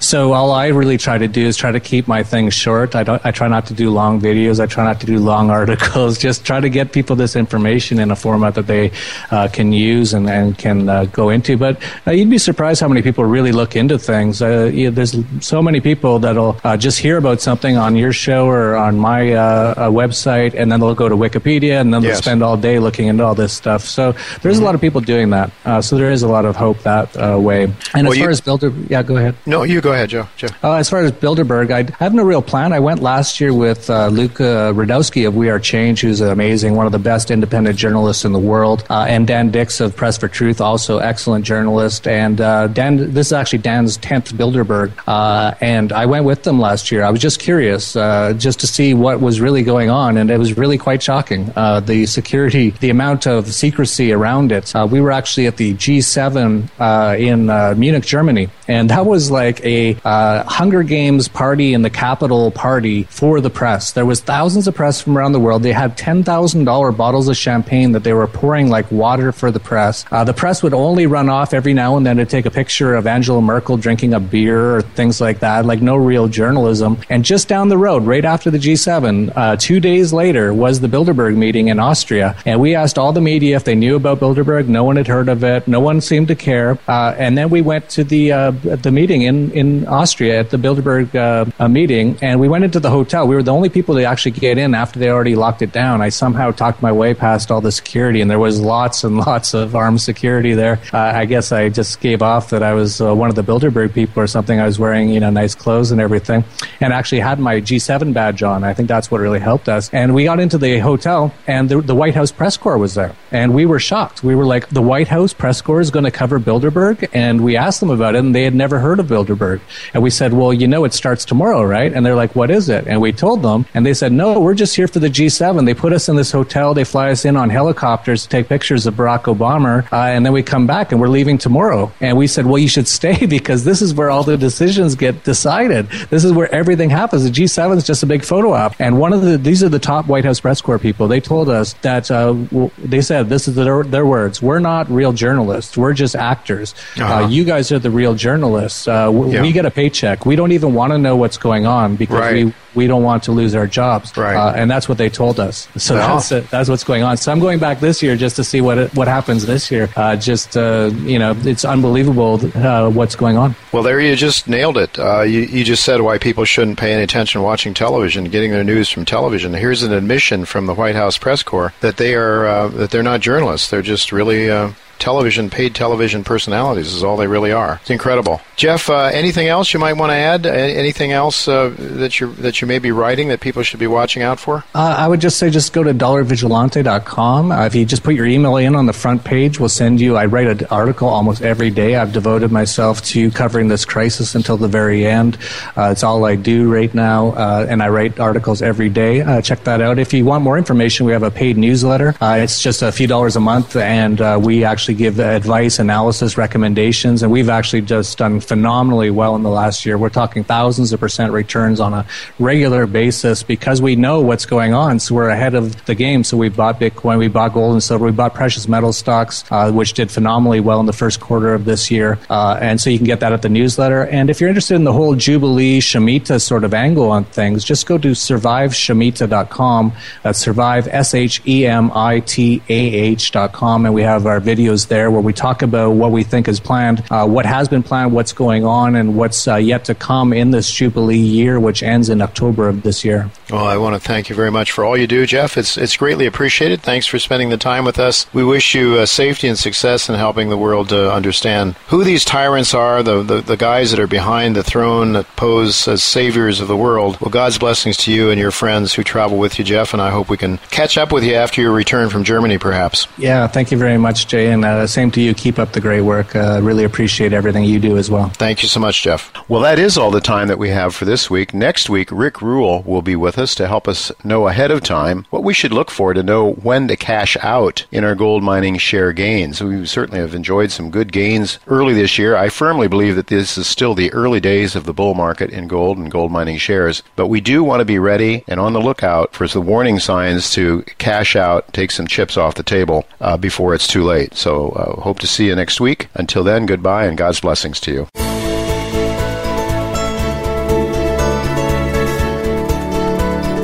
So 0.00 0.32
all 0.32 0.52
I 0.52 0.68
really 0.68 0.98
try 0.98 1.18
to 1.18 1.28
do 1.28 1.46
is 1.46 1.56
try 1.56 1.72
to 1.72 1.80
keep 1.80 2.08
my 2.08 2.22
things 2.22 2.54
short. 2.54 2.94
I 2.94 3.02
don't. 3.02 3.24
I 3.24 3.30
try 3.30 3.48
not 3.48 3.66
to 3.66 3.74
do 3.74 3.90
long 3.90 4.20
videos. 4.20 4.60
I 4.60 4.66
try 4.66 4.84
not 4.84 5.00
to 5.00 5.06
do 5.06 5.18
long 5.18 5.50
articles. 5.60 6.18
Just 6.18 6.44
try 6.44 6.60
to 6.60 6.68
get 6.68 6.92
people 6.92 7.16
this 7.16 7.36
information 7.36 7.98
in 7.98 8.10
a 8.10 8.16
format 8.16 8.54
that 8.54 8.66
they 8.66 8.92
uh, 9.30 9.48
can 9.48 9.72
use 9.72 10.14
and, 10.14 10.28
and 10.28 10.56
can 10.56 10.88
uh, 10.88 11.04
go 11.06 11.28
into. 11.30 11.56
But 11.56 11.82
uh, 12.06 12.12
you'd 12.12 12.30
be 12.30 12.38
surprised 12.38 12.80
how 12.80 12.88
many 12.88 13.02
people 13.02 13.24
really 13.24 13.52
look 13.52 13.76
into 13.76 13.98
things. 13.98 14.42
Uh, 14.42 14.70
you 14.72 14.86
know, 14.86 14.90
there's 14.90 15.16
so 15.40 15.62
many 15.62 15.80
people 15.80 16.18
that'll 16.18 16.60
uh, 16.64 16.76
just 16.76 16.98
hear 16.98 17.16
about 17.16 17.40
something 17.40 17.76
on 17.76 17.96
your 17.96 18.12
show 18.12 18.46
or 18.46 18.76
on 18.76 18.98
my 18.98 19.32
uh, 19.32 19.90
website, 19.90 20.54
and 20.54 20.70
then 20.70 20.80
they'll 20.80 20.94
go 20.94 21.08
to 21.08 21.16
Wikipedia, 21.16 21.80
and 21.80 21.92
then 21.92 22.02
they'll 22.02 22.16
spend 22.16 22.42
all 22.42 22.56
day 22.56 22.78
looking 22.78 23.06
into 23.08 23.24
all 23.24 23.34
this 23.34 23.52
stuff. 23.52 23.82
So 23.82 24.12
there's 24.12 24.56
mm-hmm. 24.56 24.62
a 24.62 24.66
lot 24.66 24.74
of 24.74 24.80
people 24.80 25.00
doing 25.00 25.30
that. 25.30 25.50
so 25.84 25.96
there 25.96 26.10
is 26.10 26.22
a 26.22 26.28
lot 26.28 26.44
of 26.44 26.56
hope 26.56 26.78
that 26.80 27.16
way. 27.38 27.64
And 27.94 28.06
well, 28.06 28.12
as 28.12 28.18
far 28.18 28.26
you, 28.26 28.30
as 28.30 28.40
Builder, 28.40 28.72
yeah, 28.88 29.02
go 29.02 29.16
ahead. 29.16 29.34
No, 29.46 29.62
you 29.62 29.80
go 29.80 29.92
ahead, 29.92 30.10
Joe. 30.10 30.28
Joe. 30.36 30.48
as 30.62 30.90
far 30.90 31.00
as 31.00 31.12
Bilderberg, 31.12 31.70
I 31.70 31.92
have 32.02 32.14
no 32.14 32.22
real 32.22 32.42
plan. 32.42 32.72
I 32.72 32.80
went 32.80 33.00
last 33.00 33.40
year 33.40 33.52
with 33.52 33.88
Luke 33.88 34.34
Rudkowski 34.34 35.26
of 35.26 35.34
We 35.34 35.50
Are 35.50 35.58
Change, 35.58 36.00
who's 36.00 36.20
amazing, 36.20 36.74
one 36.74 36.86
of 36.86 36.92
the 36.92 36.98
best 36.98 37.30
independent 37.30 37.78
journalists 37.78 38.24
in 38.24 38.32
the 38.32 38.38
world, 38.38 38.84
and 38.90 39.26
Dan 39.26 39.50
Dicks 39.50 39.80
of 39.80 39.96
Press 39.96 40.18
for 40.18 40.28
Truth, 40.28 40.60
also 40.60 40.98
excellent 40.98 41.44
journalist. 41.44 42.06
And 42.06 42.40
uh, 42.40 42.68
Dan, 42.68 43.12
this 43.12 43.28
is 43.28 43.32
actually 43.32 43.60
Dan's 43.60 43.98
10th 43.98 44.32
Bilderberg. 44.32 44.92
Uh, 45.06 45.54
and 45.60 45.92
I 45.92 46.06
went 46.06 46.24
with 46.24 46.42
them 46.42 46.60
last 46.60 46.90
year. 46.90 47.04
I 47.04 47.10
was 47.10 47.20
just 47.20 47.40
curious, 47.40 47.96
uh, 47.96 48.34
just 48.34 48.60
to 48.60 48.66
see 48.66 48.94
what 48.94 49.20
was 49.20 49.40
really 49.40 49.62
going 49.62 49.90
on. 49.90 50.16
And 50.16 50.30
it 50.30 50.38
was 50.38 50.56
really 50.56 50.78
quite 50.78 51.02
shocking. 51.02 51.52
Uh, 51.56 51.80
the 51.80 52.06
security, 52.06 52.70
the 52.70 52.90
amount 52.90 53.26
of 53.26 53.52
secrecy 53.52 54.12
around 54.12 54.52
it. 54.52 54.74
Uh, 54.74 54.86
we 54.90 55.00
were 55.00 55.12
actually 55.12 55.46
at 55.46 55.56
the 55.56 55.74
G7 55.74 56.68
uh, 56.78 57.15
in 57.16 57.46
Munich, 57.46 58.04
Germany. 58.04 58.48
And 58.68 58.90
that 58.90 59.06
was 59.06 59.30
like 59.30 59.64
a 59.64 59.94
Hunger 60.04 60.82
Games 60.82 61.28
party 61.28 61.74
in 61.74 61.82
the 61.82 61.90
Capitol 61.90 62.50
party 62.50 63.04
for 63.04 63.40
the 63.40 63.50
press. 63.50 63.92
There 63.92 64.06
was 64.06 64.20
thousands 64.20 64.68
of 64.68 64.74
press 64.74 65.00
from 65.00 65.16
around 65.16 65.32
the 65.32 65.40
world. 65.40 65.62
They 65.62 65.72
had 65.72 65.96
$10,000 65.96 66.96
bottles 66.96 67.28
of 67.28 67.36
champagne 67.36 67.92
that 67.92 68.04
they 68.04 68.12
were 68.12 68.26
pouring 68.26 68.68
like 68.68 68.90
water 68.90 69.32
for 69.32 69.50
the 69.50 69.60
press. 69.60 70.04
Uh, 70.10 70.24
the 70.24 70.34
press 70.34 70.62
would 70.62 70.74
only 70.74 71.06
run 71.06 71.28
off 71.28 71.54
every 71.54 71.74
now 71.74 71.96
and 71.96 72.04
then 72.06 72.16
to 72.16 72.26
take 72.26 72.46
a 72.46 72.50
picture 72.50 72.94
of 72.94 73.06
Angela 73.06 73.40
Merkel 73.40 73.76
drinking 73.76 74.14
a 74.14 74.20
beer 74.20 74.76
or 74.76 74.82
things 74.82 75.20
like 75.20 75.40
that, 75.40 75.64
like 75.64 75.82
no 75.82 75.96
real 75.96 76.28
journalism. 76.28 76.98
And 77.08 77.24
just 77.24 77.48
down 77.48 77.68
the 77.68 77.78
road, 77.78 78.04
right 78.04 78.24
after 78.24 78.50
the 78.50 78.58
G7, 78.58 79.32
uh, 79.36 79.56
two 79.56 79.80
days 79.80 80.12
later, 80.12 80.52
was 80.52 80.80
the 80.80 80.88
Bilderberg 80.88 81.36
meeting 81.36 81.68
in 81.68 81.78
Austria. 81.78 82.36
And 82.44 82.60
we 82.60 82.74
asked 82.74 82.98
all 82.98 83.12
the 83.12 83.20
media 83.20 83.56
if 83.56 83.64
they 83.64 83.74
knew 83.74 83.96
about 83.96 84.20
Bilderberg. 84.20 84.68
No 84.68 84.84
one 84.84 84.96
had 84.96 85.06
heard 85.06 85.28
of 85.28 85.44
it. 85.44 85.68
No 85.68 85.80
one 85.80 86.00
seemed 86.00 86.28
to 86.28 86.34
care. 86.34 86.78
Uh, 86.88 87.05
and 87.16 87.36
then 87.36 87.50
we 87.50 87.62
went 87.62 87.88
to 87.90 88.04
the 88.04 88.32
uh, 88.32 88.50
the 88.50 88.90
meeting 88.90 89.22
in, 89.22 89.50
in 89.52 89.86
Austria 89.86 90.40
at 90.40 90.50
the 90.50 90.56
Bilderberg 90.56 91.14
uh, 91.14 91.68
meeting, 91.68 92.18
and 92.22 92.40
we 92.40 92.48
went 92.48 92.64
into 92.64 92.80
the 92.80 92.90
hotel. 92.90 93.26
We 93.26 93.34
were 93.34 93.42
the 93.42 93.52
only 93.52 93.68
people 93.68 93.94
to 93.96 94.04
actually 94.04 94.32
get 94.32 94.58
in 94.58 94.74
after 94.74 94.98
they 94.98 95.10
already 95.10 95.36
locked 95.36 95.62
it 95.62 95.72
down. 95.72 96.00
I 96.00 96.08
somehow 96.08 96.50
talked 96.50 96.82
my 96.82 96.92
way 96.92 97.14
past 97.14 97.50
all 97.50 97.60
the 97.60 97.72
security, 97.72 98.20
and 98.20 98.30
there 98.30 98.38
was 98.38 98.60
lots 98.60 99.04
and 99.04 99.16
lots 99.26 99.54
of 99.54 99.74
armed 99.74 100.00
security 100.00 100.54
there. 100.54 100.80
Uh, 100.92 100.98
I 100.98 101.24
guess 101.24 101.52
I 101.52 101.68
just 101.68 102.00
gave 102.00 102.22
off 102.22 102.50
that 102.50 102.62
I 102.62 102.74
was 102.74 103.00
uh, 103.00 103.14
one 103.14 103.28
of 103.28 103.36
the 103.36 103.42
Bilderberg 103.42 103.94
people 103.94 104.22
or 104.22 104.26
something. 104.26 104.58
I 104.58 104.66
was 104.66 104.78
wearing 104.78 105.08
you 105.10 105.20
know 105.20 105.30
nice 105.30 105.54
clothes 105.54 105.90
and 105.90 106.00
everything, 106.00 106.44
and 106.80 106.92
actually 106.92 107.20
had 107.20 107.38
my 107.38 107.60
G7 107.60 108.12
badge 108.12 108.42
on. 108.42 108.64
I 108.64 108.74
think 108.74 108.88
that's 108.88 109.10
what 109.10 109.20
really 109.20 109.40
helped 109.40 109.68
us. 109.68 109.92
And 109.92 110.14
we 110.14 110.24
got 110.24 110.40
into 110.40 110.58
the 110.58 110.78
hotel, 110.78 111.32
and 111.46 111.68
the, 111.68 111.80
the 111.80 111.94
White 111.94 112.14
House 112.14 112.32
press 112.32 112.56
corps 112.56 112.78
was 112.78 112.94
there, 112.94 113.14
and 113.30 113.54
we 113.54 113.66
were 113.66 113.78
shocked. 113.78 114.22
We 114.22 114.34
were 114.34 114.46
like, 114.46 114.68
the 114.68 114.82
White 114.82 115.08
House 115.08 115.32
press 115.32 115.60
corps 115.60 115.80
is 115.80 115.90
going 115.90 116.04
to 116.04 116.10
cover 116.10 116.38
Bilderberg, 116.38 116.95
and 117.12 117.42
we 117.42 117.56
asked 117.56 117.80
them 117.80 117.90
about 117.90 118.14
it, 118.14 118.18
and 118.18 118.34
they 118.34 118.44
had 118.44 118.54
never 118.54 118.78
heard 118.78 119.00
of 119.00 119.06
Bilderberg. 119.06 119.60
And 119.94 120.02
we 120.02 120.10
said, 120.10 120.32
well, 120.32 120.52
you 120.52 120.68
know, 120.68 120.84
it 120.84 120.92
starts 120.92 121.24
tomorrow, 121.24 121.62
right? 121.62 121.92
And 121.92 122.04
they're 122.04 122.14
like, 122.14 122.34
what 122.34 122.50
is 122.50 122.68
it? 122.68 122.86
And 122.86 123.00
we 123.00 123.12
told 123.12 123.42
them, 123.42 123.66
and 123.74 123.84
they 123.84 123.94
said, 123.94 124.12
no, 124.12 124.40
we're 124.40 124.54
just 124.54 124.76
here 124.76 124.88
for 124.88 124.98
the 124.98 125.08
G7. 125.08 125.64
They 125.64 125.74
put 125.74 125.92
us 125.92 126.08
in 126.08 126.16
this 126.16 126.32
hotel. 126.32 126.74
They 126.74 126.84
fly 126.84 127.10
us 127.10 127.24
in 127.24 127.36
on 127.36 127.50
helicopters 127.50 128.22
to 128.24 128.28
take 128.28 128.48
pictures 128.48 128.86
of 128.86 128.94
Barack 128.94 129.24
Obama, 129.24 129.90
uh, 129.92 129.96
and 129.96 130.24
then 130.24 130.32
we 130.32 130.42
come 130.42 130.66
back 130.66 130.92
and 130.92 131.00
we're 131.00 131.08
leaving 131.08 131.38
tomorrow. 131.38 131.92
And 132.00 132.16
we 132.16 132.26
said, 132.26 132.46
well, 132.46 132.58
you 132.58 132.68
should 132.68 132.88
stay 132.88 133.26
because 133.36 133.64
this 133.64 133.82
is 133.82 133.94
where 133.94 134.10
all 134.10 134.24
the 134.24 134.36
decisions 134.36 134.94
get 134.94 135.24
decided. 135.24 135.88
This 136.10 136.24
is 136.24 136.32
where 136.32 136.52
everything 136.54 136.90
happens. 136.90 137.24
The 137.24 137.30
G7 137.30 137.76
is 137.76 137.86
just 137.86 138.02
a 138.02 138.06
big 138.06 138.24
photo 138.24 138.52
op. 138.52 138.74
And 138.78 138.98
one 138.98 139.12
of 139.12 139.22
the 139.22 139.36
these 139.38 139.62
are 139.62 139.68
the 139.68 139.78
top 139.78 140.06
White 140.06 140.24
House 140.24 140.40
press 140.40 140.60
corps 140.60 140.78
people. 140.78 141.08
They 141.08 141.20
told 141.20 141.48
us 141.48 141.74
that 141.82 142.10
uh, 142.10 142.34
they 142.78 143.00
said 143.00 143.28
this 143.28 143.48
is 143.48 143.54
their, 143.54 143.82
their 143.84 144.06
words. 144.06 144.42
We're 144.42 144.58
not 144.58 144.90
real 144.90 145.12
journalists. 145.12 145.76
We're 145.76 145.92
just 145.92 146.16
actors. 146.16 146.74
Uh, 146.98 147.04
uh-huh. 147.04 147.14
Uh, 147.24 147.28
you 147.28 147.44
guys 147.44 147.72
are 147.72 147.78
the 147.78 147.90
real 147.90 148.14
journalists. 148.14 148.88
Uh, 148.88 149.10
yeah. 149.28 149.42
We 149.42 149.52
get 149.52 149.66
a 149.66 149.70
paycheck. 149.70 150.26
We 150.26 150.36
don't 150.36 150.52
even 150.52 150.74
want 150.74 150.92
to 150.92 150.98
know 150.98 151.16
what's 151.16 151.38
going 151.38 151.66
on 151.66 151.96
because 151.96 152.20
right. 152.20 152.46
we 152.46 152.52
we 152.76 152.86
don't 152.86 153.02
want 153.02 153.22
to 153.24 153.32
lose 153.32 153.54
our 153.54 153.66
jobs. 153.66 154.16
Right. 154.16 154.36
Uh, 154.36 154.52
and 154.54 154.70
that's 154.70 154.88
what 154.88 154.98
they 154.98 155.08
told 155.08 155.40
us. 155.40 155.66
So 155.76 155.94
that's 155.94 156.30
it. 156.30 156.48
That's 156.50 156.68
what's 156.68 156.84
going 156.84 157.02
on. 157.02 157.16
So 157.16 157.32
I'm 157.32 157.40
going 157.40 157.58
back 157.58 157.80
this 157.80 158.02
year 158.02 158.16
just 158.16 158.36
to 158.36 158.44
see 158.44 158.60
what 158.60 158.78
it, 158.78 158.94
what 158.94 159.08
happens 159.08 159.46
this 159.46 159.70
year. 159.70 159.88
Uh, 159.96 160.14
just 160.16 160.56
uh, 160.56 160.90
you 160.96 161.18
know, 161.18 161.34
it's 161.38 161.64
unbelievable 161.64 162.40
uh, 162.56 162.90
what's 162.90 163.16
going 163.16 163.36
on. 163.36 163.56
Well, 163.72 163.82
there 163.82 164.00
you 164.00 164.14
just 164.14 164.46
nailed 164.46 164.76
it. 164.76 164.98
Uh, 164.98 165.22
you 165.22 165.40
you 165.40 165.64
just 165.64 165.84
said 165.84 166.02
why 166.02 166.18
people 166.18 166.44
shouldn't 166.44 166.78
pay 166.78 166.92
any 166.92 167.02
attention 167.02 167.42
watching 167.42 167.74
television, 167.74 168.24
getting 168.24 168.50
their 168.50 168.64
news 168.64 168.90
from 168.90 169.04
television. 169.04 169.54
Here's 169.54 169.82
an 169.82 169.92
admission 169.92 170.44
from 170.44 170.66
the 170.66 170.74
White 170.74 170.96
House 170.96 171.16
press 171.18 171.42
corps 171.42 171.72
that 171.80 171.96
they 171.96 172.14
are 172.14 172.46
uh, 172.46 172.68
that 172.68 172.90
they're 172.90 173.02
not 173.02 173.20
journalists. 173.20 173.70
They're 173.70 173.82
just 173.82 174.12
really 174.12 174.50
television, 174.98 175.50
paid 175.50 175.74
television 175.74 176.24
personalities 176.24 176.92
is 176.92 177.04
all 177.04 177.16
they 177.16 177.26
really 177.26 177.52
are. 177.52 177.78
It's 177.80 177.90
incredible. 177.90 178.40
Jeff, 178.56 178.88
uh, 178.88 179.10
anything 179.12 179.48
else 179.48 179.74
you 179.74 179.80
might 179.80 179.94
want 179.94 180.10
to 180.10 180.16
add? 180.16 180.46
Anything 180.46 181.12
else 181.12 181.46
uh, 181.46 181.74
that 181.78 182.18
you 182.18 182.32
that 182.34 182.62
you 182.62 182.66
may 182.66 182.78
be 182.78 182.90
writing 182.90 183.28
that 183.28 183.40
people 183.40 183.62
should 183.62 183.78
be 183.78 183.86
watching 183.86 184.22
out 184.22 184.40
for? 184.40 184.64
Uh, 184.74 184.94
I 184.98 185.06
would 185.06 185.20
just 185.20 185.38
say 185.38 185.50
just 185.50 185.74
go 185.74 185.82
to 185.82 185.92
dollarvigilante.com. 185.92 187.52
Uh, 187.52 187.66
if 187.66 187.74
you 187.74 187.84
just 187.84 188.02
put 188.02 188.14
your 188.14 188.24
email 188.24 188.56
in 188.56 188.74
on 188.74 188.86
the 188.86 188.94
front 188.94 189.24
page, 189.24 189.60
we'll 189.60 189.68
send 189.68 190.00
you. 190.00 190.16
I 190.16 190.24
write 190.24 190.46
an 190.46 190.66
article 190.70 191.08
almost 191.08 191.42
every 191.42 191.68
day. 191.68 191.96
I've 191.96 192.14
devoted 192.14 192.50
myself 192.50 193.02
to 193.06 193.30
covering 193.30 193.68
this 193.68 193.84
crisis 193.84 194.34
until 194.34 194.56
the 194.56 194.68
very 194.68 195.06
end. 195.06 195.36
Uh, 195.76 195.90
it's 195.92 196.02
all 196.02 196.24
I 196.24 196.36
do 196.36 196.72
right 196.72 196.92
now, 196.94 197.32
uh, 197.32 197.66
and 197.68 197.82
I 197.82 197.90
write 197.90 198.18
articles 198.18 198.62
every 198.62 198.88
day. 198.88 199.22
check 199.42 199.64
that 199.64 199.82
out. 199.82 199.98
If 199.98 200.14
you 200.14 200.24
want 200.24 200.44
more 200.44 200.56
information, 200.56 201.04
we 201.04 201.12
have 201.12 201.22
a 201.22 201.30
paid 201.30 201.58
newsletter. 201.58 202.16
it's 202.22 202.62
just 202.62 202.80
a 202.80 202.90
few 202.90 203.06
dollars 203.06 203.36
a 203.36 203.40
month, 203.40 203.76
and 203.76 204.42
we 204.42 204.64
actually 204.64 204.85
give 204.94 205.18
advice, 205.18 205.78
analysis, 205.78 206.36
recommendations, 206.36 207.22
and 207.22 207.32
we've 207.32 207.48
actually 207.48 207.82
just 207.82 208.18
done 208.18 208.40
phenomenally 208.40 209.10
well 209.10 209.36
in 209.36 209.42
the 209.42 209.50
last 209.50 209.86
year. 209.86 209.96
We're 209.96 210.08
talking 210.08 210.44
thousands 210.44 210.92
of 210.92 211.00
percent 211.00 211.32
returns 211.32 211.80
on 211.80 211.92
a 211.92 212.06
regular 212.38 212.86
basis 212.86 213.42
because 213.42 213.80
we 213.80 213.96
know 213.96 214.20
what's 214.20 214.46
going 214.46 214.74
on. 214.74 214.98
So 214.98 215.14
we're 215.14 215.28
ahead 215.28 215.54
of 215.54 215.84
the 215.86 215.94
game. 215.94 216.24
So 216.24 216.36
we 216.36 216.48
bought 216.48 216.80
Bitcoin, 216.80 217.18
we 217.18 217.28
bought 217.28 217.54
gold 217.54 217.72
and 217.72 217.82
silver, 217.82 218.04
we 218.04 218.12
bought 218.12 218.34
precious 218.34 218.68
metal 218.68 218.92
stocks, 218.92 219.44
uh, 219.50 219.70
which 219.72 219.94
did 219.94 220.10
phenomenally 220.10 220.60
well 220.60 220.80
in 220.80 220.86
the 220.86 220.92
first 220.92 221.20
quarter 221.20 221.54
of 221.54 221.64
this 221.64 221.90
year. 221.90 222.18
Uh, 222.28 222.58
and 222.60 222.80
so 222.80 222.90
you 222.90 222.98
can 222.98 223.06
get 223.06 223.20
that 223.20 223.32
at 223.32 223.42
the 223.42 223.48
newsletter. 223.48 224.06
And 224.06 224.30
if 224.30 224.40
you're 224.40 224.48
interested 224.48 224.74
in 224.74 224.84
the 224.84 224.92
whole 224.92 225.14
Jubilee 225.14 225.80
Shemitah 225.80 226.40
sort 226.40 226.64
of 226.64 226.74
angle 226.74 227.10
on 227.10 227.24
things, 227.24 227.64
just 227.64 227.86
go 227.86 227.98
to 227.98 228.10
surviveshemitah.com. 228.10 229.92
That's 230.22 230.38
survive, 230.38 230.88
S 230.88 231.14
H 231.14 231.40
E 231.46 231.66
M 231.66 231.90
I 231.94 232.20
T 232.20 232.62
A 232.68 232.74
H.com. 232.74 233.86
And 233.86 233.94
we 233.94 234.02
have 234.02 234.26
our 234.26 234.40
videos 234.40 234.75
there 234.84 235.10
where 235.10 235.22
we 235.22 235.32
talk 235.32 235.62
about 235.62 235.92
what 235.92 236.12
we 236.12 236.22
think 236.22 236.48
is 236.48 236.60
planned, 236.60 237.02
uh, 237.10 237.26
what 237.26 237.46
has 237.46 237.66
been 237.68 237.82
planned, 237.82 238.12
what's 238.12 238.34
going 238.34 238.66
on 238.66 238.94
and 238.96 239.16
what's 239.16 239.48
uh, 239.48 239.56
yet 239.56 239.86
to 239.86 239.94
come 239.94 240.34
in 240.34 240.50
this 240.50 240.70
Jubilee 240.70 241.16
year, 241.16 241.58
which 241.58 241.82
ends 241.82 242.10
in 242.10 242.20
October 242.20 242.68
of 242.68 242.82
this 242.82 243.02
year. 243.06 243.30
Well, 243.50 243.64
I 243.64 243.78
want 243.78 243.94
to 243.94 244.00
thank 244.00 244.28
you 244.28 244.36
very 244.36 244.50
much 244.50 244.72
for 244.72 244.84
all 244.84 244.98
you 244.98 245.06
do, 245.06 245.24
Jeff. 245.24 245.56
It's 245.56 245.78
it's 245.78 245.96
greatly 245.96 246.26
appreciated. 246.26 246.82
Thanks 246.82 247.06
for 247.06 247.18
spending 247.18 247.48
the 247.48 247.56
time 247.56 247.86
with 247.86 247.98
us. 247.98 248.32
We 248.34 248.44
wish 248.44 248.74
you 248.74 248.96
uh, 248.98 249.06
safety 249.06 249.48
and 249.48 249.58
success 249.58 250.08
in 250.08 250.16
helping 250.16 250.50
the 250.50 250.58
world 250.58 250.88
to 250.90 251.10
understand 251.10 251.76
who 251.88 252.04
these 252.04 252.24
tyrants 252.24 252.74
are, 252.74 253.02
the, 253.02 253.22
the, 253.22 253.40
the 253.40 253.56
guys 253.56 253.90
that 253.92 254.00
are 254.00 254.06
behind 254.06 254.56
the 254.56 254.62
throne 254.62 255.12
that 255.12 255.26
pose 255.36 255.86
as 255.86 256.02
saviors 256.02 256.60
of 256.60 256.68
the 256.68 256.76
world. 256.76 257.18
Well, 257.20 257.30
God's 257.30 257.58
blessings 257.58 257.96
to 257.98 258.12
you 258.12 258.30
and 258.30 258.40
your 258.40 258.50
friends 258.50 258.94
who 258.94 259.04
travel 259.04 259.38
with 259.38 259.58
you, 259.58 259.64
Jeff, 259.64 259.92
and 259.92 260.02
I 260.02 260.10
hope 260.10 260.28
we 260.28 260.36
can 260.36 260.58
catch 260.70 260.98
up 260.98 261.12
with 261.12 261.24
you 261.24 261.34
after 261.34 261.60
your 261.60 261.72
return 261.72 262.10
from 262.10 262.24
Germany, 262.24 262.58
perhaps. 262.58 263.06
Yeah, 263.16 263.46
thank 263.46 263.70
you 263.70 263.78
very 263.78 263.98
much, 263.98 264.26
Jay, 264.26 264.50
and 264.50 264.64
uh, 264.66 264.86
same 264.86 265.10
to 265.12 265.20
you. 265.20 265.34
Keep 265.34 265.58
up 265.58 265.72
the 265.72 265.80
great 265.80 266.02
work. 266.02 266.34
Uh, 266.34 266.60
really 266.62 266.84
appreciate 266.84 267.32
everything 267.32 267.64
you 267.64 267.78
do 267.78 267.96
as 267.96 268.10
well. 268.10 268.28
Thank 268.30 268.62
you 268.62 268.68
so 268.68 268.80
much, 268.80 269.02
Jeff. 269.02 269.32
Well, 269.48 269.62
that 269.62 269.78
is 269.78 269.96
all 269.96 270.10
the 270.10 270.20
time 270.20 270.48
that 270.48 270.58
we 270.58 270.70
have 270.70 270.94
for 270.94 271.04
this 271.04 271.30
week. 271.30 271.54
Next 271.54 271.88
week, 271.88 272.10
Rick 272.10 272.40
Rule 272.42 272.82
will 272.82 273.02
be 273.02 273.16
with 273.16 273.38
us 273.38 273.54
to 273.56 273.68
help 273.68 273.88
us 273.88 274.12
know 274.24 274.48
ahead 274.48 274.70
of 274.70 274.82
time 274.82 275.26
what 275.30 275.44
we 275.44 275.54
should 275.54 275.72
look 275.72 275.90
for 275.90 276.14
to 276.14 276.22
know 276.22 276.52
when 276.52 276.88
to 276.88 276.96
cash 276.96 277.36
out 277.40 277.86
in 277.90 278.04
our 278.04 278.14
gold 278.14 278.42
mining 278.42 278.78
share 278.78 279.12
gains. 279.12 279.62
We 279.62 279.86
certainly 279.86 280.20
have 280.20 280.34
enjoyed 280.34 280.70
some 280.70 280.90
good 280.90 281.12
gains 281.12 281.58
early 281.66 281.94
this 281.94 282.18
year. 282.18 282.36
I 282.36 282.48
firmly 282.48 282.88
believe 282.88 283.16
that 283.16 283.28
this 283.28 283.56
is 283.58 283.66
still 283.66 283.94
the 283.94 284.12
early 284.12 284.40
days 284.40 284.76
of 284.76 284.84
the 284.84 284.94
bull 284.94 285.14
market 285.14 285.50
in 285.50 285.68
gold 285.68 285.98
and 285.98 286.10
gold 286.10 286.30
mining 286.32 286.58
shares, 286.58 287.02
but 287.14 287.28
we 287.28 287.40
do 287.40 287.62
want 287.62 287.80
to 287.80 287.84
be 287.84 287.98
ready 287.98 288.44
and 288.48 288.60
on 288.60 288.72
the 288.72 288.80
lookout 288.80 289.34
for 289.34 289.46
the 289.46 289.60
warning 289.60 289.98
signs 289.98 290.50
to 290.50 290.82
cash 290.98 291.36
out, 291.36 291.72
take 291.72 291.90
some 291.90 292.06
chips 292.06 292.36
off 292.36 292.54
the 292.54 292.62
table 292.62 293.04
uh, 293.20 293.36
before 293.36 293.74
it's 293.74 293.86
too 293.86 294.02
late. 294.02 294.34
So, 294.34 294.55
uh, 294.64 295.00
hope 295.00 295.18
to 295.20 295.26
see 295.26 295.46
you 295.46 295.54
next 295.54 295.80
week. 295.80 296.08
Until 296.14 296.44
then, 296.44 296.66
goodbye 296.66 297.06
and 297.06 297.16
God's 297.16 297.40
blessings 297.40 297.80
to 297.80 297.92
you. 297.92 298.08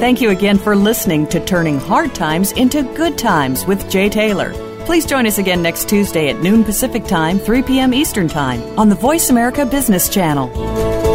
Thank 0.02 0.20
you 0.20 0.30
again 0.30 0.58
for 0.58 0.74
listening 0.74 1.28
to 1.28 1.38
Turning 1.44 1.78
Hard 1.78 2.12
Times 2.12 2.50
into 2.52 2.82
Good 2.94 3.16
Times 3.16 3.64
with 3.64 3.88
Jay 3.88 4.08
Taylor. 4.08 4.52
Please 4.84 5.06
join 5.06 5.26
us 5.26 5.38
again 5.38 5.62
next 5.62 5.88
Tuesday 5.88 6.28
at 6.28 6.42
noon 6.42 6.64
Pacific 6.64 7.04
Time, 7.04 7.38
3 7.38 7.62
p.m. 7.62 7.94
Eastern 7.94 8.26
Time 8.28 8.60
on 8.76 8.88
the 8.88 8.96
Voice 8.96 9.30
America 9.30 9.64
Business 9.64 10.08
Channel. 10.08 11.11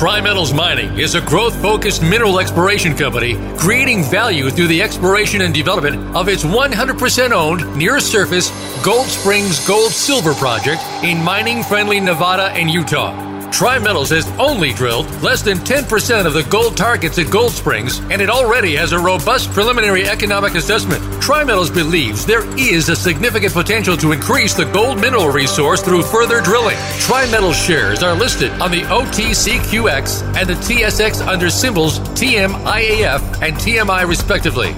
Tri-Metals 0.00 0.54
Mining 0.54 0.98
is 0.98 1.14
a 1.14 1.20
growth-focused 1.20 2.02
mineral 2.02 2.40
exploration 2.40 2.96
company 2.96 3.36
creating 3.58 4.02
value 4.02 4.48
through 4.48 4.68
the 4.68 4.80
exploration 4.80 5.42
and 5.42 5.52
development 5.52 6.16
of 6.16 6.26
its 6.26 6.42
100% 6.42 7.32
owned 7.32 7.76
near-surface 7.76 8.48
Gold 8.82 9.08
Springs 9.08 9.62
Gold-Silver 9.68 10.32
project 10.32 10.80
in 11.04 11.22
mining-friendly 11.22 12.00
Nevada 12.00 12.44
and 12.44 12.70
Utah. 12.70 13.29
Tri-Metals 13.52 14.10
has 14.10 14.26
only 14.38 14.72
drilled 14.72 15.06
less 15.22 15.42
than 15.42 15.58
10% 15.58 16.26
of 16.26 16.32
the 16.32 16.42
gold 16.44 16.76
targets 16.76 17.18
at 17.18 17.30
Gold 17.30 17.52
Springs, 17.52 17.98
and 18.10 18.22
it 18.22 18.30
already 18.30 18.74
has 18.76 18.92
a 18.92 18.98
robust 18.98 19.50
preliminary 19.50 20.08
economic 20.08 20.54
assessment. 20.54 21.02
Tri-Metals 21.22 21.70
believes 21.70 22.24
there 22.24 22.46
is 22.58 22.88
a 22.88 22.96
significant 22.96 23.52
potential 23.52 23.96
to 23.96 24.12
increase 24.12 24.54
the 24.54 24.64
gold 24.66 25.00
mineral 25.00 25.28
resource 25.28 25.82
through 25.82 26.02
further 26.02 26.40
drilling. 26.40 26.76
Tri-Metals 27.00 27.56
shares 27.56 28.02
are 28.02 28.14
listed 28.14 28.50
on 28.60 28.70
the 28.70 28.82
OTCQX 28.82 30.36
and 30.36 30.48
the 30.48 30.54
TSX 30.54 31.26
under 31.26 31.50
symbols 31.50 31.98
TMIAF 31.98 33.42
and 33.42 33.56
TMI 33.56 34.06
respectively. 34.06 34.74